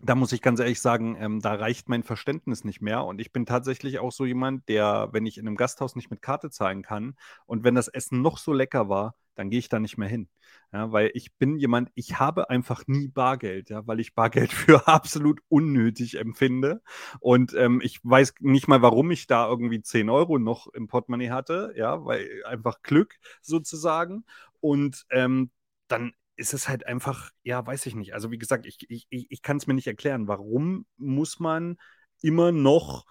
da 0.04 0.14
muss 0.14 0.32
ich 0.32 0.42
ganz 0.42 0.60
ehrlich 0.60 0.80
sagen, 0.80 1.16
ähm, 1.18 1.40
da 1.40 1.54
reicht 1.54 1.88
mein 1.88 2.02
Verständnis 2.02 2.64
nicht 2.64 2.82
mehr. 2.82 3.04
Und 3.04 3.20
ich 3.20 3.32
bin 3.32 3.46
tatsächlich 3.46 3.98
auch 3.98 4.12
so 4.12 4.26
jemand, 4.26 4.68
der, 4.68 5.08
wenn 5.12 5.26
ich 5.26 5.38
in 5.38 5.46
einem 5.46 5.56
Gasthaus 5.56 5.96
nicht 5.96 6.10
mit 6.10 6.20
Karte 6.20 6.50
zahlen 6.50 6.82
kann 6.82 7.16
und 7.46 7.64
wenn 7.64 7.74
das 7.74 7.88
Essen 7.88 8.20
noch 8.20 8.38
so 8.38 8.52
lecker 8.52 8.88
war, 8.88 9.14
dann 9.34 9.50
gehe 9.50 9.58
ich 9.58 9.68
da 9.68 9.80
nicht 9.80 9.96
mehr 9.96 10.08
hin. 10.08 10.28
Ja, 10.72 10.92
weil 10.92 11.10
ich 11.14 11.34
bin 11.36 11.56
jemand, 11.56 11.90
ich 11.94 12.18
habe 12.18 12.50
einfach 12.50 12.82
nie 12.86 13.08
Bargeld, 13.08 13.70
ja, 13.70 13.86
weil 13.86 14.00
ich 14.00 14.14
Bargeld 14.14 14.52
für 14.52 14.86
absolut 14.88 15.40
unnötig 15.48 16.18
empfinde. 16.18 16.82
Und 17.20 17.54
ähm, 17.54 17.80
ich 17.82 18.00
weiß 18.02 18.34
nicht 18.40 18.68
mal, 18.68 18.82
warum 18.82 19.10
ich 19.10 19.26
da 19.26 19.48
irgendwie 19.48 19.80
10 19.82 20.10
Euro 20.10 20.38
noch 20.38 20.66
im 20.68 20.86
Portemonnaie 20.86 21.30
hatte, 21.30 21.72
ja, 21.76 22.04
weil 22.04 22.28
einfach 22.46 22.82
Glück 22.82 23.16
sozusagen. 23.40 24.24
Und 24.60 25.06
ähm, 25.10 25.50
dann 25.88 26.12
ist 26.36 26.54
es 26.54 26.68
halt 26.68 26.86
einfach, 26.86 27.30
ja, 27.42 27.64
weiß 27.64 27.86
ich 27.86 27.94
nicht. 27.94 28.14
Also 28.14 28.30
wie 28.30 28.38
gesagt, 28.38 28.66
ich, 28.66 28.78
ich, 28.88 29.06
ich 29.10 29.42
kann 29.42 29.56
es 29.56 29.66
mir 29.66 29.74
nicht 29.74 29.86
erklären. 29.86 30.28
Warum 30.28 30.86
muss 30.96 31.38
man 31.38 31.76
immer 32.20 32.52
noch 32.52 33.04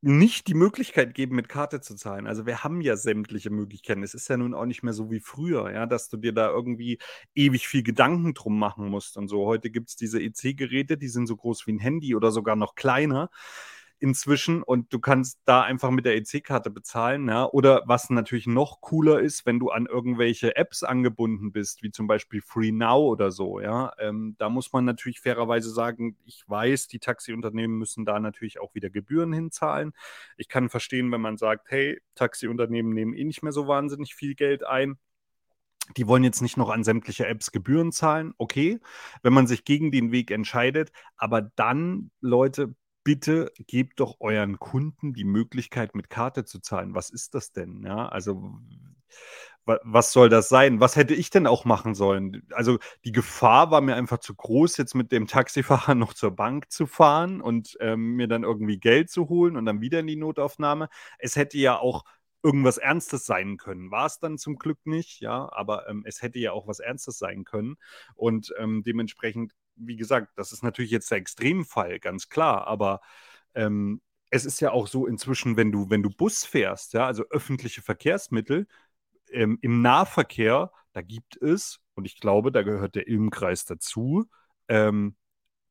nicht 0.00 0.46
die 0.46 0.54
Möglichkeit 0.54 1.14
geben, 1.14 1.34
mit 1.34 1.48
Karte 1.48 1.80
zu 1.80 1.96
zahlen. 1.96 2.28
Also 2.28 2.46
wir 2.46 2.62
haben 2.62 2.80
ja 2.80 2.96
sämtliche 2.96 3.50
Möglichkeiten. 3.50 4.04
Es 4.04 4.14
ist 4.14 4.28
ja 4.28 4.36
nun 4.36 4.54
auch 4.54 4.64
nicht 4.64 4.84
mehr 4.84 4.92
so 4.92 5.10
wie 5.10 5.18
früher, 5.18 5.72
ja, 5.72 5.86
dass 5.86 6.08
du 6.08 6.16
dir 6.16 6.32
da 6.32 6.48
irgendwie 6.50 6.98
ewig 7.34 7.66
viel 7.66 7.82
Gedanken 7.82 8.32
drum 8.34 8.58
machen 8.58 8.88
musst 8.88 9.16
und 9.16 9.26
so. 9.26 9.44
Heute 9.46 9.70
gibt 9.70 9.88
es 9.88 9.96
diese 9.96 10.20
EC-Geräte, 10.20 10.98
die 10.98 11.08
sind 11.08 11.26
so 11.26 11.36
groß 11.36 11.66
wie 11.66 11.72
ein 11.72 11.80
Handy 11.80 12.14
oder 12.14 12.30
sogar 12.30 12.54
noch 12.54 12.76
kleiner 12.76 13.28
inzwischen 14.00 14.62
und 14.62 14.92
du 14.92 15.00
kannst 15.00 15.40
da 15.44 15.62
einfach 15.62 15.90
mit 15.90 16.04
der 16.04 16.16
EC-Karte 16.16 16.70
bezahlen. 16.70 17.28
Ja? 17.28 17.46
Oder 17.46 17.82
was 17.86 18.10
natürlich 18.10 18.46
noch 18.46 18.80
cooler 18.80 19.20
ist, 19.20 19.46
wenn 19.46 19.58
du 19.58 19.70
an 19.70 19.86
irgendwelche 19.86 20.56
Apps 20.56 20.82
angebunden 20.82 21.52
bist, 21.52 21.82
wie 21.82 21.90
zum 21.90 22.06
Beispiel 22.06 22.40
Free 22.40 22.72
Now 22.72 23.06
oder 23.06 23.30
so. 23.30 23.60
Ja? 23.60 23.92
Ähm, 23.98 24.36
da 24.38 24.48
muss 24.48 24.72
man 24.72 24.84
natürlich 24.84 25.20
fairerweise 25.20 25.70
sagen, 25.70 26.16
ich 26.24 26.44
weiß, 26.46 26.88
die 26.88 27.00
Taxiunternehmen 27.00 27.76
müssen 27.76 28.04
da 28.04 28.20
natürlich 28.20 28.60
auch 28.60 28.74
wieder 28.74 28.90
Gebühren 28.90 29.32
hinzahlen. 29.32 29.92
Ich 30.36 30.48
kann 30.48 30.68
verstehen, 30.68 31.10
wenn 31.12 31.20
man 31.20 31.36
sagt, 31.36 31.70
hey, 31.70 32.00
Taxiunternehmen 32.14 32.92
nehmen 32.92 33.14
eh 33.14 33.24
nicht 33.24 33.42
mehr 33.42 33.52
so 33.52 33.66
wahnsinnig 33.68 34.14
viel 34.14 34.34
Geld 34.34 34.64
ein. 34.64 34.98
Die 35.96 36.06
wollen 36.06 36.24
jetzt 36.24 36.42
nicht 36.42 36.56
noch 36.56 36.68
an 36.68 36.84
sämtliche 36.84 37.26
Apps 37.26 37.50
Gebühren 37.50 37.92
zahlen. 37.92 38.34
Okay, 38.36 38.78
wenn 39.22 39.32
man 39.32 39.46
sich 39.46 39.64
gegen 39.64 39.90
den 39.90 40.12
Weg 40.12 40.30
entscheidet. 40.30 40.92
Aber 41.16 41.40
dann, 41.42 42.10
Leute, 42.20 42.74
bitte 43.08 43.50
gebt 43.66 44.00
doch 44.00 44.16
euren 44.20 44.58
Kunden 44.58 45.14
die 45.14 45.24
Möglichkeit, 45.24 45.94
mit 45.94 46.10
Karte 46.10 46.44
zu 46.44 46.60
zahlen. 46.60 46.94
Was 46.94 47.08
ist 47.08 47.34
das 47.34 47.52
denn? 47.52 47.82
Ja, 47.82 48.06
also 48.06 48.52
was 49.64 50.12
soll 50.12 50.28
das 50.28 50.50
sein? 50.50 50.80
Was 50.80 50.94
hätte 50.94 51.14
ich 51.14 51.30
denn 51.30 51.46
auch 51.46 51.64
machen 51.64 51.94
sollen? 51.94 52.46
Also 52.52 52.78
die 53.06 53.12
Gefahr 53.12 53.70
war 53.70 53.80
mir 53.80 53.94
einfach 53.94 54.18
zu 54.18 54.34
groß, 54.34 54.76
jetzt 54.76 54.94
mit 54.94 55.10
dem 55.10 55.26
Taxifahrer 55.26 55.94
noch 55.94 56.12
zur 56.12 56.32
Bank 56.32 56.70
zu 56.70 56.86
fahren 56.86 57.40
und 57.40 57.78
ähm, 57.80 58.16
mir 58.16 58.28
dann 58.28 58.42
irgendwie 58.42 58.78
Geld 58.78 59.08
zu 59.08 59.30
holen 59.30 59.56
und 59.56 59.64
dann 59.64 59.80
wieder 59.80 60.00
in 60.00 60.06
die 60.06 60.16
Notaufnahme. 60.16 60.90
Es 61.18 61.36
hätte 61.36 61.56
ja 61.56 61.78
auch 61.78 62.04
irgendwas 62.42 62.76
Ernstes 62.76 63.24
sein 63.24 63.56
können. 63.56 63.90
War 63.90 64.04
es 64.04 64.18
dann 64.18 64.36
zum 64.36 64.56
Glück 64.56 64.80
nicht, 64.84 65.20
ja, 65.20 65.50
aber 65.50 65.88
ähm, 65.88 66.02
es 66.06 66.20
hätte 66.20 66.38
ja 66.40 66.52
auch 66.52 66.68
was 66.68 66.78
Ernstes 66.78 67.16
sein 67.16 67.44
können. 67.44 67.76
Und 68.14 68.52
ähm, 68.58 68.82
dementsprechend 68.84 69.54
wie 69.78 69.96
gesagt, 69.96 70.32
das 70.36 70.52
ist 70.52 70.62
natürlich 70.62 70.90
jetzt 70.90 71.10
der 71.10 71.18
Extremfall, 71.18 72.00
ganz 72.00 72.28
klar, 72.28 72.66
aber 72.66 73.00
ähm, 73.54 74.00
es 74.30 74.44
ist 74.44 74.60
ja 74.60 74.72
auch 74.72 74.86
so 74.88 75.06
inzwischen, 75.06 75.56
wenn 75.56 75.72
du, 75.72 75.90
wenn 75.90 76.02
du 76.02 76.10
Bus 76.10 76.44
fährst, 76.44 76.92
ja, 76.92 77.06
also 77.06 77.24
öffentliche 77.30 77.82
Verkehrsmittel, 77.82 78.66
ähm, 79.30 79.58
im 79.62 79.82
Nahverkehr, 79.82 80.72
da 80.92 81.02
gibt 81.02 81.36
es, 81.36 81.80
und 81.94 82.04
ich 82.04 82.20
glaube, 82.20 82.52
da 82.52 82.62
gehört 82.62 82.94
der 82.94 83.08
Ilmkreis 83.08 83.64
dazu, 83.64 84.26
ähm, 84.68 85.16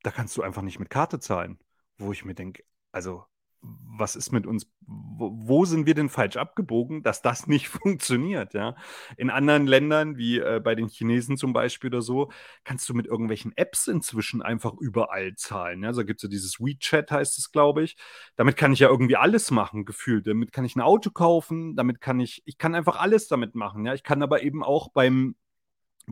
da 0.04 0.12
kannst 0.12 0.38
du 0.38 0.42
einfach 0.42 0.62
nicht 0.62 0.80
mit 0.80 0.90
Karte 0.90 1.20
zahlen. 1.20 1.60
Wo 1.98 2.12
ich 2.12 2.26
mir 2.26 2.36
denke, 2.36 2.64
also 2.92 3.26
was 3.62 4.16
ist 4.16 4.32
mit 4.32 4.46
uns, 4.46 4.68
wo, 4.82 5.32
wo, 5.34 5.66
sind 5.66 5.86
wir 5.86 5.96
denn 5.96 6.10
falsch 6.10 6.38
abgebogen, 6.38 7.04
dass 7.04 7.22
das 7.22 7.48
nicht 7.48 7.68
funktioniert, 7.68 8.54
ja? 8.54 8.76
In 9.18 9.30
anderen 9.30 9.68
Ländern, 9.68 10.18
wie 10.18 10.40
äh, 10.40 10.62
bei 10.64 10.76
den 10.76 10.88
Chinesen 10.88 11.38
zum 11.38 11.54
Beispiel 11.54 11.90
oder 11.90 12.02
so, 12.02 12.32
kannst 12.64 12.88
du 12.90 12.94
mit 12.94 13.08
irgendwelchen 13.08 13.56
Apps 13.56 13.88
inzwischen 13.88 14.42
einfach 14.42 14.74
überall 14.80 15.36
zahlen, 15.36 15.84
ja? 15.84 15.90
Also 15.90 16.06
gibt 16.06 16.20
es 16.20 16.24
ja 16.24 16.30
dieses 16.30 16.60
WeChat, 16.60 17.12
heißt 17.12 17.38
es, 17.38 17.52
glaube 17.52 17.84
ich. 17.84 17.98
Damit 18.36 18.58
kann 18.58 18.74
ich 18.74 18.80
ja 18.80 18.90
irgendwie 18.90 19.18
alles 19.18 19.52
machen, 19.52 19.86
gefühlt. 19.86 20.28
Damit 20.28 20.52
kann 20.52 20.66
ich 20.66 20.76
ein 20.76 20.82
Auto 20.82 21.12
kaufen, 21.12 21.76
damit 21.76 22.02
kann 22.02 22.20
ich, 22.20 22.44
ich 22.46 22.58
kann 22.58 22.76
einfach 22.76 23.00
alles 23.00 23.28
damit 23.28 23.56
machen, 23.56 23.86
ja? 23.86 23.94
Ich 23.94 24.04
kann 24.04 24.22
aber 24.22 24.44
eben 24.44 24.64
auch 24.64 24.90
beim 24.90 25.36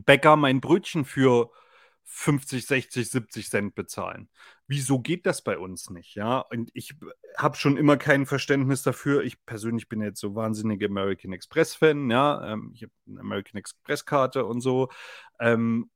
Bäcker 0.04 0.36
mein 0.36 0.60
Brötchen 0.60 1.04
für 1.04 1.50
50, 2.08 2.66
60, 2.66 3.10
70 3.10 3.50
Cent 3.50 3.74
bezahlen. 3.74 4.28
Wieso 4.68 5.00
geht 5.00 5.26
das 5.26 5.42
bei 5.42 5.58
uns 5.58 5.90
nicht? 5.90 6.14
Ja, 6.14 6.38
und 6.38 6.70
ich 6.72 6.94
habe 7.36 7.56
schon 7.56 7.76
immer 7.76 7.96
kein 7.96 8.26
Verständnis 8.26 8.82
dafür. 8.82 9.22
Ich 9.22 9.44
persönlich 9.44 9.88
bin 9.88 10.00
jetzt 10.00 10.20
so 10.20 10.34
wahnsinniger 10.34 10.86
American 10.86 11.32
Express-Fan. 11.32 12.10
Ja, 12.10 12.52
ähm, 12.52 12.70
ich 12.74 12.82
habe 12.82 12.92
eine 13.08 13.20
American 13.20 13.58
Express-Karte 13.58 14.44
und 14.46 14.60
so. 14.60 14.88
Ähm, 15.40 15.90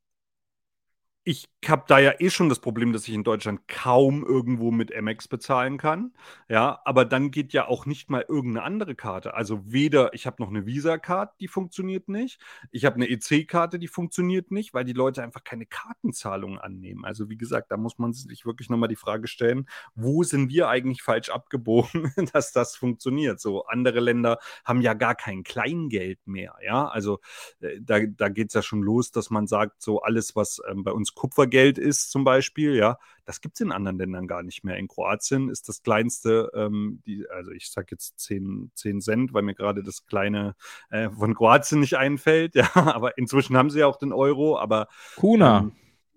ich 1.30 1.48
habe 1.68 1.84
da 1.86 2.00
ja 2.00 2.14
eh 2.18 2.28
schon 2.28 2.48
das 2.48 2.58
Problem, 2.58 2.92
dass 2.92 3.06
ich 3.06 3.14
in 3.14 3.22
Deutschland 3.22 3.68
kaum 3.68 4.24
irgendwo 4.24 4.72
mit 4.72 4.92
Amex 4.92 5.28
bezahlen 5.28 5.78
kann. 5.78 6.12
Ja, 6.48 6.80
aber 6.84 7.04
dann 7.04 7.30
geht 7.30 7.52
ja 7.52 7.68
auch 7.68 7.86
nicht 7.86 8.10
mal 8.10 8.24
irgendeine 8.26 8.64
andere 8.64 8.96
Karte. 8.96 9.34
Also 9.34 9.60
weder, 9.64 10.12
ich 10.12 10.26
habe 10.26 10.42
noch 10.42 10.48
eine 10.48 10.66
Visa-Card, 10.66 11.38
die 11.38 11.46
funktioniert 11.46 12.08
nicht. 12.08 12.40
Ich 12.72 12.84
habe 12.84 12.96
eine 12.96 13.08
EC-Karte, 13.08 13.78
die 13.78 13.86
funktioniert 13.86 14.50
nicht, 14.50 14.74
weil 14.74 14.84
die 14.84 14.92
Leute 14.92 15.22
einfach 15.22 15.44
keine 15.44 15.66
Kartenzahlungen 15.66 16.58
annehmen. 16.58 17.04
Also 17.04 17.30
wie 17.30 17.36
gesagt, 17.36 17.70
da 17.70 17.76
muss 17.76 17.98
man 17.98 18.12
sich 18.12 18.44
wirklich 18.44 18.68
nochmal 18.68 18.88
die 18.88 18.96
Frage 18.96 19.28
stellen, 19.28 19.68
wo 19.94 20.24
sind 20.24 20.50
wir 20.50 20.68
eigentlich 20.68 21.02
falsch 21.02 21.28
abgebogen, 21.28 22.12
dass 22.32 22.50
das 22.50 22.74
funktioniert? 22.74 23.38
So, 23.38 23.66
andere 23.66 24.00
Länder 24.00 24.40
haben 24.64 24.80
ja 24.80 24.94
gar 24.94 25.14
kein 25.14 25.44
Kleingeld 25.44 26.26
mehr. 26.26 26.56
Ja, 26.64 26.88
also 26.88 27.20
äh, 27.60 27.78
da, 27.80 28.00
da 28.04 28.30
geht 28.30 28.48
es 28.48 28.54
ja 28.54 28.62
schon 28.62 28.82
los, 28.82 29.12
dass 29.12 29.30
man 29.30 29.46
sagt, 29.46 29.80
so 29.80 30.02
alles, 30.02 30.34
was 30.34 30.60
ähm, 30.68 30.82
bei 30.82 30.90
uns 30.90 31.14
Kupfergeld 31.20 31.76
ist 31.76 32.10
zum 32.10 32.24
Beispiel, 32.24 32.76
ja, 32.76 32.96
das 33.26 33.42
gibt 33.42 33.56
es 33.56 33.60
in 33.60 33.72
anderen 33.72 33.98
Ländern 33.98 34.26
gar 34.26 34.42
nicht 34.42 34.64
mehr. 34.64 34.78
In 34.78 34.88
Kroatien 34.88 35.50
ist 35.50 35.68
das 35.68 35.82
kleinste, 35.82 36.50
ähm, 36.54 37.02
die, 37.04 37.26
also 37.28 37.50
ich 37.50 37.70
sage 37.70 37.88
jetzt 37.90 38.18
10, 38.20 38.72
10 38.74 39.02
Cent, 39.02 39.34
weil 39.34 39.42
mir 39.42 39.54
gerade 39.54 39.82
das 39.82 40.06
kleine 40.06 40.56
äh, 40.88 41.10
von 41.10 41.34
Kroatien 41.34 41.80
nicht 41.80 41.98
einfällt, 41.98 42.54
ja, 42.54 42.70
aber 42.74 43.18
inzwischen 43.18 43.54
haben 43.58 43.68
sie 43.68 43.80
ja 43.80 43.86
auch 43.86 43.98
den 43.98 44.14
Euro, 44.14 44.58
aber 44.58 44.88
Kuna. 45.16 45.58
Ähm, 45.58 45.72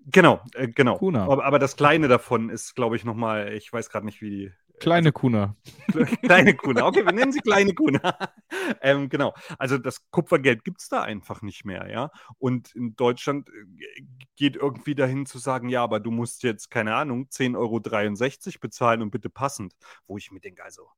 Genau, 0.05 0.41
äh, 0.53 0.67
genau. 0.67 0.97
Kuna. 0.97 1.23
Aber, 1.23 1.45
aber, 1.45 1.59
das 1.59 1.77
Kleine 1.77 2.09
davon 2.09 2.49
ist, 2.49 2.75
glaube 2.75 2.97
ich, 2.97 3.05
nochmal, 3.05 3.53
ich 3.53 3.71
weiß 3.71 3.89
gerade 3.89 4.05
nicht, 4.05 4.21
wie 4.21 4.29
die 4.29 4.51
Kleine 4.79 5.09
also, 5.09 5.19
Kuna. 5.19 5.55
Kleine 6.23 6.55
Kuna, 6.55 6.85
okay, 6.85 7.05
wir 7.05 7.13
nennen 7.13 7.31
sie 7.31 7.39
kleine 7.39 7.73
Kuna. 7.73 8.17
ähm, 8.81 9.09
genau, 9.09 9.33
also 9.57 9.77
das 9.77 10.09
Kupfergeld 10.09 10.63
gibt 10.63 10.81
es 10.81 10.89
da 10.89 11.01
einfach 11.01 11.41
nicht 11.41 11.63
mehr, 11.63 11.89
ja. 11.89 12.11
Und 12.37 12.73
in 12.75 12.95
Deutschland 12.95 13.49
äh, 13.49 14.03
geht 14.35 14.55
irgendwie 14.55 14.95
dahin 14.95 15.25
zu 15.25 15.37
sagen, 15.37 15.69
ja, 15.69 15.83
aber 15.83 15.99
du 15.99 16.11
musst 16.11 16.43
jetzt, 16.43 16.69
keine 16.69 16.95
Ahnung, 16.95 17.27
10,63 17.29 17.55
Euro 17.55 18.59
bezahlen 18.59 19.01
und 19.01 19.11
bitte 19.11 19.29
passend. 19.29 19.73
Wo 20.07 20.17
ich 20.17 20.31
mir 20.31 20.39
denke, 20.39 20.63
also, 20.63 20.89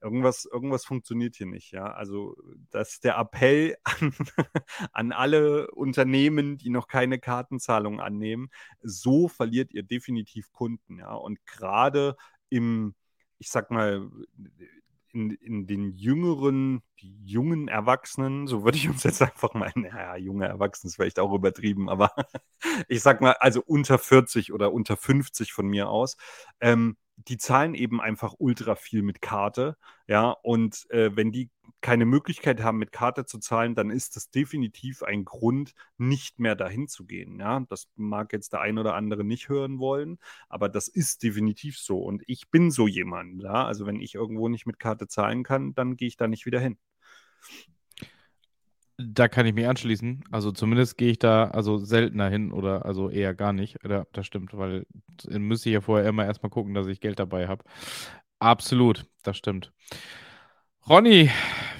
irgendwas, 0.00 0.44
irgendwas 0.44 0.84
funktioniert 0.84 1.36
hier 1.36 1.46
nicht, 1.46 1.72
ja. 1.72 1.86
Also, 1.86 2.36
das 2.70 2.94
ist 2.94 3.04
der 3.04 3.18
Appell 3.18 3.76
an, 3.84 4.14
an 4.92 5.12
alle 5.12 5.70
Unternehmen, 5.70 6.58
die 6.58 6.70
noch 6.70 6.86
keine 6.86 7.18
Kartenzahlung 7.18 8.00
annehmen. 8.00 8.50
So 8.82 9.28
verliert 9.28 9.72
ihr 9.72 9.82
definitiv 9.82 10.52
Kunden, 10.52 10.98
ja. 10.98 11.14
Und 11.14 11.44
gerade 11.46 12.16
im 12.50 12.94
ich 13.42 13.50
sag 13.50 13.72
mal, 13.72 14.08
in, 15.12 15.30
in 15.30 15.66
den 15.66 15.90
jüngeren, 15.96 16.80
jungen 16.96 17.66
Erwachsenen, 17.66 18.46
so 18.46 18.64
würde 18.64 18.78
ich 18.78 18.88
uns 18.88 19.02
jetzt 19.02 19.20
einfach 19.20 19.52
mal, 19.54 19.72
naja, 19.74 20.16
junge 20.16 20.46
Erwachsene 20.46 20.88
ist 20.88 20.94
vielleicht 20.94 21.18
auch 21.18 21.32
übertrieben, 21.34 21.88
aber 21.88 22.14
ich 22.88 23.02
sag 23.02 23.20
mal, 23.20 23.32
also 23.40 23.60
unter 23.66 23.98
40 23.98 24.52
oder 24.52 24.72
unter 24.72 24.96
50 24.96 25.52
von 25.52 25.66
mir 25.66 25.88
aus, 25.88 26.16
ähm, 26.60 26.96
die 27.28 27.38
zahlen 27.38 27.74
eben 27.74 28.00
einfach 28.00 28.34
ultra 28.38 28.74
viel 28.74 29.02
mit 29.02 29.20
Karte, 29.22 29.76
ja, 30.06 30.30
und 30.30 30.88
äh, 30.90 31.14
wenn 31.16 31.32
die 31.32 31.50
keine 31.80 32.04
Möglichkeit 32.06 32.62
haben, 32.62 32.78
mit 32.78 32.92
Karte 32.92 33.24
zu 33.26 33.38
zahlen, 33.38 33.74
dann 33.74 33.90
ist 33.90 34.16
das 34.16 34.30
definitiv 34.30 35.02
ein 35.02 35.24
Grund, 35.24 35.74
nicht 35.98 36.38
mehr 36.38 36.54
dahin 36.54 36.86
zu 36.88 37.04
gehen. 37.04 37.40
Ja, 37.40 37.60
das 37.68 37.88
mag 37.96 38.32
jetzt 38.32 38.52
der 38.52 38.60
ein 38.60 38.78
oder 38.78 38.94
andere 38.94 39.24
nicht 39.24 39.48
hören 39.48 39.78
wollen, 39.80 40.18
aber 40.48 40.68
das 40.68 40.88
ist 40.88 41.22
definitiv 41.22 41.78
so. 41.78 41.98
Und 41.98 42.22
ich 42.26 42.50
bin 42.50 42.70
so 42.70 42.86
jemand. 42.86 43.42
Ja, 43.42 43.66
also 43.66 43.84
wenn 43.86 44.00
ich 44.00 44.14
irgendwo 44.14 44.48
nicht 44.48 44.66
mit 44.66 44.78
Karte 44.78 45.08
zahlen 45.08 45.42
kann, 45.42 45.74
dann 45.74 45.96
gehe 45.96 46.08
ich 46.08 46.16
da 46.16 46.28
nicht 46.28 46.46
wieder 46.46 46.60
hin. 46.60 46.78
Da 48.98 49.28
kann 49.28 49.46
ich 49.46 49.54
mich 49.54 49.66
anschließen. 49.66 50.24
Also 50.30 50.52
zumindest 50.52 50.96
gehe 50.96 51.10
ich 51.10 51.18
da 51.18 51.48
also 51.48 51.78
seltener 51.78 52.28
hin 52.28 52.52
oder 52.52 52.84
also 52.84 53.08
eher 53.10 53.34
gar 53.34 53.52
nicht. 53.52 53.78
Ja, 53.88 54.04
das 54.12 54.26
stimmt, 54.26 54.56
weil 54.56 54.86
müsste 55.28 55.70
ich 55.70 55.74
ja 55.74 55.80
vorher 55.80 56.08
immer 56.08 56.24
erstmal 56.24 56.50
gucken, 56.50 56.74
dass 56.74 56.86
ich 56.86 57.00
Geld 57.00 57.18
dabei 57.18 57.48
habe. 57.48 57.64
Absolut, 58.38 59.06
das 59.22 59.36
stimmt. 59.36 59.72
Ronny, 60.88 61.30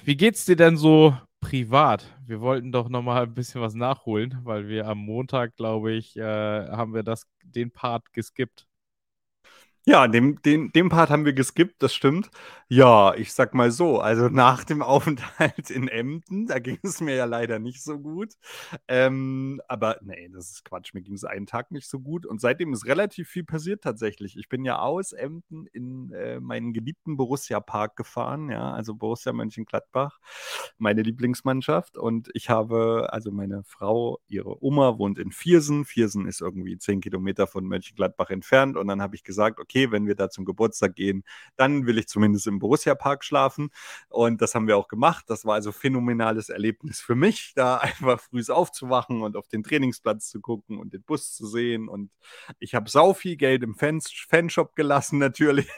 wie 0.05 0.17
geht's 0.17 0.45
dir 0.45 0.57
denn 0.57 0.77
so 0.77 1.17
privat? 1.41 2.07
Wir 2.25 2.41
wollten 2.41 2.73
doch 2.73 2.89
noch 2.89 3.03
mal 3.03 3.25
ein 3.25 3.35
bisschen 3.35 3.61
was 3.61 3.75
nachholen, 3.75 4.39
weil 4.45 4.69
wir 4.69 4.87
am 4.87 4.99
Montag, 4.99 5.57
glaube 5.57 5.93
ich, 5.93 6.17
äh, 6.17 6.23
haben 6.23 6.95
wir 6.95 7.03
das, 7.03 7.27
den 7.43 7.73
Part 7.73 8.13
geskippt. 8.13 8.67
Ja, 9.85 10.07
den, 10.07 10.41
den, 10.45 10.70
den 10.70 10.89
Part 10.91 11.11
haben 11.11 11.24
wir 11.24 11.33
geskippt, 11.33 11.83
das 11.83 11.93
stimmt. 11.93 12.30
Ja, 12.68 13.14
ich 13.14 13.33
sag 13.33 13.53
mal 13.53 13.72
so, 13.72 13.99
also 14.01 14.28
nach 14.28 14.62
dem 14.62 14.80
Aufenthalt 14.83 15.70
in 15.70 15.89
Emden, 15.89 16.47
da 16.47 16.61
ging 16.61 16.78
es 16.85 17.01
mir 17.01 17.16
ja 17.16 17.24
leider 17.24 17.59
nicht 17.59 17.83
so 17.83 17.99
gut. 17.99 18.35
Ähm, 18.87 19.61
aber 19.66 19.99
nee, 20.03 20.30
das 20.33 20.53
ist 20.53 20.64
Quatsch, 20.64 20.95
mir 20.95 21.03
ging 21.03 21.14
es 21.14 21.24
einen 21.24 21.47
Tag 21.47 21.72
nicht 21.72 21.89
so 21.89 21.99
gut. 21.99 22.26
Und 22.26 22.41
seitdem 22.41 22.72
ist 22.72 22.87
relativ 22.87 23.28
viel 23.28 23.43
passiert 23.43 23.83
tatsächlich. 23.83 24.37
Ich 24.39 24.49
bin 24.49 24.64
ja 24.64 24.78
aus 24.78 25.12
Emden 25.12 25.66
in 25.66 26.12
äh, 26.12 26.39
meinen 26.39 26.72
geliebten 26.72 27.16
Borussia-Park 27.16 27.97
gefahren, 27.97 28.51
ja, 28.51 28.72
also 28.72 28.95
Borussia 28.95 29.33
Mönchengladbach, 29.33 30.20
meine 30.78 31.03
Lieblingsmannschaft. 31.03 31.99
Und 31.99 32.30
ich 32.35 32.49
habe, 32.49 33.09
also 33.11 33.33
meine 33.33 33.64
Frau, 33.64 34.20
ihre 34.28 34.62
Oma 34.64 34.97
wohnt 34.99 35.18
in 35.18 35.33
Viersen. 35.33 35.85
Viersen 35.85 36.26
ist 36.26 36.41
irgendwie 36.41 36.78
zehn 36.78 37.01
Kilometer 37.01 37.49
von 37.49 37.64
Mönchengladbach 37.66 38.30
entfernt. 38.30 38.76
Und 38.76 38.87
dann 38.87 39.03
habe 39.03 39.16
ich 39.16 39.24
gesagt, 39.24 39.59
okay, 39.59 39.72
okay, 39.73 39.91
wenn 39.91 40.07
wir 40.07 40.14
da 40.14 40.31
zum 40.31 40.45
Geburtstag 40.45 40.95
gehen, 40.95 41.25
dann 41.57 41.87
will 41.87 41.99
ich 41.99 42.09
zumindest 42.09 42.47
im 42.47 42.59
Borussia-Park 42.59 43.25
schlafen. 43.25 43.70
Und 44.09 44.43
das 44.43 44.55
haben 44.55 44.66
wir 44.66 44.77
auch 44.77 44.89
gemacht. 44.89 45.25
Das 45.29 45.45
war 45.45 45.55
also 45.55 45.73
phänomenales 45.73 46.49
Erlebnis 46.49 47.01
für 47.01 47.14
mich, 47.14 47.53
da 47.57 47.79
einfach 47.79 48.20
früh 48.20 48.43
aufzuwachen 48.49 49.23
und 49.23 49.37
auf 49.37 49.49
den 49.49 49.62
Trainingsplatz 49.62 50.29
zu 50.29 50.41
gucken 50.41 50.79
und 50.79 50.93
den 50.93 51.03
Bus 51.03 51.35
zu 51.35 51.47
sehen. 51.47 51.89
Und 51.89 52.11
ich 52.59 52.75
habe 52.75 52.91
sau 52.91 53.14
viel 53.14 53.37
Geld 53.37 53.62
im 53.62 53.75
Fans 53.75 54.11
Fanshop 54.29 54.75
gelassen, 54.77 55.18
natürlich. 55.18 55.68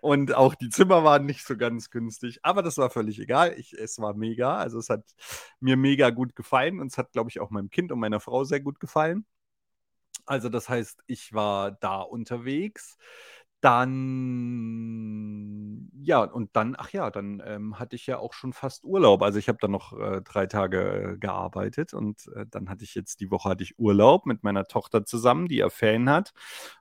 Und 0.00 0.34
auch 0.34 0.56
die 0.56 0.68
Zimmer 0.68 1.04
waren 1.04 1.26
nicht 1.26 1.46
so 1.46 1.56
ganz 1.56 1.90
günstig, 1.90 2.40
aber 2.42 2.62
das 2.62 2.76
war 2.76 2.90
völlig 2.90 3.20
egal. 3.20 3.54
Ich, 3.56 3.72
es 3.72 4.00
war 4.00 4.14
mega. 4.14 4.56
Also 4.56 4.78
es 4.78 4.90
hat 4.90 5.04
mir 5.60 5.76
mega 5.76 6.10
gut 6.10 6.34
gefallen 6.34 6.80
und 6.80 6.88
es 6.88 6.98
hat, 6.98 7.12
glaube 7.12 7.30
ich, 7.30 7.38
auch 7.40 7.50
meinem 7.50 7.70
Kind 7.70 7.92
und 7.92 8.00
meiner 8.00 8.20
Frau 8.20 8.42
sehr 8.44 8.60
gut 8.60 8.80
gefallen. 8.80 9.26
Also 10.26 10.48
das 10.48 10.68
heißt, 10.68 11.02
ich 11.06 11.32
war 11.32 11.72
da 11.72 12.00
unterwegs. 12.02 12.96
Dann, 13.60 15.50
ja, 16.02 16.22
und 16.24 16.56
dann, 16.56 16.74
ach 16.78 16.90
ja, 16.92 17.10
dann 17.10 17.42
ähm, 17.44 17.78
hatte 17.78 17.94
ich 17.96 18.06
ja 18.06 18.18
auch 18.18 18.32
schon 18.32 18.54
fast 18.54 18.84
Urlaub. 18.84 19.22
Also 19.22 19.38
ich 19.38 19.48
habe 19.48 19.58
dann 19.60 19.70
noch 19.70 19.92
äh, 19.98 20.22
drei 20.22 20.46
Tage 20.46 21.12
äh, 21.12 21.18
gearbeitet 21.18 21.92
und 21.92 22.26
äh, 22.34 22.46
dann 22.50 22.70
hatte 22.70 22.84
ich 22.84 22.94
jetzt 22.94 23.20
die 23.20 23.30
Woche 23.30 23.50
hatte 23.50 23.62
ich 23.62 23.78
Urlaub 23.78 24.24
mit 24.24 24.42
meiner 24.42 24.64
Tochter 24.66 25.04
zusammen, 25.04 25.46
die 25.46 25.56
ja 25.56 25.68
Ferien 25.68 26.08
hat. 26.08 26.32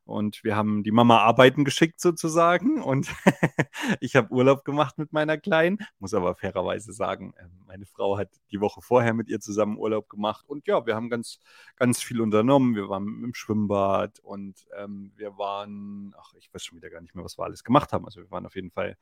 Und 0.06 0.44
wir 0.44 0.56
haben 0.56 0.84
die 0.84 0.92
Mama 0.92 1.20
arbeiten 1.20 1.66
geschickt 1.66 2.02
sozusagen. 2.02 2.82
Und 2.82 3.14
ich 4.00 4.16
habe 4.16 4.32
Urlaub 4.32 4.66
gemacht 4.66 4.98
mit 4.98 5.14
meiner 5.14 5.38
Kleinen. 5.38 5.78
Muss 6.00 6.14
aber 6.14 6.36
fairerweise 6.36 6.94
sagen, 6.94 7.34
äh, 7.38 7.46
meine 7.68 7.86
Frau 7.86 8.18
hat 8.18 8.30
die 8.52 8.60
Woche 8.60 8.82
vorher 8.82 9.14
mit 9.14 9.30
ihr 9.30 9.40
zusammen 9.40 9.78
Urlaub 9.78 10.10
gemacht. 10.10 10.46
Und 10.48 10.66
ja, 10.66 10.86
wir 10.88 10.96
haben 10.96 11.10
ganz, 11.10 11.40
ganz 11.76 12.02
viel 12.02 12.22
unternommen. 12.22 12.76
Wir 12.76 12.90
waren 12.90 13.24
im 13.24 13.34
Schwimmbad 13.36 14.20
und 14.22 14.66
ähm, 14.78 15.12
wir 15.16 15.38
waren, 15.38 16.16
ach, 16.18 16.34
ich 16.40 16.52
weiß 16.54 16.69
schon 16.70 16.78
wieder 16.78 16.90
gar 16.90 17.02
nicht 17.02 17.16
mehr, 17.16 17.24
was 17.26 17.38
wir 17.38 17.44
alles 17.44 17.64
gemacht 17.64 17.92
haben. 17.92 18.06
Also 18.06 18.22
wir 18.22 18.32
waren 18.32 18.46
auf 18.46 18.56
jeden 18.56 18.72
Fall 18.72 18.98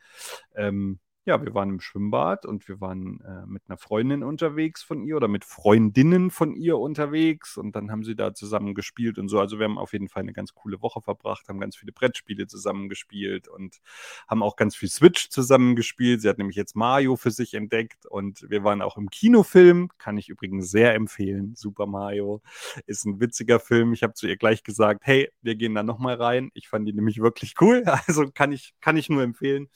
ähm, 0.56 1.00
ja, 1.28 1.44
wir 1.44 1.54
waren 1.54 1.72
im 1.72 1.82
Schwimmbad 1.82 2.46
und 2.46 2.70
wir 2.70 2.80
waren 2.80 3.20
äh, 3.20 3.46
mit 3.46 3.64
einer 3.68 3.78
Freundin 3.78 4.24
unterwegs 4.24 4.82
von 4.82 5.04
ihr 5.04 5.18
oder 5.18 5.28
mit 5.28 5.44
Freundinnen 5.44 6.32
von 6.32 6.56
ihr 6.56 6.78
unterwegs 6.78 7.58
und 7.58 7.76
dann 7.76 7.92
haben 7.92 8.06
sie 8.06 8.16
da 8.16 8.34
zusammen 8.34 8.74
gespielt 8.74 9.20
und 9.20 9.28
so. 9.28 9.38
Also 9.38 9.60
wir 9.60 9.66
haben 9.66 9.78
auf 9.78 9.92
jeden 9.92 10.08
Fall 10.08 10.22
eine 10.22 10.32
ganz 10.32 10.54
coole 10.56 10.82
Woche 10.82 11.02
verbracht, 11.02 11.50
haben 11.50 11.60
ganz 11.60 11.76
viele 11.76 11.92
Brettspiele 11.92 12.48
zusammen 12.48 12.88
gespielt 12.88 13.50
und 13.50 13.82
haben 14.30 14.42
auch 14.42 14.56
ganz 14.56 14.78
viel 14.78 14.88
Switch 14.88 15.30
zusammen 15.30 15.76
gespielt. 15.76 16.22
Sie 16.22 16.30
hat 16.30 16.38
nämlich 16.38 16.56
jetzt 16.56 16.78
Mario 16.78 17.18
für 17.18 17.32
sich 17.32 17.54
entdeckt 17.56 18.06
und 18.06 18.50
wir 18.50 18.64
waren 18.64 18.82
auch 18.82 18.96
im 18.96 19.10
Kinofilm, 19.10 19.90
kann 19.98 20.18
ich 20.18 20.30
übrigens 20.30 20.72
sehr 20.72 20.96
empfehlen. 20.96 21.56
Super 21.56 21.88
Mario 21.88 22.42
ist 22.86 23.06
ein 23.06 23.20
witziger 23.20 23.60
Film. 23.60 23.92
Ich 23.92 24.02
habe 24.02 24.14
zu 24.14 24.28
ihr 24.28 24.38
gleich 24.38 24.64
gesagt, 24.64 25.02
hey, 25.04 25.30
wir 25.42 25.56
gehen 25.56 25.76
da 25.76 25.84
nochmal 25.84 26.16
rein. 26.16 26.52
Ich 26.54 26.70
fand 26.70 26.88
die 26.88 26.94
nämlich 26.94 27.20
wirklich 27.22 27.56
cool. 27.60 27.84
Also 28.08 28.30
kann 28.32 28.54
ich, 28.54 28.74
kann 28.80 28.96
ich 28.96 29.10
nur 29.10 29.22
empfehlen 29.24 29.68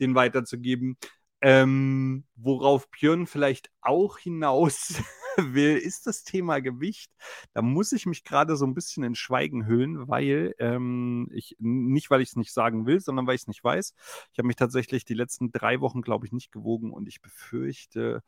den 0.00 0.14
weiterzugeben. 0.14 0.96
Ähm, 1.42 2.24
worauf 2.36 2.90
Björn 2.90 3.26
vielleicht 3.26 3.70
auch 3.80 4.18
hinaus 4.18 5.02
will, 5.38 5.76
ist 5.76 6.06
das 6.06 6.22
Thema 6.22 6.60
Gewicht. 6.60 7.10
Da 7.54 7.62
muss 7.62 7.92
ich 7.92 8.04
mich 8.04 8.24
gerade 8.24 8.56
so 8.56 8.66
ein 8.66 8.74
bisschen 8.74 9.04
in 9.04 9.14
Schweigen 9.14 9.66
hüllen, 9.66 10.06
weil 10.06 10.54
ähm, 10.58 11.28
ich, 11.32 11.56
nicht 11.58 12.10
weil 12.10 12.20
ich 12.20 12.30
es 12.30 12.36
nicht 12.36 12.52
sagen 12.52 12.86
will, 12.86 13.00
sondern 13.00 13.26
weil 13.26 13.36
ich 13.36 13.42
es 13.42 13.48
nicht 13.48 13.64
weiß. 13.64 13.94
Ich 14.32 14.38
habe 14.38 14.46
mich 14.46 14.56
tatsächlich 14.56 15.06
die 15.06 15.14
letzten 15.14 15.50
drei 15.50 15.80
Wochen, 15.80 16.02
glaube 16.02 16.26
ich, 16.26 16.32
nicht 16.32 16.52
gewogen 16.52 16.92
und 16.92 17.08
ich 17.08 17.22
befürchte, 17.22 18.22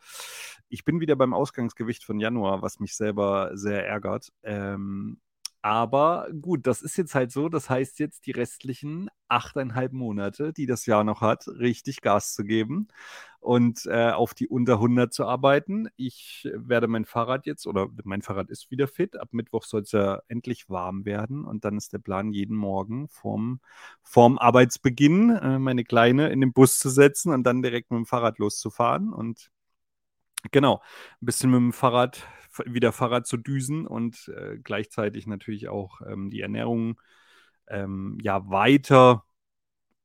ich 0.69 0.85
bin 0.85 1.01
wieder 1.01 1.17
beim 1.17 1.35
Ausgangsgewicht 1.35 2.05
von 2.05 2.19
Januar, 2.19 2.63
was 2.63 2.81
mich 2.81 2.97
selber 2.97 3.51
sehr 3.55 3.87
ärgert. 3.87 4.33
Ähm, 4.43 5.21
aber 5.63 6.29
gut, 6.41 6.67
das 6.67 6.83
ist 6.83 6.97
jetzt 6.97 7.15
halt 7.15 7.31
so. 7.31 7.49
Das 7.49 7.71
heißt 7.71 8.01
jetzt 8.01 8.27
die 8.27 8.33
restlichen 8.33 9.09
achteinhalb 9.29 9.93
Monate, 9.93 10.53
die 10.53 10.67
das 10.67 10.87
Jahr 10.87 11.05
noch 11.05 11.21
hat, 11.21 11.47
richtig 11.49 12.01
Gas 12.03 12.35
zu 12.35 12.45
geben 12.45 12.89
und 13.39 13.87
äh, 13.87 14.11
auf 14.11 14.35
die 14.35 14.49
unter 14.49 14.75
100 14.75 15.13
zu 15.13 15.25
arbeiten. 15.27 15.89
Ich 15.97 16.49
werde 16.55 16.89
mein 16.89 17.05
Fahrrad 17.05 17.47
jetzt, 17.47 17.67
oder 17.67 17.89
mein 18.05 18.23
Fahrrad 18.23 18.51
ist 18.51 18.71
wieder 18.71 18.89
fit. 18.89 19.19
Ab 19.19 19.29
Mittwoch 19.33 19.65
soll 19.65 19.83
es 19.83 19.93
ja 19.93 20.21
endlich 20.29 20.69
warm 20.69 21.05
werden. 21.05 21.45
Und 21.45 21.65
dann 21.65 21.77
ist 21.77 21.93
der 21.93 21.99
Plan, 21.99 22.33
jeden 22.33 22.57
Morgen 22.57 23.09
vorm, 23.09 23.61
vorm 24.03 24.39
Arbeitsbeginn 24.39 25.31
äh, 25.31 25.59
meine 25.59 25.85
Kleine 25.85 26.31
in 26.31 26.41
den 26.41 26.53
Bus 26.53 26.79
zu 26.79 26.89
setzen 26.91 27.33
und 27.33 27.45
dann 27.45 27.63
direkt 27.63 27.91
mit 27.91 27.99
dem 27.99 28.07
Fahrrad 28.07 28.39
loszufahren. 28.39 29.13
Und 29.13 29.51
genau, 30.51 30.83
ein 31.21 31.27
bisschen 31.27 31.51
mit 31.51 31.59
dem 31.59 31.73
Fahrrad 31.73 32.27
wieder 32.67 32.93
Fahrrad 32.93 33.27
zu 33.27 33.37
düsen 33.37 33.87
und 33.87 34.29
äh, 34.37 34.59
gleichzeitig 34.63 35.27
natürlich 35.27 35.69
auch 35.69 36.01
ähm, 36.07 36.31
die 36.31 36.41
Ernährung 36.41 37.01
ähm, 37.69 38.19
ja 38.23 38.49
weiter 38.51 39.25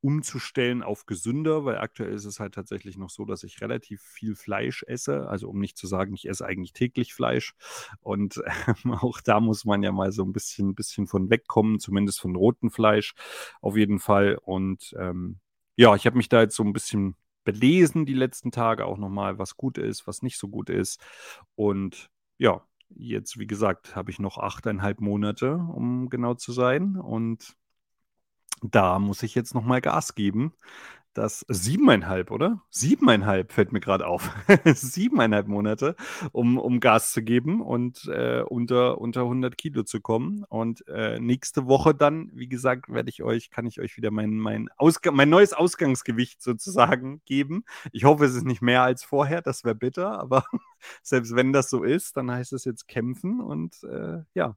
umzustellen 0.02 0.84
auf 0.84 1.06
gesünder, 1.06 1.66
weil 1.66 1.80
aktuell 1.80 2.14
ist 2.14 2.26
es 2.26 2.40
halt 2.40 2.54
tatsächlich 2.54 2.98
noch 2.98 3.10
so, 3.10 3.26
dass 3.26 3.44
ich 3.44 3.62
relativ 3.62 4.02
viel 4.02 4.36
Fleisch 4.36 4.84
esse. 4.88 5.28
Also 5.28 5.50
um 5.50 5.60
nicht 5.60 5.78
zu 5.78 5.88
sagen, 5.88 6.14
ich 6.14 6.30
esse 6.30 6.46
eigentlich 6.46 6.74
täglich 6.74 7.14
Fleisch. 7.14 7.56
Und 8.00 8.42
ähm, 8.68 8.92
auch 8.94 9.22
da 9.22 9.40
muss 9.40 9.66
man 9.66 9.84
ja 9.84 9.92
mal 9.92 10.12
so 10.12 10.24
ein 10.24 10.34
bisschen, 10.34 10.76
bisschen 10.76 11.08
von 11.08 11.30
wegkommen, 11.30 11.80
zumindest 11.80 12.20
von 12.20 12.36
rotem 12.36 12.70
Fleisch 12.72 13.16
auf 13.62 13.76
jeden 13.76 14.00
Fall. 14.00 14.38
Und 14.42 14.96
ähm, 15.00 15.40
ja, 15.76 15.96
ich 15.96 16.06
habe 16.06 16.18
mich 16.18 16.30
da 16.30 16.42
jetzt 16.42 16.56
so 16.56 16.64
ein 16.64 16.74
bisschen 16.74 17.16
belesen 17.44 18.06
die 18.06 18.14
letzten 18.14 18.52
Tage 18.52 18.86
auch 18.86 18.98
nochmal, 18.98 19.40
was 19.40 19.58
gut 19.58 19.78
ist, 19.78 20.06
was 20.06 20.22
nicht 20.22 20.38
so 20.38 20.48
gut 20.48 20.70
ist. 20.70 21.02
Und 21.56 22.10
ja, 22.38 22.62
jetzt, 22.90 23.40
wie 23.40 23.48
gesagt, 23.48 23.96
habe 23.96 24.12
ich 24.12 24.20
noch 24.20 24.38
achteinhalb 24.38 25.02
Monate, 25.02 25.56
um 25.56 26.10
genau 26.10 26.34
zu 26.36 26.52
sein. 26.52 26.96
Und 26.96 27.56
da 28.62 29.00
muss 29.00 29.24
ich 29.24 29.36
jetzt 29.36 29.54
nochmal 29.54 29.82
Gas 29.82 30.16
geben, 30.16 30.54
das 31.18 31.44
siebeneinhalb, 31.48 32.30
oder? 32.30 32.62
Siebeneinhalb 32.70 33.52
fällt 33.52 33.72
mir 33.72 33.80
gerade 33.80 34.06
auf. 34.06 34.30
siebeneinhalb 34.66 35.48
Monate, 35.48 35.96
um, 36.32 36.60
um 36.60 36.80
Gas 36.80 37.12
zu 37.12 37.24
geben 37.24 37.62
und 37.62 38.08
äh, 38.08 38.44
unter, 38.48 39.00
unter 39.00 39.22
100 39.22 39.58
Kilo 39.58 39.82
zu 39.82 40.00
kommen. 40.00 40.44
Und 40.48 40.88
äh, 40.88 41.20
nächste 41.20 41.66
Woche 41.66 41.96
dann, 41.96 42.30
wie 42.34 42.48
gesagt, 42.48 42.90
werde 42.90 43.10
ich 43.10 43.24
euch, 43.24 43.50
kann 43.50 43.66
ich 43.66 43.82
euch 43.82 43.98
wieder 43.98 44.12
mein, 44.12 44.38
mein, 44.38 44.70
mein 45.12 45.30
neues 45.30 45.54
Ausgangsgewicht 45.54 46.42
sozusagen 46.42 47.22
geben. 47.26 47.64
Ich 47.92 48.04
hoffe, 48.04 48.26
es 48.26 48.36
ist 48.36 48.46
nicht 48.46 48.62
mehr 48.62 48.84
als 48.84 49.04
vorher, 49.04 49.42
das 49.42 49.64
wäre 49.64 49.76
bitter, 49.76 50.20
aber 50.20 50.46
selbst 51.02 51.36
wenn 51.36 51.52
das 51.52 51.70
so 51.72 51.84
ist, 51.84 52.16
dann 52.18 52.30
heißt 52.30 52.54
es 52.54 52.64
jetzt 52.64 52.88
kämpfen 52.88 53.42
und 53.42 53.84
äh, 53.84 54.20
ja, 54.36 54.56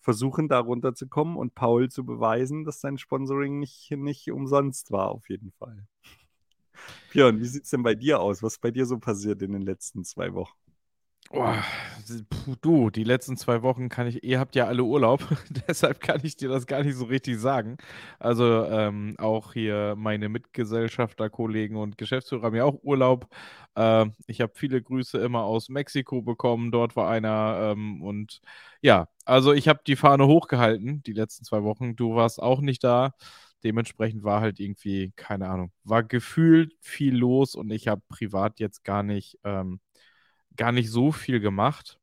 versuchen, 0.00 0.48
da 0.48 0.58
runterzukommen 0.58 1.36
und 1.36 1.54
Paul 1.54 1.90
zu 1.90 2.04
beweisen, 2.04 2.64
dass 2.64 2.80
sein 2.80 2.98
Sponsoring 2.98 3.58
nicht, 3.58 3.90
nicht 3.90 4.30
umsonst 4.30 4.90
war, 4.90 5.10
auf 5.10 5.28
jeden 5.28 5.52
Fall. 5.52 5.86
Björn, 7.12 7.40
wie 7.40 7.46
sieht 7.46 7.64
es 7.64 7.70
denn 7.70 7.82
bei 7.82 7.94
dir 7.94 8.20
aus? 8.20 8.42
Was 8.42 8.54
ist 8.54 8.60
bei 8.60 8.70
dir 8.70 8.86
so 8.86 8.98
passiert 8.98 9.42
in 9.42 9.52
den 9.52 9.62
letzten 9.62 10.04
zwei 10.04 10.32
Wochen? 10.34 10.56
Oh, 11.32 11.54
du, 12.60 12.90
die 12.90 13.04
letzten 13.04 13.36
zwei 13.36 13.62
Wochen 13.62 13.88
kann 13.88 14.08
ich, 14.08 14.24
ihr 14.24 14.40
habt 14.40 14.56
ja 14.56 14.66
alle 14.66 14.82
Urlaub, 14.82 15.20
deshalb 15.68 16.00
kann 16.00 16.20
ich 16.24 16.36
dir 16.36 16.48
das 16.48 16.66
gar 16.66 16.82
nicht 16.82 16.96
so 16.96 17.04
richtig 17.04 17.38
sagen. 17.38 17.76
Also 18.18 18.64
ähm, 18.64 19.14
auch 19.18 19.52
hier 19.52 19.94
meine 19.96 20.28
Mitgesellschafter, 20.28 21.30
Kollegen 21.30 21.76
und 21.76 21.96
Geschäftsführer 21.98 22.42
haben 22.46 22.56
ja 22.56 22.64
auch 22.64 22.80
Urlaub. 22.82 23.28
Äh, 23.76 24.06
ich 24.26 24.40
habe 24.40 24.52
viele 24.56 24.82
Grüße 24.82 25.18
immer 25.18 25.44
aus 25.44 25.68
Mexiko 25.68 26.20
bekommen, 26.20 26.72
dort 26.72 26.96
war 26.96 27.08
einer. 27.08 27.74
Ähm, 27.74 28.02
und 28.02 28.40
ja, 28.82 29.06
also 29.24 29.52
ich 29.52 29.68
habe 29.68 29.80
die 29.86 29.94
Fahne 29.96 30.26
hochgehalten 30.26 31.02
die 31.04 31.12
letzten 31.12 31.44
zwei 31.44 31.62
Wochen. 31.62 31.94
Du 31.94 32.16
warst 32.16 32.42
auch 32.42 32.60
nicht 32.60 32.82
da. 32.82 33.12
Dementsprechend 33.62 34.24
war 34.24 34.40
halt 34.40 34.58
irgendwie, 34.58 35.12
keine 35.16 35.48
Ahnung, 35.48 35.70
war 35.84 36.02
gefühlt 36.02 36.74
viel 36.80 37.14
los 37.16 37.54
und 37.54 37.70
ich 37.70 37.88
habe 37.88 38.02
privat 38.08 38.58
jetzt 38.58 38.84
gar 38.84 39.02
nicht. 39.02 39.38
Ähm, 39.44 39.80
gar 40.60 40.72
nicht 40.72 40.90
so 40.90 41.10
viel 41.10 41.40
gemacht. 41.40 41.98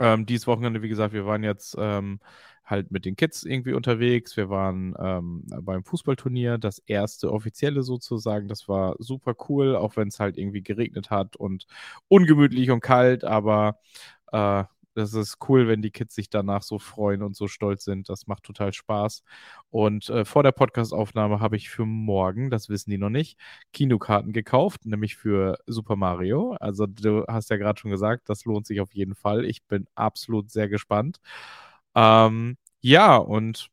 Ähm, 0.00 0.26
dieses 0.26 0.48
Wochenende, 0.48 0.82
wie 0.82 0.88
gesagt, 0.88 1.14
wir 1.14 1.26
waren 1.26 1.44
jetzt 1.44 1.76
ähm, 1.78 2.18
halt 2.64 2.90
mit 2.90 3.04
den 3.04 3.14
Kids 3.14 3.44
irgendwie 3.44 3.72
unterwegs. 3.72 4.36
Wir 4.36 4.50
waren 4.50 4.96
ähm, 4.98 5.46
beim 5.62 5.84
Fußballturnier, 5.84 6.58
das 6.58 6.80
erste 6.80 7.30
offizielle 7.32 7.84
sozusagen. 7.84 8.48
Das 8.48 8.68
war 8.68 8.96
super 8.98 9.36
cool, 9.48 9.76
auch 9.76 9.96
wenn 9.96 10.08
es 10.08 10.18
halt 10.18 10.38
irgendwie 10.38 10.62
geregnet 10.62 11.10
hat 11.10 11.36
und 11.36 11.66
ungemütlich 12.08 12.72
und 12.72 12.80
kalt, 12.80 13.22
aber 13.22 13.78
äh, 14.32 14.64
das 14.94 15.14
ist 15.14 15.38
cool, 15.48 15.68
wenn 15.68 15.82
die 15.82 15.90
Kids 15.90 16.14
sich 16.14 16.30
danach 16.30 16.62
so 16.62 16.78
freuen 16.78 17.22
und 17.22 17.36
so 17.36 17.48
stolz 17.48 17.84
sind. 17.84 18.08
Das 18.08 18.26
macht 18.26 18.42
total 18.44 18.72
Spaß. 18.72 19.22
Und 19.70 20.08
äh, 20.10 20.24
vor 20.24 20.42
der 20.42 20.52
Podcastaufnahme 20.52 21.40
habe 21.40 21.56
ich 21.56 21.70
für 21.70 21.86
morgen, 21.86 22.50
das 22.50 22.68
wissen 22.68 22.90
die 22.90 22.98
noch 22.98 23.10
nicht, 23.10 23.38
Kinokarten 23.72 24.32
gekauft, 24.32 24.86
nämlich 24.86 25.16
für 25.16 25.58
Super 25.66 25.96
Mario. 25.96 26.56
Also 26.60 26.86
du 26.86 27.24
hast 27.28 27.50
ja 27.50 27.56
gerade 27.56 27.80
schon 27.80 27.90
gesagt, 27.90 28.28
das 28.28 28.44
lohnt 28.44 28.66
sich 28.66 28.80
auf 28.80 28.94
jeden 28.94 29.14
Fall. 29.14 29.44
Ich 29.44 29.64
bin 29.64 29.86
absolut 29.94 30.50
sehr 30.50 30.68
gespannt. 30.68 31.18
Ähm, 31.94 32.56
ja, 32.80 33.16
und 33.16 33.70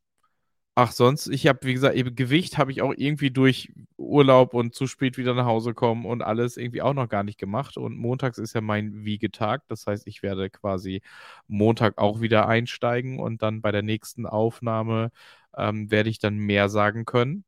Ach, 0.76 0.92
sonst, 0.92 1.26
ich 1.28 1.46
habe, 1.46 1.58
wie 1.64 1.74
gesagt, 1.74 1.96
eben 1.96 2.14
Gewicht 2.14 2.56
habe 2.56 2.70
ich 2.72 2.80
auch 2.80 2.94
irgendwie 2.96 3.30
durch 3.30 3.72
Urlaub 4.10 4.54
und 4.54 4.74
zu 4.74 4.86
spät 4.86 5.16
wieder 5.18 5.34
nach 5.34 5.46
Hause 5.46 5.74
kommen 5.74 6.04
und 6.06 6.22
alles 6.22 6.56
irgendwie 6.56 6.82
auch 6.82 6.94
noch 6.94 7.08
gar 7.08 7.22
nicht 7.24 7.38
gemacht. 7.38 7.76
Und 7.76 7.96
montags 7.96 8.38
ist 8.38 8.54
ja 8.54 8.60
mein 8.60 9.04
Wiegetag. 9.04 9.62
Das 9.68 9.86
heißt, 9.86 10.06
ich 10.06 10.22
werde 10.22 10.50
quasi 10.50 11.02
Montag 11.48 11.98
auch 11.98 12.20
wieder 12.20 12.48
einsteigen 12.48 13.18
und 13.20 13.42
dann 13.42 13.62
bei 13.62 13.72
der 13.72 13.82
nächsten 13.82 14.26
Aufnahme 14.26 15.10
ähm, 15.56 15.90
werde 15.90 16.10
ich 16.10 16.18
dann 16.18 16.36
mehr 16.38 16.68
sagen 16.68 17.04
können. 17.04 17.44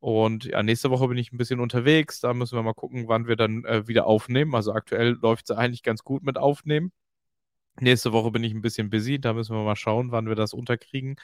Und 0.00 0.44
ja, 0.44 0.62
nächste 0.62 0.90
Woche 0.90 1.08
bin 1.08 1.18
ich 1.18 1.32
ein 1.32 1.38
bisschen 1.38 1.60
unterwegs. 1.60 2.20
Da 2.20 2.34
müssen 2.34 2.56
wir 2.58 2.62
mal 2.62 2.74
gucken, 2.74 3.08
wann 3.08 3.26
wir 3.26 3.36
dann 3.36 3.64
äh, 3.64 3.88
wieder 3.88 4.06
aufnehmen. 4.06 4.54
Also 4.54 4.72
aktuell 4.74 5.12
läuft 5.22 5.50
es 5.50 5.56
eigentlich 5.56 5.82
ganz 5.82 6.04
gut 6.04 6.22
mit 6.24 6.36
Aufnehmen. 6.38 6.92
Nächste 7.80 8.12
Woche 8.12 8.30
bin 8.30 8.44
ich 8.44 8.52
ein 8.54 8.62
bisschen 8.62 8.90
busy. 8.90 9.18
Da 9.20 9.32
müssen 9.32 9.56
wir 9.56 9.64
mal 9.64 9.76
schauen, 9.76 10.12
wann 10.12 10.28
wir 10.28 10.36
das 10.36 10.52
unterkriegen. 10.54 11.16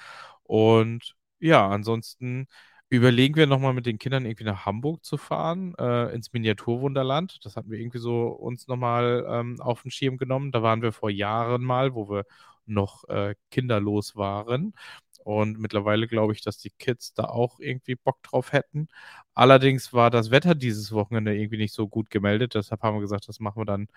Und 0.45 1.15
ja, 1.41 1.69
ansonsten 1.69 2.47
überlegen 2.91 3.37
wir 3.37 3.47
nochmal 3.47 3.73
mit 3.75 3.87
den 3.87 3.99
Kindern 3.99 4.27
irgendwie 4.27 4.45
nach 4.45 4.67
Hamburg 4.67 5.05
zu 5.05 5.17
fahren, 5.17 5.75
äh, 5.79 6.13
ins 6.15 6.33
Miniaturwunderland. 6.33 7.39
Das 7.45 7.57
hatten 7.57 7.71
wir 7.71 7.79
irgendwie 7.79 7.99
so 7.99 8.29
uns 8.29 8.69
nochmal 8.69 9.25
ähm, 9.29 9.61
auf 9.61 9.83
den 9.83 9.91
Schirm 9.93 10.19
genommen. 10.19 10.53
Da 10.53 10.63
waren 10.63 10.83
wir 10.83 10.93
vor 10.93 11.11
Jahren 11.11 11.63
mal, 11.65 11.95
wo 11.95 12.11
wir 12.11 12.25
noch 12.67 13.05
äh, 13.09 13.35
kinderlos 13.51 14.17
waren. 14.17 14.75
Und 15.25 15.59
mittlerweile 15.61 16.09
glaube 16.09 16.33
ich, 16.33 16.43
dass 16.43 16.59
die 16.59 16.71
Kids 16.71 17.15
da 17.15 17.25
auch 17.25 17.61
irgendwie 17.61 17.95
Bock 17.95 18.23
drauf 18.23 18.53
hätten. 18.53 18.89
Allerdings 19.35 19.93
war 19.93 20.11
das 20.11 20.31
Wetter 20.31 20.55
dieses 20.55 20.93
Wochenende 20.93 21.37
irgendwie 21.37 21.59
nicht 21.59 21.75
so 21.75 21.89
gut 21.89 22.11
gemeldet. 22.11 22.55
Deshalb 22.55 22.83
haben 22.83 22.97
wir 22.97 23.01
gesagt, 23.03 23.29
das 23.29 23.41
machen 23.41 23.61
wir 23.61 23.67
dann 23.67 23.89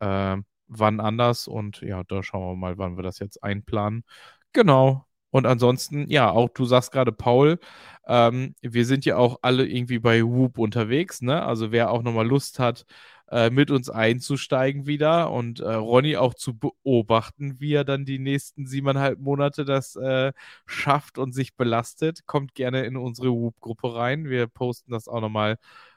äh, 0.00 0.42
wann 0.68 1.00
anders. 1.00 1.48
Und 1.48 1.80
ja, 1.82 2.02
da 2.04 2.22
schauen 2.22 2.52
wir 2.52 2.56
mal, 2.56 2.78
wann 2.78 2.96
wir 2.96 3.02
das 3.02 3.18
jetzt 3.20 3.42
einplanen. 3.44 4.04
Genau. 4.52 5.06
Und 5.32 5.46
ansonsten, 5.46 6.08
ja, 6.10 6.30
auch 6.30 6.50
du 6.50 6.66
sagst 6.66 6.92
gerade, 6.92 7.10
Paul, 7.12 7.58
ähm, 8.06 8.54
wir 8.60 8.84
sind 8.84 9.04
ja 9.06 9.16
auch 9.16 9.38
alle 9.42 9.66
irgendwie 9.66 9.98
bei 9.98 10.22
Whoop 10.22 10.58
unterwegs, 10.58 11.22
ne? 11.22 11.42
Also 11.42 11.72
wer 11.72 11.90
auch 11.90 12.02
nochmal 12.02 12.26
Lust 12.26 12.58
hat, 12.58 12.84
äh, 13.30 13.48
mit 13.50 13.70
uns 13.70 13.88
einzusteigen 13.88 14.86
wieder 14.86 15.30
und 15.30 15.60
äh, 15.60 15.72
Ronny 15.72 16.16
auch 16.18 16.34
zu 16.34 16.54
beobachten, 16.58 17.60
wie 17.60 17.72
er 17.72 17.84
dann 17.84 18.04
die 18.04 18.18
nächsten 18.18 18.66
siebeneinhalb 18.66 19.20
Monate 19.20 19.64
das 19.64 19.96
äh, 19.96 20.32
schafft 20.66 21.16
und 21.16 21.32
sich 21.32 21.54
belastet, 21.56 22.26
kommt 22.26 22.54
gerne 22.54 22.84
in 22.84 22.98
unsere 22.98 23.30
Whoop-Gruppe 23.32 23.94
rein. 23.94 24.28
Wir 24.28 24.48
posten 24.48 24.92
das 24.92 25.08
auch 25.08 25.22
nochmal 25.22 25.56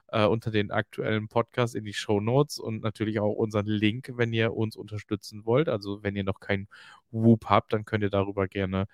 äh, 0.09 0.25
unter 0.25 0.49
den 0.51 0.71
aktuellen 0.71 1.27
Podcast 1.27 1.75
in 1.75 1.83
die 1.83 1.93
Show 1.93 2.21
Notes 2.21 2.57
und 2.59 2.81
natürlich 2.83 3.19
auch 3.19 3.33
unseren 3.33 3.65
Link, 3.65 4.11
wenn 4.15 4.31
ihr 4.33 4.53
uns 4.53 4.77
unterstützen 4.77 5.45
wollt. 5.45 5.67
Also 5.69 6.03
wenn 6.03 6.15
ihr 6.15 6.23
noch 6.23 6.39
kein 6.39 6.67
Whoop 7.11 7.45
habt, 7.47 7.73
dann 7.73 7.85
könnt 7.85 8.03
ihr 8.03 8.09
darüber 8.09 8.47
gerne 8.47 8.85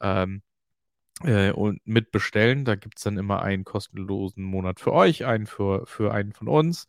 ähm, 0.00 0.42
äh, 1.24 1.52
und 1.52 1.80
mitbestellen. 1.86 2.64
Da 2.64 2.76
gibt 2.76 2.98
es 2.98 3.04
dann 3.04 3.18
immer 3.18 3.42
einen 3.42 3.64
kostenlosen 3.64 4.44
Monat 4.44 4.80
für 4.80 4.92
euch, 4.92 5.24
einen 5.26 5.46
für, 5.46 5.86
für 5.86 6.12
einen 6.12 6.32
von 6.32 6.48
uns. 6.48 6.86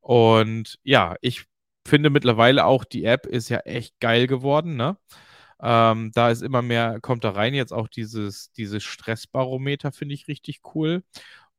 Und 0.00 0.78
ja, 0.84 1.16
ich 1.20 1.46
finde 1.86 2.10
mittlerweile 2.10 2.64
auch, 2.66 2.84
die 2.84 3.04
App 3.04 3.26
ist 3.26 3.48
ja 3.48 3.58
echt 3.60 4.00
geil 4.00 4.26
geworden, 4.26 4.76
ne? 4.76 4.96
Ähm, 5.62 6.12
da 6.14 6.30
ist 6.30 6.42
immer 6.42 6.62
mehr, 6.62 7.00
kommt 7.00 7.24
da 7.24 7.30
rein 7.30 7.54
jetzt 7.54 7.72
auch 7.72 7.88
dieses, 7.88 8.52
dieses 8.52 8.82
Stressbarometer, 8.84 9.92
finde 9.92 10.14
ich 10.14 10.28
richtig 10.28 10.60
cool. 10.74 11.04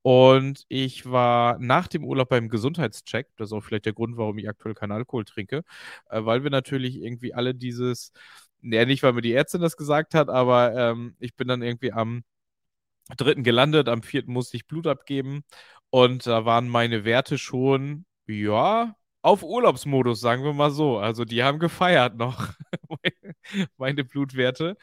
Und 0.04 0.66
ich 0.70 1.10
war 1.10 1.58
nach 1.60 1.88
dem 1.88 2.06
Urlaub 2.06 2.30
beim 2.30 2.50
Gesundheitscheck, 2.50 3.30
das 3.38 3.50
ist 3.50 3.54
auch 3.54 3.64
vielleicht 3.64 3.86
der 3.88 3.94
Grund, 3.94 4.18
warum 4.18 4.38
ich 4.38 4.48
aktuell 4.50 4.76
keinen 4.76 4.92
Alkohol 4.92 5.26
trinke, 5.26 5.64
äh, 6.10 6.24
weil 6.26 6.44
wir 6.44 6.52
natürlich 6.52 7.02
irgendwie 7.02 7.34
alle 7.34 7.56
dieses, 7.56 8.12
ja, 8.74 8.86
nicht, 8.86 9.04
weil 9.04 9.14
mir 9.14 9.22
die 9.22 9.34
Ärztin 9.34 9.62
das 9.62 9.78
gesagt 9.78 10.14
hat, 10.16 10.30
aber 10.30 10.76
ähm, 10.76 11.16
ich 11.20 11.36
bin 11.36 11.48
dann 11.48 11.62
irgendwie 11.62 11.94
am 11.94 12.24
dritten 13.18 13.44
gelandet, 13.44 13.90
am 13.90 14.04
vierten 14.04 14.32
musste 14.34 14.58
ich 14.58 14.68
Blut 14.68 14.88
abgeben 14.88 15.44
und 15.90 16.28
da 16.28 16.46
waren 16.46 16.70
meine 16.70 17.06
Werte 17.06 17.38
schon, 17.38 18.06
ja, 18.28 18.96
auf 19.22 19.44
Urlaubsmodus, 19.44 20.20
sagen 20.22 20.44
wir 20.44 20.54
mal 20.54 20.72
so. 20.72 20.98
Also 21.00 21.26
die 21.26 21.44
haben 21.44 21.60
gefeiert 21.60 22.16
noch, 22.18 22.50
meine 23.78 24.04
Blutwerte. 24.06 24.78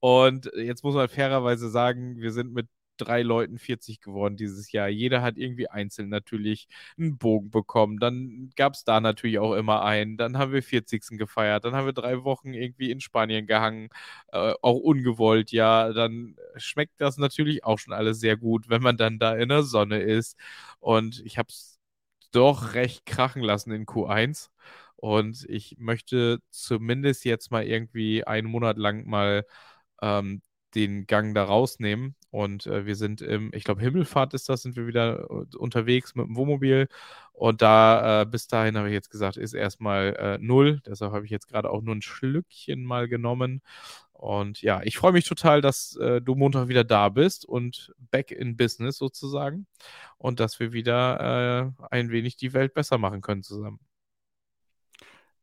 Und 0.00 0.50
jetzt 0.56 0.84
muss 0.84 0.94
man 0.94 1.08
fairerweise 1.08 1.70
sagen, 1.70 2.16
wir 2.18 2.32
sind 2.32 2.52
mit 2.52 2.68
drei 2.96 3.22
Leuten 3.22 3.58
40 3.58 4.00
geworden 4.00 4.36
dieses 4.36 4.72
Jahr. 4.72 4.88
Jeder 4.88 5.22
hat 5.22 5.36
irgendwie 5.36 5.68
einzeln 5.68 6.08
natürlich 6.08 6.68
einen 6.98 7.18
Bogen 7.18 7.50
bekommen. 7.50 7.98
Dann 7.98 8.50
gab 8.56 8.74
es 8.74 8.84
da 8.84 9.00
natürlich 9.00 9.38
auch 9.38 9.54
immer 9.54 9.82
einen. 9.84 10.16
Dann 10.16 10.38
haben 10.38 10.52
wir 10.52 10.62
40. 10.62 11.18
gefeiert. 11.18 11.64
Dann 11.64 11.74
haben 11.74 11.86
wir 11.86 11.92
drei 11.92 12.24
Wochen 12.24 12.54
irgendwie 12.54 12.90
in 12.90 13.00
Spanien 13.00 13.46
gehangen. 13.46 13.88
Äh, 14.32 14.54
auch 14.62 14.78
ungewollt, 14.78 15.52
ja. 15.52 15.92
Dann 15.92 16.36
schmeckt 16.56 17.00
das 17.00 17.18
natürlich 17.18 17.64
auch 17.64 17.78
schon 17.78 17.92
alles 17.92 18.20
sehr 18.20 18.36
gut, 18.36 18.68
wenn 18.68 18.82
man 18.82 18.96
dann 18.96 19.18
da 19.18 19.34
in 19.36 19.48
der 19.48 19.62
Sonne 19.62 20.00
ist. 20.00 20.36
Und 20.80 21.20
ich 21.24 21.38
habe 21.38 21.48
es 21.50 21.78
doch 22.32 22.74
recht 22.74 23.06
krachen 23.06 23.42
lassen 23.42 23.72
in 23.72 23.86
Q1. 23.86 24.50
Und 24.96 25.44
ich 25.48 25.76
möchte 25.78 26.40
zumindest 26.50 27.24
jetzt 27.24 27.50
mal 27.50 27.64
irgendwie 27.64 28.24
einen 28.26 28.48
Monat 28.48 28.78
lang 28.78 29.06
mal 29.06 29.44
ähm, 30.02 30.42
den 30.74 31.06
Gang 31.06 31.34
da 31.34 31.44
rausnehmen. 31.44 32.16
Und 32.34 32.66
äh, 32.66 32.84
wir 32.84 32.96
sind 32.96 33.20
im, 33.20 33.52
ich 33.54 33.62
glaube, 33.62 33.80
Himmelfahrt 33.80 34.34
ist 34.34 34.48
das, 34.48 34.62
sind 34.62 34.74
wir 34.74 34.88
wieder 34.88 35.20
äh, 35.30 35.56
unterwegs 35.56 36.16
mit 36.16 36.26
dem 36.26 36.34
Wohnmobil. 36.34 36.88
Und 37.32 37.62
da, 37.62 38.22
äh, 38.22 38.26
bis 38.26 38.48
dahin 38.48 38.76
habe 38.76 38.88
ich 38.88 38.92
jetzt 38.92 39.10
gesagt, 39.10 39.36
ist 39.36 39.54
erstmal 39.54 40.16
äh, 40.18 40.38
null. 40.38 40.80
Deshalb 40.84 41.12
habe 41.12 41.24
ich 41.24 41.30
jetzt 41.30 41.46
gerade 41.46 41.70
auch 41.70 41.80
nur 41.80 41.94
ein 41.94 42.02
Schlückchen 42.02 42.84
mal 42.84 43.06
genommen. 43.06 43.62
Und 44.14 44.62
ja, 44.62 44.80
ich 44.82 44.98
freue 44.98 45.12
mich 45.12 45.26
total, 45.26 45.60
dass 45.60 45.94
äh, 45.94 46.20
du 46.20 46.34
Montag 46.34 46.66
wieder 46.66 46.82
da 46.82 47.08
bist 47.08 47.46
und 47.46 47.94
back 48.10 48.32
in 48.32 48.56
business 48.56 48.98
sozusagen. 48.98 49.68
Und 50.18 50.40
dass 50.40 50.58
wir 50.58 50.72
wieder 50.72 51.70
äh, 51.80 51.86
ein 51.92 52.10
wenig 52.10 52.36
die 52.36 52.52
Welt 52.52 52.74
besser 52.74 52.98
machen 52.98 53.20
können 53.20 53.44
zusammen. 53.44 53.78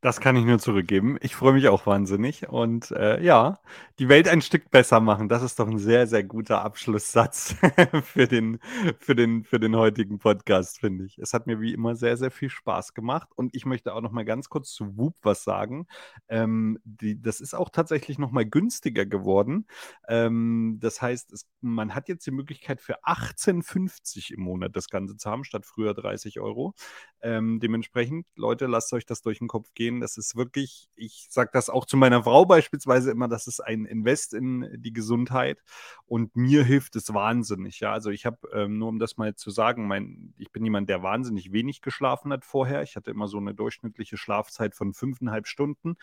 Das 0.02 0.20
kann 0.20 0.36
ich 0.36 0.46
nur 0.46 0.58
zurückgeben. 0.58 1.18
Ich 1.22 1.36
freue 1.36 1.54
mich 1.54 1.68
auch 1.68 1.86
wahnsinnig. 1.86 2.50
Und 2.50 2.90
äh, 2.90 3.22
ja, 3.24 3.60
die 4.00 4.10
Welt 4.10 4.28
ein 4.28 4.42
Stück 4.42 4.72
besser 4.72 5.00
machen. 5.00 5.30
Das 5.30 5.44
ist 5.44 5.60
doch 5.60 5.68
ein 5.68 5.78
sehr, 5.78 6.08
sehr 6.08 6.24
guter 6.24 6.64
Abschlusssatz 6.64 7.56
für, 8.04 8.28
den, 8.28 8.58
für, 8.98 9.14
den, 9.14 9.44
für 9.44 9.60
den 9.60 9.76
heutigen 9.76 10.18
Podcast, 10.18 10.80
finde 10.80 11.06
ich. 11.06 11.20
Es 11.20 11.36
hat 11.36 11.46
mir 11.46 11.62
wie 11.62 11.72
immer 11.72 11.94
sehr, 11.96 12.18
sehr 12.18 12.32
viel 12.32 12.50
Spaß 12.50 12.96
gemacht. 12.96 13.30
Und 13.36 13.56
ich 13.56 13.68
möchte 13.68 13.94
auch 13.94 14.02
noch 14.02 14.12
mal 14.12 14.26
ganz 14.26 14.50
kurz 14.50 14.72
zu 14.72 14.98
Whoop 14.98 15.18
was 15.22 15.44
sagen. 15.44 15.86
Ähm, 16.30 16.80
die, 16.84 17.22
das 17.22 17.40
ist 17.40 17.54
auch 17.54 17.70
tatsächlich 17.70 18.18
noch 18.18 18.32
mal 18.32 18.46
günstiger 18.46 19.06
geworden. 19.06 19.68
Ähm, 20.08 20.80
das 20.80 21.00
heißt, 21.00 21.32
es, 21.32 21.48
man 21.62 21.94
hat 21.94 22.10
jetzt 22.10 22.26
die 22.26 22.32
Möglichkeit 22.32 22.82
für 22.82 23.04
18,50 23.04 24.34
im 24.34 24.42
Monat 24.42 24.76
das 24.76 24.90
Ganze 24.90 25.16
zu 25.16 25.30
haben, 25.30 25.44
statt 25.44 25.68
früher 25.68 25.94
30 25.94 26.40
Euro. 26.40 26.74
Ähm, 27.22 27.60
dementsprechend, 27.60 28.26
Leute, 28.36 28.66
lasst 28.66 28.92
euch 28.94 29.06
das 29.06 29.22
durch 29.22 29.38
den 29.38 29.48
Kopf 29.48 29.76
gehen 29.76 29.91
gehen. 29.92 30.02
Das 30.02 30.18
ist 30.18 30.36
wirklich, 30.36 30.90
ich 30.96 31.28
sage 31.30 31.50
das 31.54 31.70
auch 31.70 31.86
zu 31.86 31.98
meiner 31.98 32.24
Frau 32.24 32.46
beispielsweise 32.46 33.12
immer, 33.12 33.28
das 33.28 33.48
ist 33.48 33.60
ein 33.60 33.86
Invest 33.86 34.34
in 34.34 34.70
die 34.78 34.94
Gesundheit 34.94 35.62
und 36.06 36.36
mir 36.36 36.64
hilft 36.64 36.96
es 36.96 37.14
wahnsinnig. 37.14 37.80
Ja, 37.80 37.92
also 37.94 38.10
ich 38.10 38.26
habe, 38.26 38.38
ähm, 38.54 38.78
nur 38.78 38.90
um 38.90 39.00
das 39.00 39.18
mal 39.18 39.36
zu 39.36 39.50
sagen, 39.50 39.88
mein, 39.88 40.34
ich 40.38 40.52
bin 40.52 40.64
jemand, 40.64 40.90
der 40.90 41.04
wahnsinnig 41.04 41.52
wenig 41.52 41.82
geschlafen 41.82 42.32
hat 42.32 42.46
vorher. 42.46 42.82
Ich 42.84 42.96
hatte 42.96 43.12
immer 43.12 43.28
so 43.28 43.38
eine 43.38 43.54
durchschnittliche 43.54 44.18
Schlafzeit 44.18 44.76
von 44.76 44.94
fünfeinhalb 44.94 45.48
Stunden. 45.48 45.98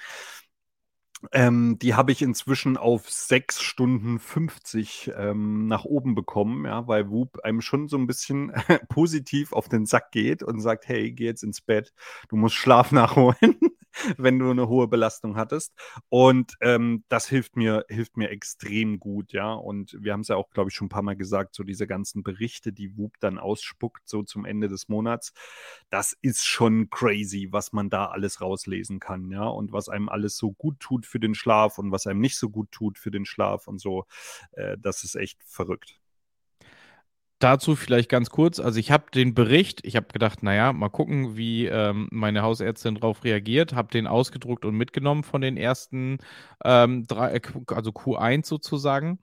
Ähm, 1.33 1.79
die 1.81 1.95
habe 1.95 2.13
ich 2.13 2.23
inzwischen 2.23 2.77
auf 2.77 3.11
6 3.11 3.61
Stunden 3.61 4.19
50 4.19 5.13
ähm, 5.17 5.67
nach 5.67 5.85
oben 5.85 6.15
bekommen, 6.15 6.65
ja, 6.65 6.87
weil 6.87 7.11
Whoop 7.11 7.41
einem 7.43 7.61
schon 7.61 7.89
so 7.89 7.97
ein 7.97 8.07
bisschen 8.07 8.53
positiv 8.89 9.53
auf 9.53 9.69
den 9.69 9.85
Sack 9.87 10.13
geht 10.13 10.43
und 10.43 10.61
sagt, 10.61 10.87
hey, 10.87 11.11
geh 11.13 11.25
jetzt 11.25 11.43
ins 11.43 11.61
Bett, 11.61 11.93
du 12.29 12.37
musst 12.37 12.55
Schlaf 12.55 12.93
nachholen. 12.93 13.59
wenn 14.17 14.39
du 14.39 14.51
eine 14.51 14.69
hohe 14.69 14.89
Belastung 14.89 15.37
hattest. 15.37 15.75
Und 16.09 16.55
ähm, 16.61 17.05
das 17.09 17.29
hilft 17.29 17.57
mir, 17.57 17.85
hilft 17.89 18.17
mir 18.17 18.31
extrem 18.31 18.99
gut, 19.01 19.33
ja. 19.33 19.53
Und 19.53 19.97
wir 20.01 20.13
haben 20.13 20.21
es 20.21 20.29
ja 20.29 20.37
auch, 20.37 20.51
glaube 20.51 20.71
ich, 20.71 20.75
schon 20.77 20.87
ein 20.87 20.91
paar 20.91 21.03
Mal 21.03 21.17
gesagt, 21.17 21.55
so 21.55 21.65
diese 21.65 21.87
ganzen 21.87 22.23
Berichte, 22.23 22.73
die 22.73 22.97
Whoop 22.97 23.15
dann 23.21 23.39
ausspuckt, 23.39 24.09
so 24.09 24.23
zum 24.23 24.45
Ende 24.45 24.69
des 24.69 24.89
Monats, 24.89 25.33
das 25.91 26.17
ist 26.23 26.47
schon 26.47 26.91
crazy, 26.91 27.49
was 27.51 27.73
man 27.73 27.91
da 27.91 28.07
alles 28.07 28.41
rauslesen 28.41 29.01
kann, 29.01 29.31
ja. 29.31 29.45
Und 29.45 29.73
was 29.73 29.89
einem 29.89 30.09
alles 30.09 30.37
so 30.37 30.53
gut 30.53 30.81
tut 30.81 31.07
für 31.07 31.21
den 31.21 31.35
Schlaf 31.35 31.79
und 31.79 31.93
was 31.93 32.07
einem 32.07 32.21
nicht 32.21 32.37
so 32.37 32.51
gut 32.51 32.71
tut 32.73 32.99
für 32.99 33.11
den 33.11 33.25
Schlaf 33.25 33.69
und 33.69 33.81
so. 33.81 34.07
Äh, 34.53 34.77
das 34.79 35.05
ist 35.05 35.17
echt 35.17 35.43
verrückt 35.45 36.01
dazu 37.39 37.77
vielleicht 37.77 38.09
ganz 38.09 38.31
kurz. 38.31 38.59
Also 38.61 38.79
ich 38.81 38.91
habe 38.91 39.11
den 39.15 39.35
Bericht, 39.35 39.85
ich 39.85 39.97
habe 39.97 40.09
gedacht, 40.13 40.43
naja, 40.43 40.73
mal 40.73 40.89
gucken, 40.89 41.37
wie 41.37 41.67
ähm, 41.67 42.09
meine 42.11 42.43
Hausärztin 42.43 42.97
darauf 42.97 43.25
reagiert, 43.25 43.75
habe 43.75 43.91
den 43.91 44.07
ausgedruckt 44.07 44.65
und 44.65 44.77
mitgenommen 44.77 45.23
von 45.25 45.41
den 45.41 45.57
ersten 45.57 46.19
ähm, 46.65 47.07
drei, 47.07 47.35
äh, 47.37 47.41
also 47.69 47.91
Q1 47.93 48.47
sozusagen. 48.47 49.19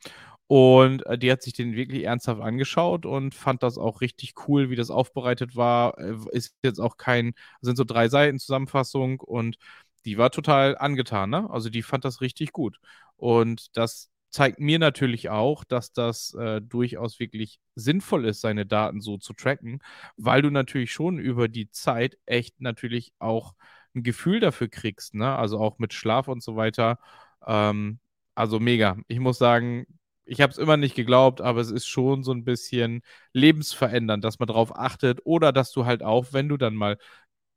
Und 0.48 1.06
äh, 1.08 1.18
die 1.18 1.32
hat 1.32 1.42
sich 1.42 1.54
den 1.54 1.74
wirklich 1.76 2.04
ernsthaft 2.04 2.42
angeschaut 2.42 3.06
und 3.06 3.34
fand 3.34 3.64
das 3.64 3.78
auch 3.78 4.02
richtig 4.02 4.34
cool, 4.48 4.70
wie 4.70 4.76
das 4.76 4.92
aufbereitet 4.92 5.56
war. 5.56 5.98
Äh, 6.00 6.16
ist 6.32 6.56
jetzt 6.64 6.80
auch 6.80 6.98
kein, 6.98 7.34
sind 7.62 7.78
so 7.78 7.84
drei 7.84 8.10
Seiten 8.10 8.40
Zusammenfassung 8.40 9.20
und 9.22 9.58
die 10.06 10.18
war 10.18 10.30
total 10.32 10.78
angetan, 10.78 11.32
ne? 11.32 11.50
Also 11.50 11.70
die 11.70 11.82
fand 11.82 12.06
das 12.06 12.22
richtig 12.22 12.52
gut. 12.52 12.80
Und 13.18 13.76
das 13.78 14.10
zeigt 14.30 14.60
mir 14.60 14.80
natürlich 14.80 15.30
auch, 15.30 15.64
dass 15.64 15.94
das 15.94 16.34
äh, 16.36 16.62
durchaus 16.62 17.20
wirklich 17.20 17.60
sinnvoll 17.76 18.26
ist, 18.26 18.42
seine 18.42 18.66
Daten 18.66 19.02
so 19.02 19.18
zu 19.18 19.34
tracken, 19.34 19.80
weil 20.18 20.42
du 20.42 20.50
natürlich 20.52 20.92
schon 20.92 21.20
über 21.20 21.48
die 21.48 21.70
Zeit 21.72 22.18
echt 22.26 22.60
natürlich 22.62 23.14
auch 23.20 23.54
ein 23.96 24.04
Gefühl 24.04 24.40
dafür 24.42 24.68
kriegst, 24.68 25.14
ne? 25.16 25.36
Also 25.36 25.60
auch 25.60 25.80
mit 25.80 25.94
Schlaf 25.94 26.28
und 26.28 26.44
so 26.44 26.56
weiter. 26.56 27.00
Ähm, 27.46 28.00
also 28.36 28.60
mega. 28.60 28.98
Ich 29.08 29.20
muss 29.20 29.38
sagen, 29.38 29.86
ich 30.26 30.42
habe 30.42 30.52
es 30.52 30.58
immer 30.58 30.76
nicht 30.78 30.96
geglaubt, 30.96 31.40
aber 31.42 31.62
es 31.62 31.72
ist 31.72 31.86
schon 31.88 32.24
so 32.24 32.32
ein 32.34 32.44
bisschen 32.44 33.02
lebensverändernd, 33.34 34.24
dass 34.24 34.40
man 34.40 34.48
darauf 34.48 34.76
achtet 34.76 35.22
oder 35.24 35.52
dass 35.54 35.72
du 35.72 35.86
halt 35.86 36.04
auch, 36.04 36.28
wenn 36.34 36.50
du 36.50 36.58
dann 36.58 36.76
mal 36.76 36.98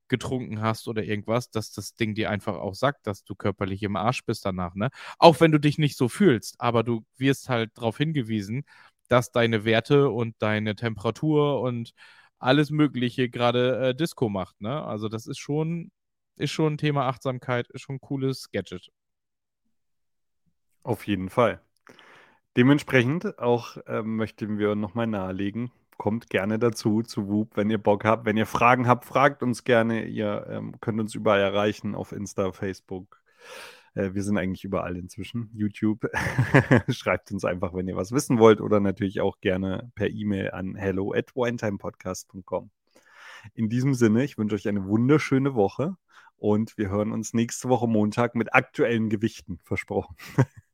getrunken 0.09 0.61
hast 0.61 0.89
oder 0.89 1.05
irgendwas, 1.05 1.51
dass 1.51 1.73
das 1.73 1.95
Ding 1.95 2.15
dir 2.15 2.31
einfach 2.31 2.57
auch 2.57 2.75
sagt, 2.75 3.07
dass 3.07 3.25
du 3.25 3.35
körperlich 3.35 3.83
im 3.83 3.97
Arsch 3.97 4.25
bist 4.25 4.45
danach, 4.45 4.75
ne? 4.75 4.91
Auch 5.19 5.41
wenn 5.41 5.53
du 5.53 5.59
dich 5.61 5.79
nicht 5.79 5.97
so 5.97 6.09
fühlst, 6.09 6.57
aber 6.61 6.83
du 6.83 7.05
wirst 7.17 7.49
halt 7.49 7.71
darauf 7.77 7.99
hingewiesen, 7.99 8.65
dass 9.09 9.33
deine 9.33 9.65
Werte 9.65 10.11
und 10.11 10.37
deine 10.41 10.75
Temperatur 10.77 11.61
und 11.61 11.93
alles 12.39 12.71
Mögliche 12.71 13.29
gerade 13.31 13.89
äh, 13.91 13.95
Disco 13.95 14.29
macht, 14.29 14.61
ne? 14.61 14.85
Also 14.85 15.09
das 15.09 15.27
ist 15.27 15.39
schon, 15.39 15.91
ist 16.37 16.53
schon 16.53 16.75
ein 16.75 16.79
Thema 16.79 17.07
Achtsamkeit, 17.07 17.69
ist 17.69 17.83
schon 17.83 17.97
ein 17.97 18.01
cooles 18.01 18.51
Gadget. 18.53 18.91
Auf 20.83 21.07
jeden 21.07 21.29
Fall. 21.29 21.61
Dementsprechend 22.57 23.39
auch 23.39 23.77
ähm, 23.87 24.17
möchten 24.17 24.59
wir 24.59 24.75
nochmal 24.75 25.07
nahelegen, 25.07 25.71
kommt 25.99 26.31
gerne 26.31 26.59
dazu 26.59 27.03
zu 27.03 27.29
Whoop, 27.29 27.57
wenn 27.57 27.71
ihr 27.71 27.79
Bock 27.79 28.05
habt. 28.05 28.25
Wenn 28.25 28.37
ihr 28.37 28.47
Fragen 28.47 28.87
habt, 28.87 29.05
fragt 29.05 29.43
uns 29.43 29.65
gerne. 29.65 30.07
Ihr 30.07 30.47
ähm, 30.49 30.81
könnt 30.81 31.01
uns 31.01 31.15
überall 31.15 31.41
erreichen 31.41 31.95
auf 31.95 32.13
Insta, 32.13 32.53
Facebook. 32.53 33.21
Äh, 33.95 34.15
wir 34.15 34.23
sind 34.23 34.39
eigentlich 34.39 34.65
überall 34.65 34.97
inzwischen. 34.97 35.51
YouTube. 35.53 36.09
Schreibt 36.89 37.31
uns 37.33 37.45
einfach, 37.45 37.75
wenn 37.75 37.89
ihr 37.89 37.97
was 37.97 38.13
wissen 38.13 38.39
wollt 38.39 38.61
oder 38.61 38.81
natürlich 38.81 39.21
auch 39.21 39.41
gerne 39.41 39.91
per 39.95 40.09
E-Mail 40.09 40.53
an 40.53 40.77
hello 40.77 41.13
at 41.13 41.35
winetimepodcast.com. 41.35 42.71
In 43.55 43.69
diesem 43.69 43.95
Sinne, 43.95 44.25
ich 44.25 44.39
wünsche 44.39 44.55
euch 44.55 44.69
eine 44.69 44.87
wunderschöne 44.87 45.55
Woche 45.55 45.97
und 46.37 46.79
wir 46.79 46.91
hören 46.91 47.13
uns 47.13 47.35
nächste 47.35 47.69
Woche 47.69 47.89
Montag 47.89 48.35
mit 48.35 48.55
aktuellen 48.55 49.11
Gewichten, 49.11 49.59
versprochen. 49.65 50.17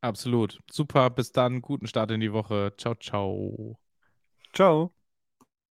Absolut. 0.00 0.60
Super. 0.70 1.10
Bis 1.10 1.32
dann. 1.32 1.62
Guten 1.62 1.86
Start 1.86 2.10
in 2.10 2.20
die 2.20 2.32
Woche. 2.32 2.74
Ciao, 2.76 2.94
ciao. 2.94 3.78
Ciao. 4.54 4.92